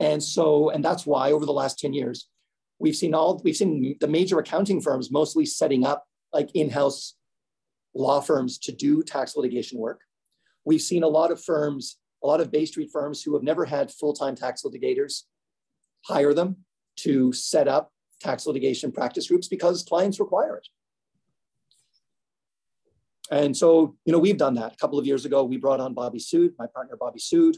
And 0.00 0.22
so, 0.22 0.70
and 0.70 0.84
that's 0.84 1.06
why 1.06 1.32
over 1.32 1.46
the 1.46 1.52
last 1.52 1.78
10 1.78 1.92
years, 1.92 2.28
we've 2.78 2.96
seen 2.96 3.14
all, 3.14 3.40
we've 3.44 3.56
seen 3.56 3.96
the 4.00 4.08
major 4.08 4.38
accounting 4.38 4.80
firms 4.80 5.10
mostly 5.10 5.46
setting 5.46 5.86
up 5.86 6.06
like 6.32 6.50
in-house 6.54 7.14
law 7.94 8.20
firms 8.20 8.58
to 8.58 8.72
do 8.72 9.02
tax 9.02 9.36
litigation 9.36 9.78
work. 9.78 10.00
We've 10.64 10.80
seen 10.80 11.02
a 11.02 11.08
lot 11.08 11.30
of 11.30 11.42
firms, 11.42 11.98
a 12.22 12.26
lot 12.26 12.40
of 12.40 12.50
Bay 12.50 12.66
Street 12.66 12.90
firms 12.92 13.22
who 13.22 13.34
have 13.34 13.42
never 13.42 13.64
had 13.64 13.90
full-time 13.90 14.34
tax 14.34 14.62
litigators 14.62 15.22
hire 16.04 16.34
them 16.34 16.56
to 16.96 17.32
set 17.32 17.68
up 17.68 17.92
tax 18.20 18.46
litigation 18.46 18.92
practice 18.92 19.28
groups 19.28 19.48
because 19.48 19.82
clients 19.82 20.20
require 20.20 20.56
it. 20.56 20.68
And 23.30 23.56
so, 23.56 23.96
you 24.04 24.12
know, 24.12 24.18
we've 24.18 24.36
done 24.36 24.54
that. 24.54 24.72
A 24.72 24.76
couple 24.76 24.98
of 24.98 25.06
years 25.06 25.24
ago, 25.24 25.44
we 25.44 25.56
brought 25.56 25.80
on 25.80 25.94
Bobby 25.94 26.18
Sood, 26.18 26.52
my 26.58 26.66
partner 26.66 26.96
Bobby 26.98 27.20
Sood, 27.20 27.56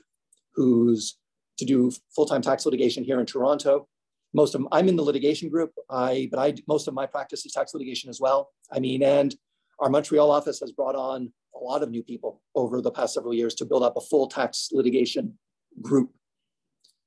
who's 0.54 1.18
to 1.58 1.64
do 1.64 1.90
full-time 2.14 2.42
tax 2.42 2.66
litigation 2.66 3.04
here 3.04 3.20
in 3.20 3.26
Toronto. 3.26 3.88
Most 4.34 4.54
of 4.54 4.66
I'm 4.72 4.88
in 4.88 4.96
the 4.96 5.02
litigation 5.02 5.48
group, 5.48 5.72
I 5.90 6.28
but 6.30 6.38
I 6.38 6.54
most 6.66 6.88
of 6.88 6.94
my 6.94 7.06
practice 7.06 7.44
is 7.44 7.52
tax 7.52 7.74
litigation 7.74 8.08
as 8.08 8.20
well. 8.20 8.50
I 8.70 8.80
mean, 8.80 9.02
and 9.02 9.34
our 9.78 9.90
Montreal 9.90 10.30
office 10.30 10.60
has 10.60 10.72
brought 10.72 10.94
on 10.94 11.32
a 11.54 11.62
lot 11.62 11.82
of 11.82 11.90
new 11.90 12.02
people 12.02 12.40
over 12.54 12.80
the 12.80 12.90
past 12.90 13.14
several 13.14 13.34
years 13.34 13.54
to 13.56 13.64
build 13.64 13.82
up 13.82 13.96
a 13.96 14.00
full 14.00 14.28
tax 14.28 14.68
litigation 14.72 15.38
group. 15.80 16.10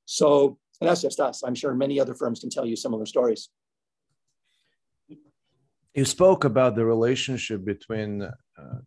So, 0.04 0.58
and 0.80 0.88
that's 0.88 1.02
just 1.02 1.20
us. 1.20 1.42
I'm 1.44 1.54
sure 1.54 1.74
many 1.74 2.00
other 2.00 2.14
firms 2.14 2.40
can 2.40 2.50
tell 2.50 2.66
you 2.66 2.76
similar 2.76 3.06
stories. 3.06 3.48
You 5.94 6.04
spoke 6.04 6.44
about 6.44 6.76
the 6.76 6.84
relationship 6.84 7.64
between 7.64 8.22
uh, 8.22 8.32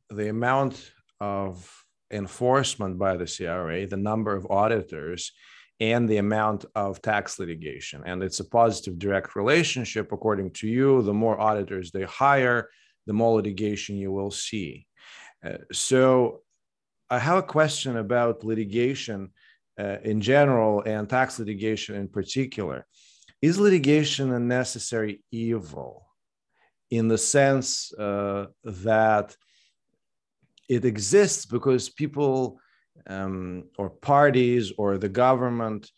the 0.09 0.29
amount 0.29 0.91
of 1.19 1.83
enforcement 2.11 2.97
by 2.97 3.17
the 3.17 3.25
CRA, 3.25 3.87
the 3.87 3.97
number 3.97 4.35
of 4.35 4.45
auditors, 4.49 5.31
and 5.79 6.07
the 6.07 6.17
amount 6.17 6.65
of 6.75 7.01
tax 7.01 7.39
litigation. 7.39 8.03
And 8.05 8.21
it's 8.21 8.39
a 8.39 8.45
positive 8.45 8.99
direct 8.99 9.35
relationship. 9.35 10.11
According 10.11 10.51
to 10.53 10.67
you, 10.67 11.01
the 11.01 11.13
more 11.13 11.39
auditors 11.39 11.91
they 11.91 12.03
hire, 12.03 12.69
the 13.07 13.13
more 13.13 13.37
litigation 13.37 13.95
you 13.95 14.11
will 14.11 14.31
see. 14.31 14.85
Uh, 15.45 15.57
so, 15.71 16.41
I 17.11 17.17
have 17.17 17.37
a 17.37 17.43
question 17.43 17.97
about 17.97 18.43
litigation 18.43 19.31
uh, 19.79 19.97
in 20.03 20.21
general 20.21 20.83
and 20.85 21.09
tax 21.09 21.39
litigation 21.39 21.95
in 21.95 22.07
particular. 22.07 22.85
Is 23.41 23.57
litigation 23.57 24.31
a 24.33 24.39
necessary 24.39 25.23
evil 25.31 26.05
in 26.91 27.07
the 27.07 27.17
sense 27.17 27.91
uh, 27.93 28.47
that 28.63 29.35
it 30.67 30.85
exists 30.85 31.45
because 31.45 31.89
people 31.89 32.59
um, 33.07 33.63
or 33.77 33.89
parties 33.89 34.71
or 34.77 34.97
the 34.97 35.09
government 35.09 35.89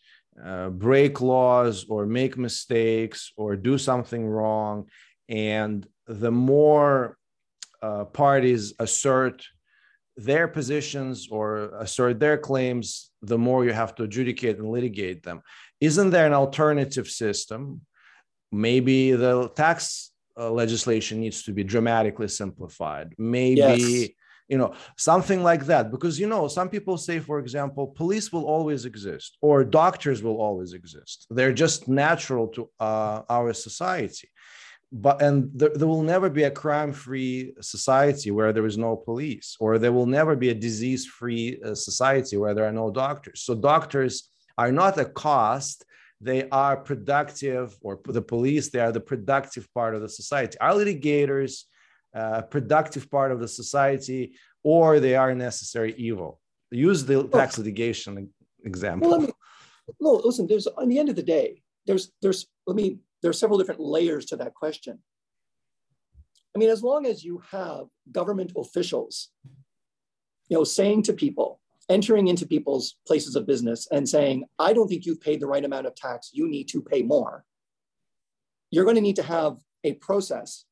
uh, 0.42 0.70
break 0.70 1.20
laws 1.20 1.84
or 1.88 2.06
make 2.06 2.38
mistakes 2.38 3.32
or 3.36 3.56
do 3.56 3.76
something 3.76 4.26
wrong. 4.26 4.86
And 5.28 5.86
the 6.06 6.30
more 6.30 7.18
uh, 7.82 8.04
parties 8.04 8.74
assert 8.78 9.44
their 10.16 10.46
positions 10.46 11.28
or 11.30 11.72
assert 11.78 12.20
their 12.20 12.38
claims, 12.38 13.10
the 13.22 13.38
more 13.38 13.64
you 13.64 13.72
have 13.72 13.94
to 13.96 14.04
adjudicate 14.04 14.58
and 14.58 14.68
litigate 14.70 15.22
them. 15.22 15.42
isn't 15.80 16.10
there 16.10 16.26
an 16.26 16.34
alternative 16.34 17.08
system? 17.08 17.80
Maybe 18.52 19.12
the 19.12 19.48
tax 19.48 20.10
uh, 20.38 20.50
legislation 20.50 21.20
needs 21.20 21.42
to 21.44 21.52
be 21.52 21.64
dramatically 21.64 22.28
simplified. 22.28 23.14
Maybe. 23.18 23.60
Yes 23.60 24.08
you 24.48 24.58
know 24.58 24.74
something 24.96 25.42
like 25.42 25.64
that 25.66 25.90
because 25.90 26.18
you 26.20 26.26
know 26.26 26.48
some 26.48 26.68
people 26.68 26.96
say 26.98 27.18
for 27.18 27.38
example 27.38 27.86
police 27.86 28.32
will 28.32 28.44
always 28.44 28.84
exist 28.84 29.38
or 29.40 29.64
doctors 29.64 30.22
will 30.22 30.38
always 30.46 30.72
exist 30.72 31.26
they're 31.30 31.58
just 31.64 31.88
natural 31.88 32.48
to 32.48 32.68
uh, 32.80 33.22
our 33.30 33.52
society 33.52 34.28
but 34.92 35.22
and 35.22 35.50
there, 35.54 35.70
there 35.74 35.88
will 35.88 36.02
never 36.02 36.28
be 36.28 36.42
a 36.42 36.50
crime 36.50 36.92
free 36.92 37.54
society 37.60 38.30
where 38.30 38.52
there 38.52 38.66
is 38.66 38.76
no 38.76 38.94
police 38.94 39.56
or 39.58 39.78
there 39.78 39.92
will 39.92 40.06
never 40.06 40.36
be 40.36 40.50
a 40.50 40.54
disease 40.54 41.06
free 41.06 41.58
uh, 41.64 41.74
society 41.74 42.36
where 42.36 42.52
there 42.52 42.66
are 42.66 42.72
no 42.72 42.90
doctors. 42.90 43.40
So 43.40 43.54
doctors 43.54 44.28
are 44.58 44.70
not 44.70 44.98
a 44.98 45.06
cost. 45.06 45.86
They 46.20 46.48
are 46.50 46.76
productive 46.76 47.76
or 47.80 47.98
the 48.04 48.20
police 48.20 48.68
they 48.68 48.80
are 48.80 48.92
the 48.92 49.00
productive 49.00 49.66
part 49.72 49.94
of 49.94 50.02
the 50.02 50.10
society. 50.10 50.58
Our 50.60 50.74
litigators 50.74 51.64
uh, 52.14 52.42
productive 52.42 53.10
part 53.10 53.32
of 53.32 53.40
the 53.40 53.48
society 53.48 54.34
or 54.62 55.00
they 55.00 55.16
are 55.16 55.34
necessary 55.34 55.94
evil? 55.96 56.38
Use 56.70 57.04
the 57.06 57.26
tax 57.28 57.56
litigation 57.56 58.28
example. 58.62 59.10
Well, 59.10 59.20
I 59.20 59.22
mean, 59.22 59.32
no 60.00 60.12
listen 60.24 60.46
there's 60.46 60.66
on 60.66 60.88
the 60.88 60.98
end 60.98 61.08
of 61.08 61.16
the 61.16 61.22
day 61.22 61.62
there's 61.86 62.12
there's 62.20 62.46
let 62.66 62.76
me 62.76 62.98
there's 63.22 63.38
several 63.38 63.58
different 63.58 63.80
layers 63.80 64.26
to 64.26 64.36
that 64.36 64.54
question 64.54 64.98
i 66.54 66.58
mean 66.58 66.70
as 66.70 66.82
long 66.82 67.06
as 67.06 67.24
you 67.24 67.42
have 67.50 67.86
government 68.10 68.52
officials 68.56 69.28
you 70.48 70.56
know 70.56 70.64
saying 70.64 71.02
to 71.02 71.12
people 71.12 71.60
entering 71.88 72.28
into 72.28 72.46
people's 72.46 72.96
places 73.06 73.36
of 73.36 73.46
business 73.46 73.88
and 73.90 74.08
saying 74.08 74.44
i 74.58 74.72
don't 74.72 74.88
think 74.88 75.04
you've 75.04 75.20
paid 75.20 75.40
the 75.40 75.46
right 75.46 75.64
amount 75.64 75.86
of 75.86 75.94
tax 75.94 76.30
you 76.32 76.48
need 76.48 76.68
to 76.68 76.80
pay 76.82 77.02
more 77.02 77.44
you're 78.70 78.84
going 78.84 78.96
to 78.96 79.02
need 79.02 79.16
to 79.16 79.22
have 79.22 79.58
a 79.84 79.92
process 79.94 80.64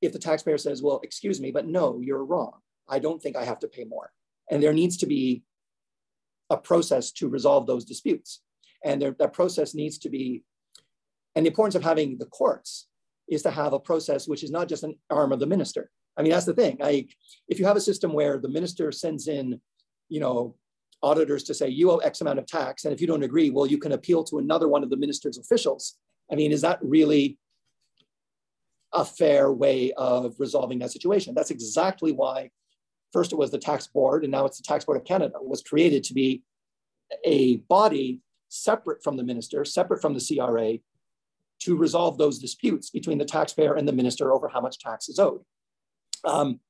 if 0.00 0.12
the 0.12 0.18
taxpayer 0.18 0.58
says, 0.58 0.82
well, 0.82 1.00
excuse 1.02 1.40
me, 1.40 1.50
but 1.50 1.66
no, 1.66 2.00
you're 2.00 2.24
wrong. 2.24 2.52
I 2.88 2.98
don't 2.98 3.20
think 3.20 3.36
I 3.36 3.44
have 3.44 3.58
to 3.60 3.68
pay 3.68 3.84
more. 3.84 4.12
And 4.50 4.62
there 4.62 4.72
needs 4.72 4.96
to 4.98 5.06
be 5.06 5.42
a 6.50 6.56
process 6.56 7.12
to 7.12 7.28
resolve 7.28 7.66
those 7.66 7.84
disputes. 7.84 8.40
And 8.84 9.02
there, 9.02 9.14
that 9.18 9.32
process 9.32 9.74
needs 9.74 9.98
to 9.98 10.08
be, 10.08 10.44
and 11.38 11.46
the 11.46 11.50
importance 11.50 11.76
of 11.76 11.84
having 11.84 12.18
the 12.18 12.26
courts 12.26 12.88
is 13.28 13.42
to 13.42 13.50
have 13.52 13.72
a 13.72 13.78
process 13.78 14.26
which 14.26 14.42
is 14.42 14.50
not 14.50 14.68
just 14.68 14.82
an 14.82 14.96
arm 15.08 15.30
of 15.30 15.38
the 15.38 15.46
minister. 15.46 15.88
I 16.16 16.22
mean, 16.22 16.32
that's 16.32 16.46
the 16.46 16.52
thing. 16.52 16.78
Like, 16.80 17.14
if 17.46 17.60
you 17.60 17.66
have 17.66 17.76
a 17.76 17.80
system 17.80 18.12
where 18.12 18.38
the 18.38 18.48
minister 18.48 18.90
sends 18.90 19.28
in, 19.28 19.60
you 20.08 20.18
know, 20.18 20.56
auditors 21.00 21.44
to 21.44 21.54
say 21.54 21.68
you 21.68 21.92
owe 21.92 21.98
X 21.98 22.22
amount 22.22 22.40
of 22.40 22.46
tax, 22.46 22.84
and 22.84 22.92
if 22.92 23.00
you 23.00 23.06
don't 23.06 23.22
agree, 23.22 23.50
well, 23.50 23.68
you 23.68 23.78
can 23.78 23.92
appeal 23.92 24.24
to 24.24 24.38
another 24.38 24.66
one 24.66 24.82
of 24.82 24.90
the 24.90 24.96
minister's 24.96 25.38
officials. 25.38 25.94
I 26.28 26.34
mean, 26.34 26.50
is 26.50 26.62
that 26.62 26.80
really 26.82 27.38
a 28.92 29.04
fair 29.04 29.52
way 29.52 29.92
of 29.92 30.34
resolving 30.40 30.80
that 30.80 30.90
situation. 30.90 31.36
That's 31.36 31.52
exactly 31.52 32.10
why 32.10 32.50
first 33.12 33.32
it 33.32 33.36
was 33.36 33.52
the 33.52 33.58
tax 33.58 33.86
board 33.86 34.24
and 34.24 34.32
now 34.32 34.44
it's 34.44 34.58
the 34.58 34.64
tax 34.64 34.84
board 34.84 34.98
of 34.98 35.04
Canada 35.04 35.36
was 35.40 35.62
created 35.62 36.02
to 36.04 36.14
be 36.14 36.42
a 37.24 37.58
body 37.68 38.22
separate 38.48 39.04
from 39.04 39.16
the 39.16 39.22
minister, 39.22 39.64
separate 39.64 40.02
from 40.02 40.14
the 40.14 40.36
CRA 40.36 40.78
to 41.60 41.76
resolve 41.76 42.18
those 42.18 42.38
disputes 42.38 42.90
between 42.90 43.18
the 43.18 43.24
taxpayer 43.24 43.74
and 43.74 43.86
the 43.86 43.92
minister 43.92 44.32
over 44.32 44.48
how 44.48 44.60
much 44.60 44.78
tax 44.78 45.08
is 45.08 45.18
owed. 45.18 45.42
Um, 46.24 46.60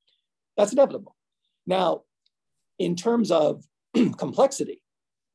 that's 0.57 0.72
inevitable. 0.72 1.14
Now, 1.66 2.03
in 2.78 2.97
terms 2.97 3.30
of 3.30 3.64
complexity, 4.18 4.82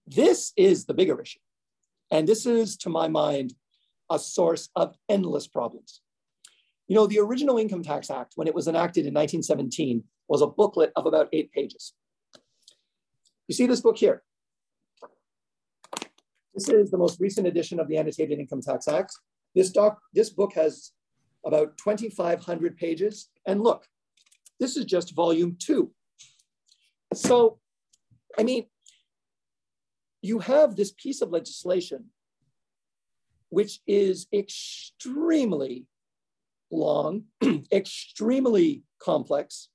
this 0.08 0.52
is 0.58 0.86
the 0.86 0.94
bigger 0.94 1.20
issue. 1.22 1.40
And 2.12 2.28
this 2.28 2.46
is, 2.46 2.78
to 2.78 2.90
my 2.90 3.08
mind, 3.08 3.54
a 4.10 4.20
source 4.20 4.70
of 4.76 4.96
endless 5.10 5.48
problems. 5.48 6.02
You 6.88 6.96
know, 6.96 7.08
the 7.08 7.20
original 7.20 7.58
Income 7.58 7.84
Tax 7.84 8.10
Act, 8.10 8.34
when 8.36 8.48
it 8.48 8.54
was 8.54 8.68
enacted 8.68 9.06
in 9.06 9.14
1917, 9.14 10.04
was 10.28 10.42
a 10.42 10.48
booklet 10.48 10.92
of 10.96 11.06
about 11.06 11.30
eight 11.32 11.52
pages. 11.52 11.94
You 13.48 13.56
see 13.56 13.68
this 13.68 13.82
book 13.82 13.98
here. 13.98 14.24
This 16.54 16.70
is 16.70 16.92
the 16.92 16.98
most 16.98 17.20
recent 17.20 17.48
edition 17.48 17.80
of 17.80 17.88
the 17.88 17.98
Annotated 17.98 18.38
Income 18.40 18.62
Tax 18.62 18.88
Act. 18.88 19.14
This, 19.56 19.72
doc, 19.72 20.00
this 20.14 20.30
book 20.30 20.54
has 20.54 20.92
about 21.46 21.78
2,500 21.78 22.78
pages. 22.78 23.30
And 23.46 23.62
look, 23.62 23.86
this 24.60 24.78
is 24.78 24.86
just 24.86 25.16
volume 25.16 25.58
two. 25.60 25.92
So, 27.14 27.60
I 28.38 28.44
mean, 28.44 28.66
you 30.22 30.40
have 30.40 30.76
this 30.76 30.92
piece 30.92 31.22
of 31.22 31.30
legislation 31.30 32.06
which 33.54 33.82
is 33.86 34.26
extremely 34.34 35.86
long, 36.72 37.26
extremely 37.72 38.82
complex, 39.00 39.70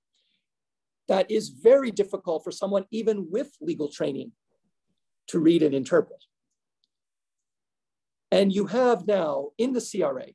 that 1.07 1.31
is 1.31 1.51
very 1.51 1.93
difficult 1.93 2.43
for 2.43 2.51
someone 2.51 2.87
even 2.91 3.29
with 3.31 3.53
legal 3.61 3.89
training 3.89 4.33
to 5.29 5.39
read 5.39 5.62
and 5.62 5.76
interpret. 5.76 6.24
And 8.31 8.53
you 8.53 8.66
have 8.66 9.07
now 9.07 9.51
in 9.59 9.72
the 9.72 9.81
CRA, 9.81 10.26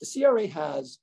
the 0.00 0.06
CRA 0.06 0.46
has 0.46 0.98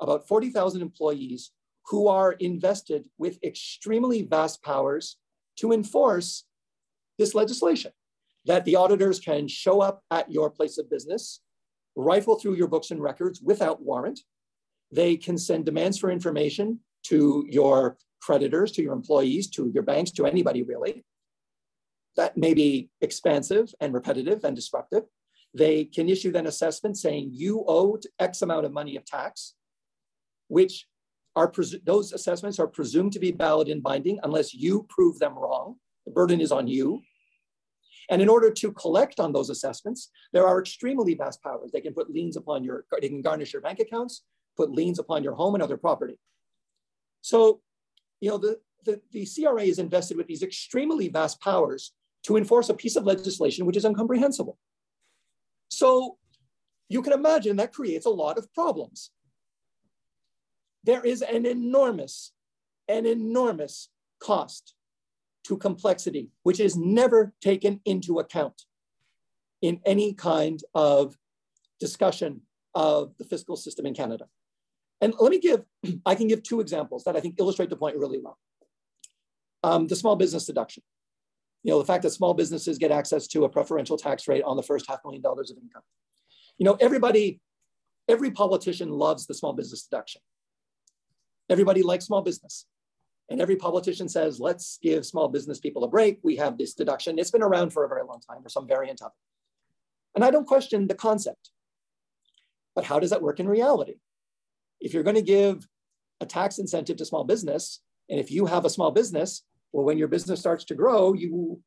about 0.00 0.28
40,000 0.28 0.80
employees 0.80 1.50
who 1.86 2.06
are 2.06 2.32
invested 2.32 3.06
with 3.18 3.42
extremely 3.42 4.22
vast 4.22 4.62
powers 4.62 5.16
to 5.56 5.72
enforce 5.72 6.44
this 7.18 7.34
legislation 7.34 7.92
that 8.46 8.64
the 8.64 8.76
auditors 8.76 9.18
can 9.18 9.48
show 9.48 9.80
up 9.80 10.02
at 10.10 10.30
your 10.30 10.50
place 10.50 10.78
of 10.78 10.88
business, 10.88 11.40
rifle 11.96 12.38
through 12.38 12.54
your 12.54 12.68
books 12.68 12.90
and 12.90 13.02
records 13.02 13.40
without 13.42 13.82
warrant, 13.82 14.20
they 14.92 15.16
can 15.16 15.36
send 15.36 15.66
demands 15.66 15.98
for 15.98 16.10
information 16.10 16.80
to 17.04 17.44
your 17.48 17.98
creditors, 18.22 18.72
to 18.72 18.82
your 18.82 18.94
employees, 18.94 19.48
to 19.50 19.70
your 19.74 19.82
banks, 19.82 20.10
to 20.12 20.26
anybody 20.26 20.62
really. 20.62 21.04
That 22.16 22.36
may 22.36 22.54
be 22.54 22.90
expansive 23.00 23.74
and 23.80 23.92
repetitive 23.92 24.44
and 24.44 24.56
disruptive. 24.56 25.04
They 25.54 25.84
can 25.84 26.08
issue 26.08 26.30
then 26.30 26.46
assessment 26.46 26.96
saying 26.98 27.30
you 27.32 27.64
owed 27.66 28.04
X 28.18 28.42
amount 28.42 28.66
of 28.66 28.72
money 28.72 28.96
of 28.96 29.04
tax, 29.04 29.54
which 30.48 30.86
are 31.36 31.52
those 31.84 32.12
assessments 32.12 32.58
are 32.58 32.66
presumed 32.66 33.12
to 33.12 33.18
be 33.18 33.32
valid 33.32 33.68
and 33.68 33.82
binding 33.82 34.18
unless 34.22 34.52
you 34.52 34.86
prove 34.88 35.18
them 35.18 35.34
wrong. 35.34 35.76
The 36.04 36.12
burden 36.12 36.40
is 36.40 36.52
on 36.52 36.66
you. 36.66 37.00
And 38.10 38.22
in 38.22 38.28
order 38.28 38.50
to 38.50 38.72
collect 38.72 39.20
on 39.20 39.32
those 39.32 39.50
assessments, 39.50 40.10
there 40.32 40.46
are 40.46 40.58
extremely 40.58 41.14
vast 41.14 41.42
powers. 41.42 41.70
They 41.72 41.82
can 41.82 41.92
put 41.92 42.10
liens 42.10 42.36
upon 42.36 42.64
your, 42.64 42.84
they 43.00 43.08
can 43.08 43.20
garnish 43.20 43.52
your 43.52 43.62
bank 43.62 43.80
accounts 43.80 44.22
put 44.58 44.72
liens 44.72 44.98
upon 44.98 45.22
your 45.22 45.34
home 45.34 45.54
and 45.54 45.62
other 45.62 45.78
property. 45.78 46.18
So, 47.22 47.60
you 48.20 48.28
know, 48.28 48.38
the, 48.38 48.58
the, 48.84 49.00
the 49.12 49.26
CRA 49.26 49.62
is 49.62 49.78
invested 49.78 50.16
with 50.16 50.26
these 50.26 50.42
extremely 50.42 51.08
vast 51.08 51.40
powers 51.40 51.92
to 52.24 52.36
enforce 52.36 52.68
a 52.68 52.74
piece 52.74 52.96
of 52.96 53.04
legislation 53.04 53.64
which 53.64 53.76
is 53.76 53.84
incomprehensible. 53.84 54.58
So 55.68 56.16
you 56.88 57.02
can 57.02 57.12
imagine 57.12 57.56
that 57.56 57.72
creates 57.72 58.06
a 58.06 58.10
lot 58.10 58.38
of 58.38 58.52
problems. 58.54 59.10
There 60.84 61.04
is 61.04 61.22
an 61.22 61.44
enormous, 61.44 62.32
an 62.88 63.06
enormous 63.06 63.88
cost 64.20 64.74
to 65.44 65.56
complexity, 65.56 66.30
which 66.42 66.60
is 66.60 66.76
never 66.76 67.32
taken 67.40 67.80
into 67.84 68.18
account 68.18 68.62
in 69.60 69.80
any 69.84 70.14
kind 70.14 70.60
of 70.74 71.16
discussion 71.80 72.42
of 72.74 73.16
the 73.18 73.24
fiscal 73.24 73.56
system 73.56 73.86
in 73.86 73.94
Canada. 73.94 74.26
And 75.00 75.14
let 75.18 75.30
me 75.30 75.38
give, 75.38 75.62
I 76.06 76.14
can 76.14 76.28
give 76.28 76.42
two 76.42 76.60
examples 76.60 77.04
that 77.04 77.16
I 77.16 77.20
think 77.20 77.36
illustrate 77.38 77.70
the 77.70 77.76
point 77.76 77.96
really 77.96 78.18
well. 78.22 78.38
Um, 79.62 79.86
the 79.88 79.96
small 79.96 80.16
business 80.16 80.46
deduction. 80.46 80.82
You 81.62 81.72
know, 81.72 81.78
the 81.78 81.84
fact 81.84 82.02
that 82.04 82.10
small 82.10 82.34
businesses 82.34 82.78
get 82.78 82.90
access 82.90 83.26
to 83.28 83.44
a 83.44 83.48
preferential 83.48 83.96
tax 83.96 84.28
rate 84.28 84.44
on 84.44 84.56
the 84.56 84.62
first 84.62 84.86
half 84.88 85.00
million 85.04 85.22
dollars 85.22 85.50
of 85.50 85.58
income. 85.58 85.82
You 86.56 86.64
know, 86.64 86.76
everybody, 86.80 87.40
every 88.08 88.30
politician 88.30 88.90
loves 88.90 89.26
the 89.26 89.34
small 89.34 89.52
business 89.52 89.82
deduction. 89.82 90.20
Everybody 91.50 91.82
likes 91.82 92.06
small 92.06 92.22
business. 92.22 92.66
And 93.30 93.40
every 93.40 93.56
politician 93.56 94.08
says, 94.08 94.40
let's 94.40 94.78
give 94.82 95.04
small 95.04 95.28
business 95.28 95.58
people 95.58 95.84
a 95.84 95.88
break. 95.88 96.18
We 96.22 96.36
have 96.36 96.56
this 96.56 96.74
deduction. 96.74 97.18
It's 97.18 97.30
been 97.30 97.42
around 97.42 97.72
for 97.72 97.84
a 97.84 97.88
very 97.88 98.02
long 98.02 98.20
time 98.20 98.40
or 98.44 98.48
some 98.48 98.66
variant 98.66 99.02
of 99.02 99.08
it. 99.08 100.16
And 100.16 100.24
I 100.24 100.30
don't 100.30 100.46
question 100.46 100.86
the 100.86 100.94
concept. 100.94 101.50
But 102.74 102.84
how 102.84 102.98
does 102.98 103.10
that 103.10 103.22
work 103.22 103.40
in 103.40 103.48
reality? 103.48 103.96
if 104.80 104.94
you're 104.94 105.02
going 105.02 105.16
to 105.16 105.22
give 105.22 105.66
a 106.20 106.26
tax 106.26 106.58
incentive 106.58 106.96
to 106.96 107.04
small 107.04 107.24
business, 107.24 107.80
and 108.10 108.18
if 108.18 108.30
you 108.30 108.46
have 108.46 108.64
a 108.64 108.70
small 108.70 108.90
business, 108.90 109.44
well, 109.72 109.84
when 109.84 109.98
your 109.98 110.08
business 110.08 110.40
starts 110.40 110.64
to 110.64 110.74
grow, 110.74 111.12
you 111.12 111.60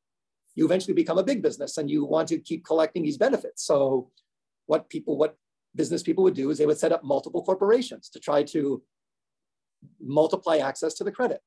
you 0.56 0.66
eventually 0.66 0.94
become 0.94 1.18
a 1.18 1.24
big 1.24 1.42
business 1.42 1.78
and 1.78 1.90
you 1.90 2.06
want 2.06 2.28
to 2.30 2.38
keep 2.38 2.66
collecting 2.66 3.04
these 3.04 3.18
benefits. 3.18 3.64
So 3.66 4.12
what 4.66 4.90
people, 4.90 5.18
what 5.18 5.38
business 5.76 6.04
people 6.04 6.24
would 6.24 6.34
do 6.34 6.50
is 6.50 6.58
they 6.58 6.66
would 6.66 6.78
set 6.78 6.92
up 6.92 7.04
multiple 7.04 7.44
corporations 7.44 8.10
to 8.10 8.20
try 8.20 8.44
to 8.44 8.82
multiply 10.02 10.58
access 10.58 10.94
to 10.96 11.04
the 11.04 11.12
credit. 11.12 11.42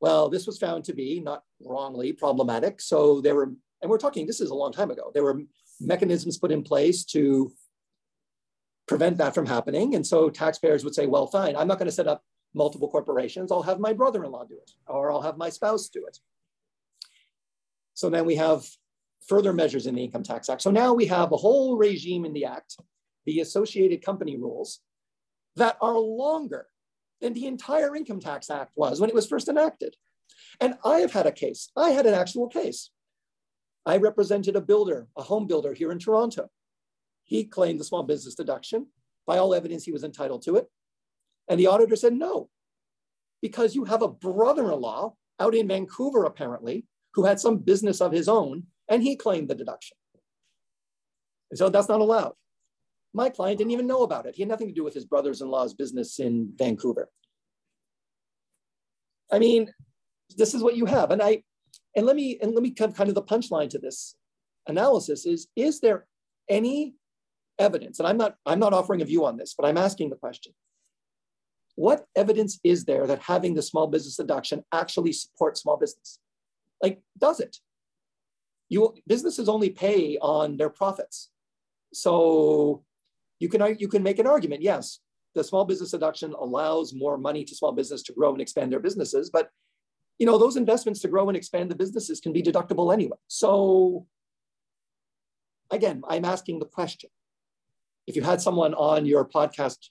Well, 0.00 0.28
this 0.28 0.46
was 0.46 0.58
found 0.58 0.84
to 0.84 0.94
be 0.94 1.20
not 1.20 1.42
wrongly 1.64 2.12
problematic. 2.12 2.80
So 2.80 3.20
there 3.20 3.34
were, 3.34 3.52
and 3.80 3.90
we're 3.90 3.98
talking, 3.98 4.26
this 4.26 4.40
is 4.40 4.50
a 4.50 4.54
long 4.54 4.72
time 4.72 4.90
ago. 4.90 5.10
There 5.14 5.22
were 5.22 5.42
mechanisms 5.80 6.38
put 6.38 6.52
in 6.52 6.62
place 6.62 7.04
to 7.06 7.52
prevent 8.88 9.16
that 9.18 9.34
from 9.34 9.46
happening. 9.46 9.94
And 9.94 10.06
so 10.06 10.28
taxpayers 10.28 10.84
would 10.84 10.94
say, 10.94 11.06
well, 11.06 11.26
fine, 11.26 11.56
I'm 11.56 11.68
not 11.68 11.78
going 11.78 11.88
to 11.88 11.94
set 11.94 12.08
up 12.08 12.22
multiple 12.56 12.88
corporations. 12.88 13.52
I'll 13.52 13.62
have 13.62 13.78
my 13.78 13.92
brother 13.92 14.24
in 14.24 14.32
law 14.32 14.44
do 14.44 14.56
it, 14.56 14.72
or 14.88 15.12
I'll 15.12 15.22
have 15.22 15.36
my 15.36 15.50
spouse 15.50 15.88
do 15.88 16.06
it. 16.06 16.18
So 17.94 18.10
then 18.10 18.24
we 18.24 18.36
have 18.36 18.66
further 19.28 19.52
measures 19.52 19.86
in 19.86 19.94
the 19.94 20.04
Income 20.04 20.24
Tax 20.24 20.48
Act. 20.48 20.62
So 20.62 20.70
now 20.70 20.94
we 20.94 21.06
have 21.06 21.32
a 21.32 21.36
whole 21.36 21.76
regime 21.76 22.24
in 22.24 22.32
the 22.32 22.46
Act, 22.46 22.76
the 23.26 23.40
associated 23.40 24.04
company 24.04 24.36
rules, 24.36 24.80
that 25.56 25.76
are 25.80 25.98
longer 25.98 26.66
than 27.20 27.32
the 27.34 27.46
entire 27.46 27.94
Income 27.94 28.20
Tax 28.20 28.50
Act 28.50 28.72
was 28.74 29.00
when 29.00 29.10
it 29.10 29.14
was 29.14 29.26
first 29.26 29.48
enacted. 29.48 29.96
And 30.60 30.74
I 30.84 30.98
have 30.98 31.12
had 31.12 31.26
a 31.26 31.32
case, 31.32 31.70
I 31.76 31.90
had 31.90 32.06
an 32.06 32.14
actual 32.14 32.48
case. 32.48 32.90
I 33.84 33.98
represented 33.98 34.56
a 34.56 34.60
builder, 34.60 35.06
a 35.16 35.22
home 35.22 35.46
builder 35.46 35.72
here 35.72 35.92
in 35.92 35.98
Toronto. 35.98 36.50
He 37.24 37.44
claimed 37.44 37.78
the 37.78 37.84
small 37.84 38.02
business 38.02 38.34
deduction. 38.34 38.88
By 39.26 39.38
all 39.38 39.54
evidence, 39.54 39.84
he 39.84 39.92
was 39.92 40.04
entitled 40.04 40.42
to 40.42 40.56
it. 40.56 40.66
And 41.48 41.60
the 41.60 41.68
auditor 41.68 41.96
said, 41.96 42.12
no, 42.12 42.48
because 43.42 43.74
you 43.74 43.84
have 43.84 44.02
a 44.02 44.08
brother 44.08 44.72
in 44.72 44.80
law 44.80 45.14
out 45.38 45.54
in 45.54 45.68
Vancouver, 45.68 46.24
apparently, 46.24 46.86
who 47.14 47.24
had 47.24 47.40
some 47.40 47.58
business 47.58 48.00
of 48.00 48.12
his 48.12 48.28
own, 48.28 48.64
and 48.88 49.02
he 49.02 49.16
claimed 49.16 49.48
the 49.48 49.54
deduction. 49.54 49.96
And 51.50 51.58
so 51.58 51.68
that's 51.68 51.88
not 51.88 52.00
allowed. 52.00 52.32
My 53.14 53.30
client 53.30 53.58
didn't 53.58 53.70
even 53.70 53.86
know 53.86 54.02
about 54.02 54.26
it. 54.26 54.34
He 54.34 54.42
had 54.42 54.48
nothing 54.48 54.68
to 54.68 54.74
do 54.74 54.84
with 54.84 54.94
his 54.94 55.04
brother's 55.04 55.40
in 55.40 55.48
law's 55.48 55.74
business 55.74 56.18
in 56.18 56.52
Vancouver. 56.56 57.08
I 59.32 59.38
mean, 59.38 59.72
this 60.36 60.54
is 60.54 60.62
what 60.62 60.76
you 60.76 60.86
have. 60.86 61.10
And 61.10 61.22
I, 61.22 61.42
and 61.94 62.04
let 62.04 62.16
me, 62.16 62.38
and 62.42 62.52
let 62.52 62.62
me 62.62 62.70
come 62.70 62.92
kind 62.92 63.08
of 63.08 63.14
the 63.14 63.22
punchline 63.22 63.70
to 63.70 63.78
this 63.78 64.16
analysis 64.66 65.24
is, 65.26 65.48
is 65.56 65.80
there 65.80 66.06
any 66.48 66.94
evidence, 67.58 67.98
and 67.98 68.06
I'm 68.06 68.18
not, 68.18 68.36
I'm 68.44 68.58
not 68.58 68.74
offering 68.74 69.00
a 69.00 69.06
view 69.06 69.24
on 69.24 69.36
this, 69.36 69.54
but 69.56 69.66
I'm 69.66 69.78
asking 69.78 70.10
the 70.10 70.16
question. 70.16 70.52
What 71.76 72.06
evidence 72.16 72.58
is 72.64 72.84
there 72.86 73.06
that 73.06 73.20
having 73.20 73.54
the 73.54 73.62
small 73.62 73.86
business 73.86 74.16
deduction 74.16 74.64
actually 74.72 75.12
supports 75.12 75.60
small 75.60 75.76
business? 75.76 76.18
Like, 76.82 77.00
does 77.16 77.38
it? 77.38 77.58
You 78.68 78.94
businesses 79.06 79.48
only 79.48 79.70
pay 79.70 80.18
on 80.20 80.56
their 80.56 80.70
profits. 80.70 81.30
So 81.92 82.82
you 83.38 83.48
can 83.48 83.76
you 83.78 83.88
can 83.88 84.02
make 84.02 84.18
an 84.18 84.26
argument. 84.26 84.62
Yes, 84.62 85.00
the 85.34 85.44
small 85.44 85.64
business 85.64 85.90
deduction 85.90 86.32
allows 86.32 86.94
more 86.94 87.18
money 87.18 87.44
to 87.44 87.54
small 87.54 87.72
business 87.72 88.02
to 88.04 88.12
grow 88.14 88.32
and 88.32 88.40
expand 88.40 88.72
their 88.72 88.80
businesses, 88.80 89.30
but 89.30 89.50
you 90.18 90.26
know 90.26 90.38
those 90.38 90.56
investments 90.56 91.00
to 91.00 91.08
grow 91.08 91.28
and 91.28 91.36
expand 91.36 91.70
the 91.70 91.76
businesses 91.76 92.20
can 92.20 92.32
be 92.32 92.42
deductible 92.42 92.92
anyway. 92.92 93.18
So 93.28 94.06
again, 95.70 96.02
I'm 96.08 96.24
asking 96.24 96.58
the 96.58 96.66
question. 96.66 97.10
If 98.06 98.16
you 98.16 98.22
had 98.22 98.40
someone 98.40 98.72
on 98.74 99.04
your 99.04 99.28
podcast 99.28 99.90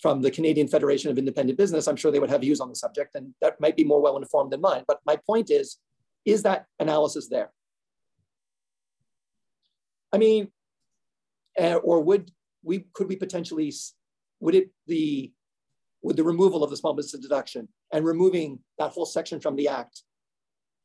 from 0.00 0.22
the 0.22 0.30
Canadian 0.30 0.68
Federation 0.68 1.10
of 1.10 1.18
Independent 1.18 1.58
Business, 1.58 1.86
I'm 1.86 1.96
sure 1.96 2.10
they 2.10 2.18
would 2.18 2.30
have 2.30 2.42
views 2.42 2.60
on 2.60 2.68
the 2.68 2.76
subject, 2.76 3.14
and 3.14 3.34
that 3.40 3.60
might 3.60 3.76
be 3.76 3.84
more 3.84 4.02
well 4.02 4.16
informed 4.16 4.52
than 4.52 4.60
mine. 4.60 4.84
But 4.86 5.00
my 5.06 5.16
point 5.26 5.50
is, 5.50 5.78
is 6.24 6.42
that 6.42 6.66
analysis 6.78 7.28
there? 7.28 7.50
I 10.12 10.18
mean, 10.18 10.48
uh, 11.60 11.76
or 11.76 12.00
would 12.02 12.30
we 12.62 12.86
could 12.92 13.08
we 13.08 13.16
potentially 13.16 13.72
would 14.40 14.54
it 14.54 14.70
the 14.86 15.32
would 16.02 16.16
the 16.16 16.24
removal 16.24 16.62
of 16.62 16.70
the 16.70 16.76
small 16.76 16.94
business 16.94 17.20
deduction 17.20 17.68
and 17.92 18.04
removing 18.04 18.60
that 18.78 18.92
whole 18.92 19.06
section 19.06 19.40
from 19.40 19.56
the 19.56 19.68
act 19.68 20.02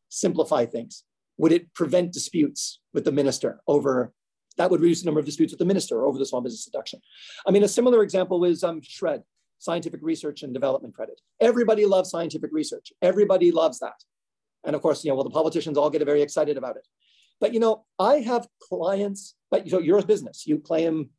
simplify 0.09 0.65
things? 0.65 1.03
Would 1.37 1.51
it 1.51 1.73
prevent 1.73 2.11
disputes 2.11 2.79
with 2.93 3.05
the 3.05 3.11
minister 3.11 3.61
over 3.67 4.13
that 4.59 4.69
would 4.69 4.81
reduce 4.81 5.01
the 5.01 5.05
number 5.05 5.21
of 5.21 5.25
disputes 5.25 5.53
with 5.53 5.59
the 5.59 5.65
minister 5.65 6.05
over 6.05 6.19
the 6.19 6.25
small 6.25 6.41
business 6.41 6.65
deduction? 6.65 6.99
I 7.47 7.51
mean, 7.51 7.63
a 7.63 7.67
similar 7.67 8.03
example 8.03 8.43
is 8.43 8.61
um, 8.61 8.81
SR&ED, 8.83 9.23
scientific 9.57 10.01
research 10.03 10.43
and 10.43 10.53
development 10.53 10.93
credit. 10.93 11.21
Everybody 11.39 11.85
loves 11.85 12.09
scientific 12.09 12.51
research. 12.51 12.91
Everybody 13.01 13.51
loves 13.51 13.79
that. 13.79 14.03
And 14.65 14.75
of 14.75 14.81
course, 14.81 15.05
you 15.05 15.09
know, 15.09 15.15
well, 15.15 15.23
the 15.23 15.29
politicians 15.29 15.77
all 15.77 15.89
get 15.89 16.03
very 16.05 16.21
excited 16.21 16.57
about 16.57 16.75
it. 16.75 16.85
But 17.39 17.53
you 17.53 17.61
know, 17.61 17.85
I 17.97 18.15
have 18.15 18.49
clients, 18.61 19.35
but 19.49 19.65
you 19.65 19.71
know, 19.71 19.79
you're 19.79 19.99
a 19.99 20.05
business. 20.05 20.45
You 20.45 20.59
claim 20.59 21.09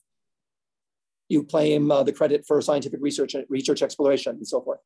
you 1.30 1.45
claim 1.45 1.91
uh, 1.91 2.03
the 2.03 2.12
credit 2.12 2.45
for 2.47 2.61
scientific 2.61 3.01
research, 3.01 3.34
and 3.34 3.47
research 3.49 3.82
exploration, 3.82 4.36
and 4.36 4.47
so 4.47 4.61
forth. 4.61 4.80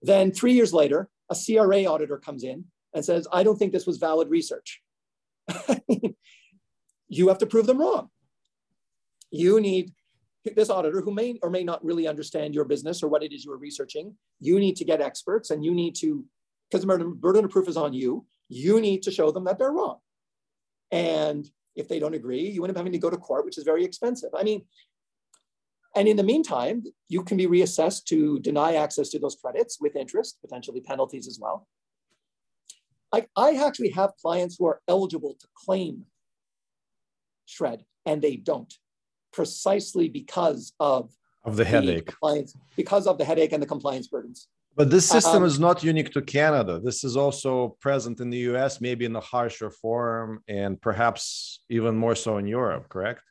Then 0.00 0.32
three 0.32 0.52
years 0.52 0.72
later, 0.72 1.10
a 1.30 1.36
CRA 1.36 1.84
auditor 1.84 2.16
comes 2.16 2.44
in 2.44 2.64
and 2.94 3.04
says, 3.04 3.26
I 3.32 3.42
don't 3.42 3.58
think 3.58 3.72
this 3.72 3.86
was 3.86 3.98
valid 3.98 4.30
research. 4.30 4.80
you 7.08 7.28
have 7.28 7.38
to 7.38 7.46
prove 7.46 7.66
them 7.66 7.78
wrong. 7.78 8.10
You 9.30 9.60
need 9.60 9.92
this 10.56 10.70
auditor 10.70 11.00
who 11.00 11.12
may 11.12 11.38
or 11.42 11.50
may 11.50 11.64
not 11.64 11.84
really 11.84 12.06
understand 12.06 12.54
your 12.54 12.64
business 12.64 13.02
or 13.02 13.08
what 13.08 13.22
it 13.22 13.32
is 13.32 13.44
you 13.44 13.52
are 13.52 13.58
researching. 13.58 14.14
You 14.40 14.58
need 14.58 14.76
to 14.76 14.84
get 14.84 15.00
experts 15.00 15.50
and 15.50 15.64
you 15.64 15.74
need 15.74 15.94
to, 15.96 16.24
because 16.70 16.86
the 16.86 17.04
burden 17.04 17.44
of 17.44 17.50
proof 17.50 17.68
is 17.68 17.76
on 17.76 17.92
you, 17.92 18.24
you 18.48 18.80
need 18.80 19.02
to 19.02 19.10
show 19.10 19.30
them 19.30 19.44
that 19.44 19.58
they're 19.58 19.72
wrong. 19.72 19.98
And 20.90 21.48
if 21.76 21.88
they 21.88 21.98
don't 21.98 22.14
agree, 22.14 22.48
you 22.48 22.64
end 22.64 22.70
up 22.70 22.76
having 22.76 22.92
to 22.92 22.98
go 22.98 23.10
to 23.10 23.16
court, 23.16 23.44
which 23.44 23.58
is 23.58 23.64
very 23.64 23.84
expensive. 23.84 24.30
I 24.34 24.42
mean, 24.42 24.62
and 25.94 26.08
in 26.08 26.16
the 26.16 26.22
meantime, 26.22 26.84
you 27.08 27.22
can 27.22 27.36
be 27.36 27.46
reassessed 27.46 28.04
to 28.04 28.38
deny 28.40 28.74
access 28.74 29.08
to 29.10 29.18
those 29.18 29.36
credits 29.36 29.78
with 29.80 29.96
interest, 29.96 30.38
potentially 30.40 30.80
penalties 30.80 31.26
as 31.26 31.38
well. 31.40 31.66
I, 33.12 33.26
I 33.36 33.54
actually 33.54 33.90
have 33.90 34.16
clients 34.20 34.56
who 34.58 34.66
are 34.66 34.80
eligible 34.86 35.34
to 35.38 35.46
claim 35.54 36.04
SR&ED 37.48 37.84
and 38.06 38.22
they 38.22 38.36
don't, 38.36 38.72
precisely 39.32 40.08
because 40.08 40.72
of, 40.80 41.10
of 41.44 41.56
the, 41.56 41.64
the 41.64 41.70
headache. 41.70 42.10
Because 42.76 43.06
of 43.06 43.18
the 43.18 43.24
headache 43.24 43.52
and 43.52 43.62
the 43.62 43.66
compliance 43.66 44.08
burdens. 44.08 44.48
But 44.76 44.90
this 44.90 45.06
system 45.06 45.42
um, 45.42 45.44
is 45.44 45.58
not 45.58 45.82
unique 45.82 46.12
to 46.12 46.22
Canada. 46.22 46.78
This 46.78 47.02
is 47.02 47.16
also 47.16 47.76
present 47.80 48.20
in 48.20 48.30
the 48.30 48.38
US, 48.50 48.80
maybe 48.80 49.04
in 49.04 49.16
a 49.16 49.20
harsher 49.20 49.70
form, 49.70 50.40
and 50.46 50.80
perhaps 50.80 51.62
even 51.68 51.96
more 51.96 52.14
so 52.14 52.38
in 52.38 52.46
Europe, 52.46 52.88
correct? 52.88 53.22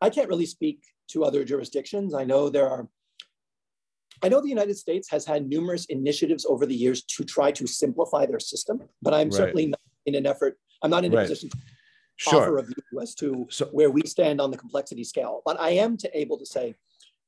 I 0.00 0.08
can't 0.08 0.30
really 0.30 0.46
speak 0.46 0.82
to 1.08 1.24
other 1.24 1.44
jurisdictions. 1.44 2.14
I 2.14 2.24
know 2.24 2.48
there 2.48 2.68
are, 2.68 2.88
I 4.22 4.30
know 4.30 4.40
the 4.40 4.48
United 4.48 4.78
States 4.78 5.10
has 5.10 5.26
had 5.26 5.46
numerous 5.46 5.84
initiatives 5.86 6.46
over 6.46 6.64
the 6.64 6.74
years 6.74 7.02
to 7.16 7.24
try 7.24 7.50
to 7.52 7.66
simplify 7.66 8.24
their 8.24 8.40
system, 8.40 8.80
but 9.02 9.12
I'm 9.12 9.28
right. 9.28 9.36
certainly 9.36 9.66
not 9.66 9.80
in 10.06 10.14
an 10.14 10.26
effort, 10.26 10.56
I'm 10.82 10.90
not 10.90 11.04
in 11.04 11.12
a 11.12 11.16
right. 11.16 11.28
position 11.28 11.50
to 11.50 11.58
sure. 12.18 12.42
offer 12.42 12.58
a 12.58 12.62
view 12.62 13.00
as 13.00 13.14
to 13.14 13.46
so, 13.50 13.66
where 13.66 13.90
we 13.90 14.02
stand 14.02 14.40
on 14.40 14.50
the 14.50 14.58
complexity 14.58 15.04
scale. 15.04 15.42
But 15.44 15.58
I 15.58 15.70
am 15.70 15.96
to 15.98 16.18
able 16.18 16.38
to 16.38 16.46
say 16.46 16.74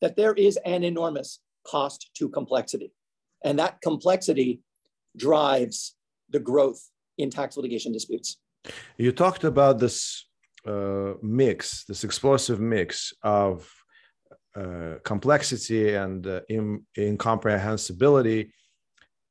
that 0.00 0.16
there 0.16 0.34
is 0.34 0.58
an 0.64 0.84
enormous 0.84 1.40
cost 1.66 2.10
to 2.14 2.28
complexity. 2.28 2.92
And 3.44 3.58
that 3.58 3.80
complexity 3.80 4.60
drives 5.16 5.96
the 6.30 6.40
growth 6.40 6.80
in 7.18 7.30
tax 7.30 7.56
litigation 7.56 7.92
disputes. 7.92 8.38
You 8.98 9.12
talked 9.12 9.44
about 9.44 9.78
this 9.78 10.26
uh, 10.66 11.14
mix, 11.22 11.84
this 11.84 12.04
explosive 12.04 12.60
mix 12.60 13.12
of 13.22 13.70
uh, 14.56 14.94
complexity 15.04 15.94
and 15.94 16.26
uh, 16.26 16.40
in, 16.48 16.84
incomprehensibility 16.98 18.52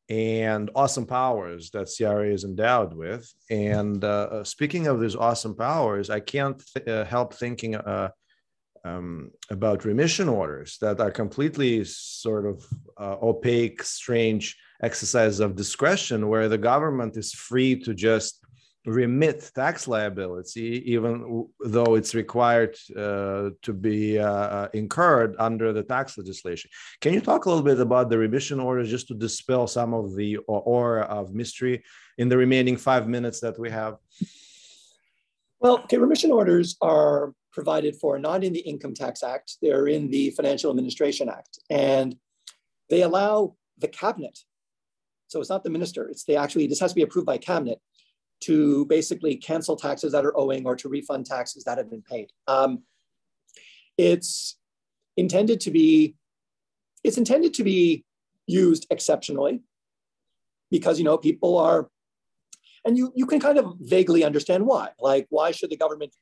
and 0.10 0.72
awesome 0.76 1.06
powers 1.06 1.70
that 1.72 1.92
CRA 1.96 2.34
is 2.34 2.44
endowed 2.44 2.94
with. 2.94 3.32
And 3.50 4.04
uh, 4.04 4.44
speaking 4.44 4.88
of 4.88 5.00
these 5.00 5.16
awesome 5.16 5.56
powers, 5.56 6.10
I 6.10 6.20
can't 6.20 6.62
th- 6.74 6.88
uh, 6.88 7.06
help 7.06 7.34
thinking 7.34 7.76
uh, 7.76 8.10
um, 8.84 9.32
about 9.52 9.86
remission 9.86 10.28
orders 10.28 10.78
that 10.82 11.00
are 11.00 11.12
completely 11.12 11.84
sort 11.84 12.46
of 12.46 12.66
uh, 13.00 13.18
opaque, 13.22 13.84
strange 13.84 14.58
exercise 14.82 15.40
of 15.40 15.56
discretion 15.56 16.28
where 16.28 16.50
the 16.50 16.58
government 16.58 17.18
is 17.18 17.34
free 17.34 17.80
to 17.82 17.94
just 17.94 18.40
remit 18.86 19.52
tax 19.54 19.88
liability, 19.88 20.84
even 20.92 21.48
though 21.60 21.96
it's 21.96 22.16
required 22.16 22.76
uh, 22.96 23.50
to 23.62 23.74
be 23.74 24.18
uh, 24.18 24.32
uh, 24.32 24.68
incurred 24.74 25.36
under 25.38 25.74
the 25.74 25.84
tax 25.84 26.18
legislation. 26.18 26.70
Can 27.02 27.14
you 27.14 27.22
talk 27.22 27.46
a 27.46 27.50
little 27.50 27.64
bit 27.64 27.80
about 27.80 28.10
the 28.10 28.18
remission 28.18 28.60
orders 28.60 28.90
just 28.90 29.08
to 29.10 29.14
dispel 29.14 29.68
some 29.68 29.94
of 29.94 30.16
the 30.16 30.38
aura 30.48 31.04
of 31.04 31.34
mystery 31.34 31.84
in 32.18 32.30
the 32.30 32.38
remaining 32.38 32.78
five 32.78 33.08
minutes 33.08 33.40
that 33.42 33.60
we 33.60 33.70
have? 33.70 33.98
Well, 35.60 35.80
okay, 35.80 35.98
remission 35.98 36.32
orders 36.32 36.78
are 36.82 37.34
provided 37.52 37.98
for 37.98 38.18
not 38.18 38.44
in 38.44 38.54
the 38.54 38.60
Income 38.62 38.94
Tax 38.94 39.24
Act, 39.24 39.58
they're 39.62 39.88
in 39.88 40.10
the 40.10 40.32
Financial 40.32 40.70
Administration 40.70 41.28
Act. 41.28 41.60
And 41.70 42.16
they 42.90 43.02
allow 43.02 43.56
the 43.78 43.90
cabinet, 43.90 44.40
so 45.28 45.42
it's 45.42 45.50
not 45.50 45.66
the 45.66 45.70
minister, 45.70 46.08
it's 46.08 46.24
the 46.24 46.38
actually, 46.38 46.68
this 46.68 46.80
has 46.80 46.92
to 46.92 46.96
be 46.96 47.02
approved 47.02 47.26
by 47.26 47.38
cabinet 47.38 47.82
to 48.42 48.86
basically 48.86 49.36
cancel 49.36 49.76
taxes 49.76 50.12
that 50.14 50.26
are 50.26 50.38
owing 50.38 50.66
or 50.66 50.76
to 50.76 50.90
refund 50.90 51.26
taxes 51.26 51.64
that 51.66 51.78
have 51.78 51.90
been 51.90 52.02
paid. 52.02 52.32
Um, 52.48 52.84
it's 53.98 54.58
intended 55.18 55.60
to 55.62 55.72
be, 55.72 56.16
it's 57.04 57.18
intended 57.18 57.54
to 57.56 57.64
be 57.64 58.06
used 58.48 58.88
exceptionally 58.90 59.62
because, 60.72 61.00
you 61.00 61.06
know, 61.06 61.18
people 61.18 61.58
are 61.58 61.90
and 62.86 62.98
you, 62.98 63.12
you 63.14 63.26
can 63.26 63.42
kind 63.42 63.58
of 63.58 63.76
vaguely 63.82 64.24
understand 64.24 64.66
why. 64.66 64.92
Like, 65.00 65.28
why 65.30 65.52
should 65.52 65.70
the 65.70 65.76
government 65.76 66.14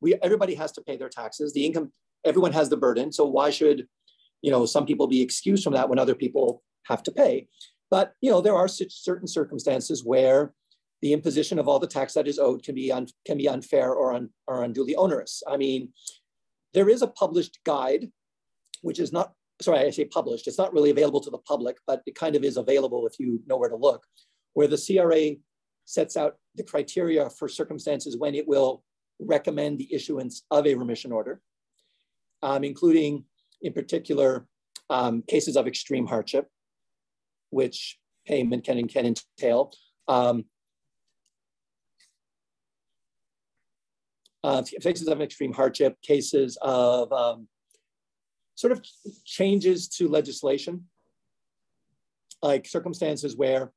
we 0.00 0.14
everybody 0.22 0.54
has 0.54 0.72
to 0.72 0.80
pay 0.80 0.96
their 0.96 1.08
taxes. 1.08 1.52
The 1.52 1.64
income, 1.64 1.92
everyone 2.24 2.52
has 2.52 2.68
the 2.68 2.76
burden. 2.76 3.12
So 3.12 3.24
why 3.24 3.50
should, 3.50 3.86
you 4.42 4.50
know, 4.50 4.66
some 4.66 4.86
people 4.86 5.06
be 5.06 5.22
excused 5.22 5.64
from 5.64 5.72
that 5.74 5.88
when 5.88 5.98
other 5.98 6.14
people 6.14 6.62
have 6.84 7.02
to 7.04 7.12
pay? 7.12 7.48
But 7.90 8.14
you 8.20 8.30
know, 8.30 8.40
there 8.40 8.54
are 8.54 8.68
certain 8.68 9.26
circumstances 9.26 10.04
where 10.04 10.52
the 11.02 11.12
imposition 11.12 11.58
of 11.58 11.68
all 11.68 11.78
the 11.78 11.86
tax 11.86 12.14
that 12.14 12.28
is 12.28 12.38
owed 12.38 12.62
can 12.62 12.74
be 12.74 12.90
un, 12.90 13.06
can 13.24 13.38
be 13.38 13.48
unfair 13.48 13.92
or, 13.92 14.12
un, 14.12 14.30
or 14.46 14.64
unduly 14.64 14.96
onerous. 14.96 15.42
I 15.46 15.56
mean, 15.56 15.92
there 16.74 16.88
is 16.88 17.02
a 17.02 17.06
published 17.06 17.58
guide, 17.64 18.10
which 18.82 18.98
is 18.98 19.12
not 19.12 19.32
sorry, 19.60 19.80
I 19.80 19.90
say 19.90 20.04
published. 20.04 20.46
It's 20.46 20.58
not 20.58 20.72
really 20.72 20.90
available 20.90 21.20
to 21.20 21.30
the 21.30 21.38
public, 21.38 21.78
but 21.86 22.02
it 22.06 22.14
kind 22.14 22.36
of 22.36 22.44
is 22.44 22.56
available 22.56 23.06
if 23.06 23.18
you 23.18 23.40
know 23.46 23.56
where 23.56 23.68
to 23.68 23.76
look, 23.76 24.04
where 24.54 24.68
the 24.68 24.78
CRA 24.78 25.36
sets 25.84 26.16
out 26.16 26.36
the 26.54 26.62
criteria 26.62 27.28
for 27.30 27.48
circumstances 27.48 28.16
when 28.16 28.34
it 28.34 28.46
will 28.46 28.84
recommend 29.18 29.78
the 29.78 29.92
issuance 29.92 30.44
of 30.50 30.66
a 30.66 30.74
remission 30.74 31.12
order, 31.12 31.40
um, 32.42 32.62
including 32.62 33.24
in 33.62 33.72
particular 33.72 34.46
um, 34.90 35.22
cases 35.26 35.56
of 35.56 35.66
extreme 35.66 36.06
hardship, 36.06 36.46
which 37.50 37.98
payment 38.26 38.64
can, 38.64 38.86
can 38.86 39.06
entail. 39.06 39.72
Um, 40.06 40.44
uh, 44.48 44.62
cases 44.80 45.08
of 45.08 45.20
extreme 45.20 45.52
hardship, 45.52 46.00
cases 46.00 46.56
of 46.62 47.12
um, 47.12 47.48
sort 48.54 48.72
of 48.72 48.82
changes 49.26 49.88
to 49.88 50.08
legislation, 50.08 50.86
like 52.42 52.66
circumstances 52.66 53.36
where 53.36 53.72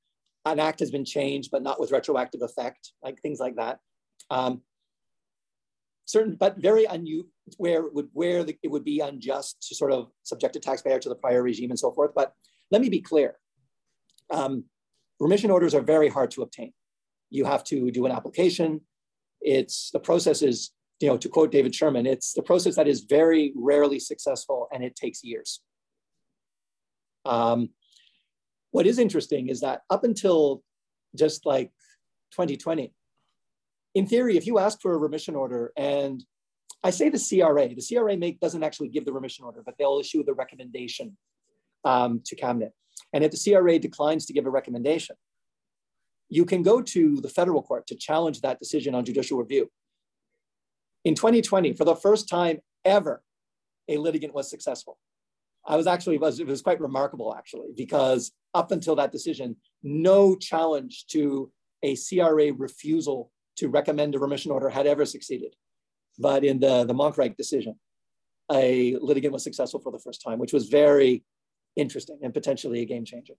an 0.45 0.61
act 0.61 0.79
has 0.79 0.89
been 0.89 1.03
changed 1.03 1.49
but 1.51 1.61
not 1.61 1.77
with 1.77 1.91
retroactive 1.91 2.41
effect, 2.41 2.93
like 3.03 3.21
things 3.21 3.37
like 3.37 3.57
that. 3.57 3.79
Um, 4.29 4.61
certain, 6.05 6.35
but 6.35 6.57
very 6.57 6.85
unusual, 6.85 7.27
where 7.57 7.83
it 7.85 7.93
would 7.93 8.07
where 8.13 8.45
the, 8.45 8.57
it 8.63 8.71
would 8.71 8.85
be 8.85 9.01
unjust 9.01 9.67
to 9.67 9.75
sort 9.75 9.91
of 9.91 10.09
subject 10.23 10.55
a 10.55 10.59
taxpayer 10.61 10.99
to 10.99 11.09
the 11.09 11.15
prior 11.15 11.43
regime 11.43 11.71
and 11.71 11.79
so 11.79 11.91
forth. 11.91 12.11
But 12.15 12.31
let 12.71 12.81
me 12.81 12.87
be 12.87 13.01
clear: 13.01 13.35
um, 14.29 14.63
remission 15.19 15.51
orders 15.51 15.75
are 15.75 15.81
very 15.81 16.07
hard 16.07 16.31
to 16.31 16.43
obtain. 16.43 16.71
You 17.29 17.43
have 17.43 17.65
to 17.65 17.91
do 17.91 18.05
an 18.05 18.13
application. 18.13 18.79
It's 19.41 19.91
the 19.91 19.99
process 19.99 20.41
is, 20.41 20.71
you 20.99 21.07
know, 21.07 21.17
to 21.17 21.29
quote 21.29 21.51
David 21.51 21.73
Sherman, 21.73 22.05
it's 22.05 22.33
the 22.33 22.43
process 22.43 22.75
that 22.75 22.87
is 22.87 23.01
very 23.01 23.53
rarely 23.55 23.99
successful 23.99 24.67
and 24.71 24.83
it 24.83 24.95
takes 24.95 25.23
years. 25.23 25.61
Um, 27.25 27.69
what 28.71 28.87
is 28.87 28.99
interesting 28.99 29.49
is 29.49 29.61
that 29.61 29.81
up 29.89 30.03
until 30.03 30.63
just 31.15 31.45
like 31.45 31.71
2020, 32.31 32.93
in 33.93 34.07
theory, 34.07 34.37
if 34.37 34.47
you 34.47 34.59
ask 34.59 34.79
for 34.81 34.93
a 34.93 34.97
remission 34.97 35.35
order 35.35 35.73
and 35.75 36.23
I 36.83 36.89
say 36.89 37.09
the 37.09 37.19
CRA, 37.19 37.67
the 37.67 37.85
CRA 37.87 38.17
make, 38.17 38.39
doesn't 38.39 38.63
actually 38.63 38.89
give 38.89 39.05
the 39.05 39.13
remission 39.13 39.45
order, 39.45 39.61
but 39.63 39.75
they'll 39.77 39.99
issue 39.99 40.23
the 40.23 40.33
recommendation 40.33 41.17
um, 41.85 42.21
to 42.25 42.35
cabinet. 42.35 42.73
And 43.13 43.23
if 43.23 43.31
the 43.31 43.51
CRA 43.51 43.77
declines 43.77 44.25
to 44.27 44.33
give 44.33 44.45
a 44.45 44.49
recommendation, 44.49 45.15
you 46.31 46.45
can 46.45 46.63
go 46.63 46.81
to 46.81 47.19
the 47.19 47.27
federal 47.27 47.61
court 47.61 47.85
to 47.85 47.95
challenge 47.95 48.39
that 48.39 48.57
decision 48.57 48.95
on 48.95 49.03
judicial 49.03 49.37
review. 49.37 49.69
In 51.03 51.13
2020, 51.13 51.73
for 51.73 51.83
the 51.83 51.95
first 51.95 52.29
time 52.29 52.59
ever, 52.85 53.21
a 53.89 53.97
litigant 53.97 54.33
was 54.33 54.49
successful. 54.49 54.97
I 55.67 55.75
was 55.75 55.87
actually, 55.87 56.15
it 56.15 56.21
was, 56.21 56.39
it 56.39 56.47
was 56.47 56.61
quite 56.61 56.79
remarkable 56.79 57.35
actually, 57.35 57.73
because 57.75 58.31
up 58.53 58.71
until 58.71 58.95
that 58.95 59.11
decision, 59.11 59.57
no 59.83 60.37
challenge 60.37 61.05
to 61.07 61.51
a 61.83 61.97
CRA 61.97 62.53
refusal 62.53 63.29
to 63.57 63.67
recommend 63.67 64.15
a 64.15 64.19
remission 64.19 64.51
order 64.51 64.69
had 64.69 64.87
ever 64.87 65.05
succeeded. 65.05 65.53
But 66.17 66.45
in 66.45 66.61
the, 66.61 66.85
the 66.85 66.93
Monkreich 66.93 67.35
decision, 67.35 67.75
a 68.49 68.95
litigant 69.01 69.33
was 69.33 69.43
successful 69.43 69.81
for 69.81 69.91
the 69.91 69.99
first 69.99 70.21
time, 70.21 70.39
which 70.39 70.53
was 70.53 70.69
very 70.69 71.25
interesting 71.75 72.19
and 72.23 72.33
potentially 72.33 72.81
a 72.81 72.85
game 72.85 73.03
changer. 73.03 73.33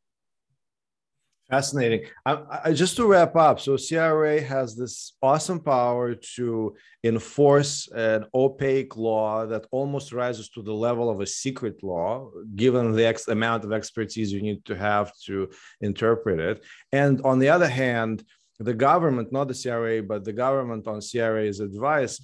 Fascinating. 1.52 2.06
I, 2.24 2.60
I, 2.64 2.72
just 2.72 2.96
to 2.96 3.06
wrap 3.06 3.36
up, 3.36 3.60
so 3.60 3.76
CRA 3.76 4.40
has 4.40 4.74
this 4.74 5.12
awesome 5.20 5.60
power 5.60 6.14
to 6.36 6.74
enforce 7.04 7.88
an 7.94 8.24
opaque 8.34 8.96
law 8.96 9.44
that 9.44 9.66
almost 9.70 10.14
rises 10.14 10.48
to 10.54 10.62
the 10.62 10.72
level 10.72 11.10
of 11.10 11.20
a 11.20 11.26
secret 11.26 11.82
law, 11.82 12.30
given 12.56 12.92
the 12.92 13.04
ex- 13.04 13.28
amount 13.28 13.66
of 13.66 13.72
expertise 13.72 14.32
you 14.32 14.40
need 14.40 14.64
to 14.64 14.74
have 14.74 15.12
to 15.26 15.50
interpret 15.82 16.40
it. 16.40 16.64
And 16.90 17.20
on 17.20 17.38
the 17.38 17.50
other 17.50 17.68
hand, 17.68 18.24
the 18.58 18.72
government, 18.72 19.30
not 19.30 19.48
the 19.48 19.60
CRA, 19.62 20.02
but 20.02 20.24
the 20.24 20.32
government 20.32 20.86
on 20.86 21.02
CRA's 21.02 21.60
advice, 21.60 22.18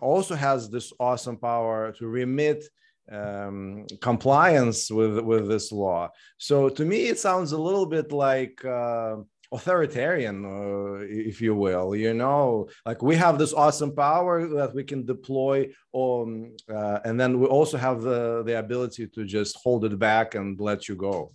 also 0.00 0.34
has 0.34 0.70
this 0.70 0.94
awesome 0.98 1.36
power 1.36 1.92
to 1.98 2.06
remit 2.06 2.64
um, 3.10 3.86
compliance 4.00 4.90
with 4.90 5.18
with 5.20 5.48
this 5.48 5.72
law. 5.72 6.10
So 6.38 6.68
to 6.68 6.84
me, 6.84 7.08
it 7.08 7.18
sounds 7.18 7.52
a 7.52 7.58
little 7.58 7.86
bit 7.86 8.12
like. 8.12 8.64
Uh, 8.64 9.16
authoritarian 9.52 10.44
uh, 10.46 11.04
if 11.08 11.40
you 11.40 11.54
will 11.54 11.94
you 11.94 12.14
know 12.14 12.66
like 12.86 13.02
we 13.02 13.14
have 13.14 13.38
this 13.38 13.52
awesome 13.52 13.94
power 13.94 14.48
that 14.48 14.74
we 14.74 14.82
can 14.82 15.04
deploy 15.04 15.68
um, 15.94 16.52
uh, 16.74 16.98
and 17.04 17.20
then 17.20 17.38
we 17.38 17.46
also 17.46 17.76
have 17.76 18.00
the 18.00 18.42
the 18.44 18.58
ability 18.58 19.06
to 19.06 19.24
just 19.24 19.56
hold 19.62 19.84
it 19.84 19.98
back 19.98 20.34
and 20.34 20.58
let 20.58 20.88
you 20.88 20.96
go 20.96 21.30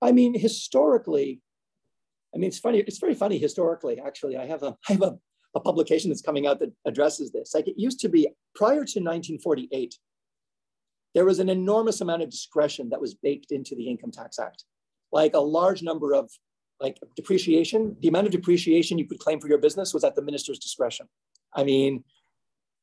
i 0.00 0.12
mean 0.12 0.32
historically 0.38 1.40
i 2.34 2.38
mean 2.38 2.48
it's 2.48 2.60
funny 2.60 2.78
it's 2.78 2.98
very 2.98 3.14
funny 3.14 3.36
historically 3.36 3.98
actually 3.98 4.36
i 4.36 4.46
have 4.46 4.62
a 4.62 4.76
i 4.88 4.92
have 4.92 5.02
a, 5.02 5.18
a 5.56 5.60
publication 5.60 6.10
that's 6.10 6.22
coming 6.22 6.46
out 6.46 6.60
that 6.60 6.72
addresses 6.84 7.32
this 7.32 7.52
like 7.52 7.66
it 7.66 7.74
used 7.76 7.98
to 7.98 8.08
be 8.08 8.28
prior 8.54 8.84
to 8.84 9.00
1948 9.00 9.96
there 11.14 11.24
was 11.24 11.38
an 11.38 11.48
enormous 11.48 12.00
amount 12.00 12.22
of 12.22 12.30
discretion 12.30 12.90
that 12.90 13.00
was 13.00 13.14
baked 13.14 13.52
into 13.52 13.74
the 13.74 13.88
Income 13.88 14.12
Tax 14.12 14.38
Act. 14.38 14.64
Like 15.10 15.34
a 15.34 15.40
large 15.40 15.82
number 15.82 16.14
of 16.14 16.30
like 16.80 16.98
depreciation, 17.16 17.96
the 18.00 18.08
amount 18.08 18.26
of 18.26 18.32
depreciation 18.32 18.98
you 18.98 19.06
could 19.06 19.18
claim 19.18 19.40
for 19.40 19.48
your 19.48 19.58
business 19.58 19.92
was 19.92 20.04
at 20.04 20.14
the 20.14 20.22
minister's 20.22 20.58
discretion. 20.58 21.08
I 21.54 21.64
mean, 21.64 22.04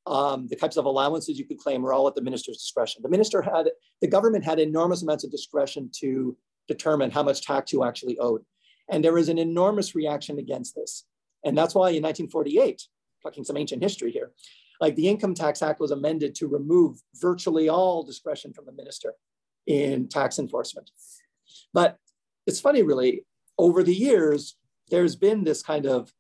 um, 0.07 0.47
the 0.47 0.55
types 0.55 0.77
of 0.77 0.85
allowances 0.85 1.39
you 1.39 1.45
could 1.45 1.57
claim 1.57 1.81
were 1.81 1.93
all 1.93 2.07
at 2.07 2.15
the 2.15 2.21
minister's 2.21 2.57
discretion. 2.57 3.01
The 3.01 3.09
minister 3.09 3.41
had, 3.41 3.69
the 4.01 4.07
government 4.07 4.43
had 4.43 4.59
enormous 4.59 5.01
amounts 5.01 5.23
of 5.23 5.31
discretion 5.31 5.89
to 5.99 6.37
determine 6.67 7.11
how 7.11 7.23
much 7.23 7.41
tax 7.41 7.71
you 7.71 7.83
actually 7.83 8.17
owed. 8.19 8.41
And 8.89 9.03
there 9.03 9.13
was 9.13 9.29
an 9.29 9.39
enormous 9.39 9.95
reaction 9.95 10.37
against 10.37 10.75
this. 10.75 11.05
And 11.43 11.57
that's 11.57 11.73
why 11.73 11.89
in 11.89 12.03
1948, 12.03 12.81
talking 13.23 13.43
some 13.43 13.57
ancient 13.57 13.81
history 13.81 14.11
here, 14.11 14.31
like 14.81 14.95
the 14.95 15.07
Income 15.07 15.35
Tax 15.35 15.61
Act 15.61 15.79
was 15.79 15.91
amended 15.91 16.35
to 16.35 16.47
remove 16.47 17.01
virtually 17.15 17.69
all 17.69 18.03
discretion 18.03 18.53
from 18.53 18.65
the 18.65 18.71
minister 18.71 19.13
in 19.67 20.07
tax 20.07 20.39
enforcement. 20.39 20.91
But 21.73 21.97
it's 22.47 22.59
funny, 22.59 22.83
really, 22.83 23.25
over 23.57 23.83
the 23.83 23.95
years, 23.95 24.57
there's 24.89 25.15
been 25.15 25.43
this 25.43 25.63
kind 25.63 25.85
of 25.85 26.11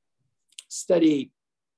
steady 0.69 1.31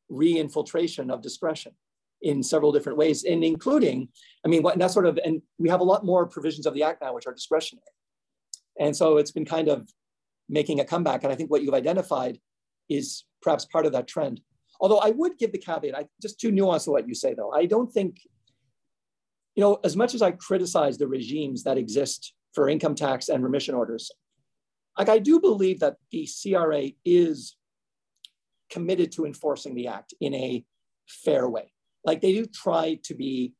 re-infiltration 0.10 1.12
of 1.12 1.22
discretion 1.22 1.74
in 2.22 2.42
several 2.42 2.72
different 2.72 2.98
ways, 2.98 3.24
and 3.26 3.44
including, 3.44 4.10
I 4.46 4.48
mean, 4.48 4.64
what, 4.64 4.80
that 4.80 4.92
sort 4.92 5.06
of, 5.06 5.20
and 5.24 5.42
we 5.60 5.70
have 5.70 5.82
a 5.82 5.84
lot 5.84 6.06
more 6.06 6.26
provisions 6.26 6.66
of 6.66 6.74
the 6.74 6.84
act 6.84 7.02
now 7.02 7.14
which 7.14 7.28
are 7.28 7.34
discretionary. 7.34 7.84
And 8.80 8.96
so 8.96 9.18
it's 9.18 9.32
been 9.32 9.46
kind 9.46 9.68
of 9.68 9.90
making 10.50 10.80
a 10.80 10.86
comeback. 10.86 11.24
And 11.24 11.32
I 11.32 11.36
think 11.36 11.52
what 11.52 11.62
you've 11.62 11.74
identified 11.74 12.40
is 12.90 13.26
perhaps 13.42 13.66
part 13.66 13.86
of 13.86 13.92
that 13.92 14.08
trend. 14.08 14.42
Although 14.80 15.00
I 15.00 15.12
would 15.12 15.38
give 15.38 15.52
the 15.52 15.58
caveat, 15.58 15.98
I 15.98 16.08
just 16.22 16.40
too 16.40 16.52
nuanced 16.52 16.86
to 16.86 16.92
what 16.92 17.08
you 17.08 17.16
say 17.16 17.34
though. 17.34 17.52
I 17.52 17.66
don't 17.66 17.92
think, 17.92 18.20
you 19.56 19.62
know, 19.62 19.80
as 19.84 19.96
much 19.96 20.14
as 20.14 20.22
I 20.22 20.32
criticize 20.32 20.98
the 20.98 21.08
regimes 21.08 21.64
that 21.64 21.78
exist 21.78 22.34
for 22.54 22.70
income 22.70 22.96
tax 22.96 23.30
and 23.30 23.44
remission 23.44 23.76
orders, 23.76 24.12
like 24.98 25.10
I 25.10 25.20
do 25.20 25.40
believe 25.40 25.80
that 25.80 25.98
the 26.12 26.28
CRA 26.42 26.90
is 27.06 27.56
committed 28.70 29.12
to 29.14 29.26
enforcing 29.26 29.76
the 29.76 29.88
act 29.88 30.14
in 30.20 30.34
a 30.34 30.64
fair 31.08 31.48
way. 31.50 31.72
Like 32.04 32.22
they 32.22 32.34
do 32.34 32.46
try 32.46 33.00
to 33.04 33.16
be 33.16 33.54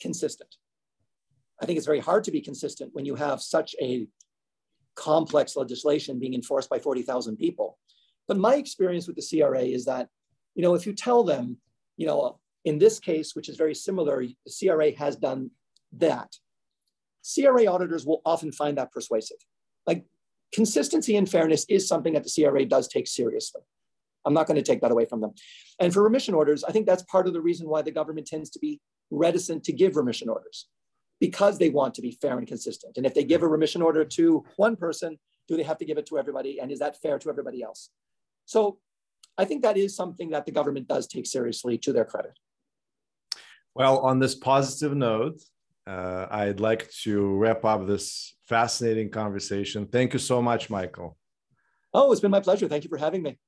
consistent. 0.00 0.54
I 1.60 1.66
think 1.66 1.78
it's 1.78 1.86
very 1.86 2.00
hard 2.00 2.24
to 2.24 2.30
be 2.30 2.40
consistent 2.40 2.90
when 2.92 3.06
you 3.06 3.14
have 3.14 3.40
such 3.40 3.74
a 3.80 4.06
complex 4.94 5.56
legislation 5.56 6.18
being 6.18 6.34
enforced 6.34 6.68
by 6.68 6.78
40,000 6.78 7.36
people. 7.36 7.78
But 8.28 8.38
my 8.38 8.56
experience 8.56 9.06
with 9.06 9.16
the 9.16 9.40
CRA 9.40 9.62
is 9.62 9.84
that 9.84 10.08
you 10.56 10.62
know, 10.62 10.74
if 10.74 10.86
you 10.86 10.92
tell 10.92 11.22
them, 11.22 11.58
you 11.96 12.06
know, 12.06 12.40
in 12.64 12.78
this 12.78 12.98
case, 12.98 13.36
which 13.36 13.48
is 13.48 13.56
very 13.56 13.74
similar, 13.74 14.24
the 14.24 14.52
CRA 14.58 14.90
has 14.96 15.14
done 15.14 15.50
that. 15.92 16.34
CRA 17.22 17.66
auditors 17.66 18.04
will 18.04 18.22
often 18.24 18.50
find 18.50 18.78
that 18.78 18.90
persuasive. 18.90 19.36
Like 19.86 20.04
consistency 20.52 21.16
and 21.16 21.28
fairness 21.28 21.66
is 21.68 21.86
something 21.86 22.14
that 22.14 22.24
the 22.24 22.32
CRA 22.34 22.64
does 22.64 22.88
take 22.88 23.06
seriously. 23.06 23.60
I'm 24.24 24.34
not 24.34 24.46
going 24.48 24.56
to 24.56 24.62
take 24.62 24.80
that 24.80 24.90
away 24.90 25.04
from 25.04 25.20
them. 25.20 25.32
And 25.78 25.92
for 25.92 26.02
remission 26.02 26.34
orders, 26.34 26.64
I 26.64 26.72
think 26.72 26.86
that's 26.86 27.04
part 27.04 27.28
of 27.28 27.32
the 27.32 27.40
reason 27.40 27.68
why 27.68 27.82
the 27.82 27.92
government 27.92 28.26
tends 28.26 28.50
to 28.50 28.58
be 28.58 28.80
reticent 29.10 29.62
to 29.64 29.72
give 29.72 29.94
remission 29.94 30.28
orders 30.28 30.68
because 31.20 31.58
they 31.58 31.70
want 31.70 31.94
to 31.94 32.02
be 32.02 32.10
fair 32.10 32.38
and 32.38 32.46
consistent. 32.46 32.96
And 32.96 33.06
if 33.06 33.14
they 33.14 33.24
give 33.24 33.42
a 33.42 33.48
remission 33.48 33.82
order 33.82 34.04
to 34.04 34.44
one 34.56 34.74
person, 34.74 35.18
do 35.48 35.56
they 35.56 35.62
have 35.62 35.78
to 35.78 35.84
give 35.84 35.98
it 35.98 36.06
to 36.06 36.18
everybody? 36.18 36.58
And 36.60 36.72
is 36.72 36.80
that 36.80 37.00
fair 37.00 37.18
to 37.18 37.28
everybody 37.28 37.62
else? 37.62 37.90
So 38.46 38.78
I 39.38 39.44
think 39.44 39.62
that 39.62 39.76
is 39.76 39.94
something 39.94 40.30
that 40.30 40.46
the 40.46 40.52
government 40.52 40.88
does 40.88 41.06
take 41.06 41.26
seriously 41.26 41.78
to 41.78 41.92
their 41.92 42.04
credit. 42.04 42.38
Well, 43.74 43.98
on 43.98 44.18
this 44.18 44.34
positive 44.34 44.96
note, 44.96 45.42
uh, 45.86 46.26
I'd 46.30 46.60
like 46.60 46.90
to 47.02 47.36
wrap 47.36 47.64
up 47.64 47.86
this 47.86 48.34
fascinating 48.46 49.10
conversation. 49.10 49.86
Thank 49.86 50.14
you 50.14 50.18
so 50.18 50.40
much, 50.40 50.70
Michael. 50.70 51.16
Oh, 51.92 52.10
it's 52.12 52.20
been 52.20 52.30
my 52.30 52.40
pleasure. 52.40 52.68
Thank 52.68 52.84
you 52.84 52.90
for 52.90 52.96
having 52.96 53.22
me. 53.22 53.38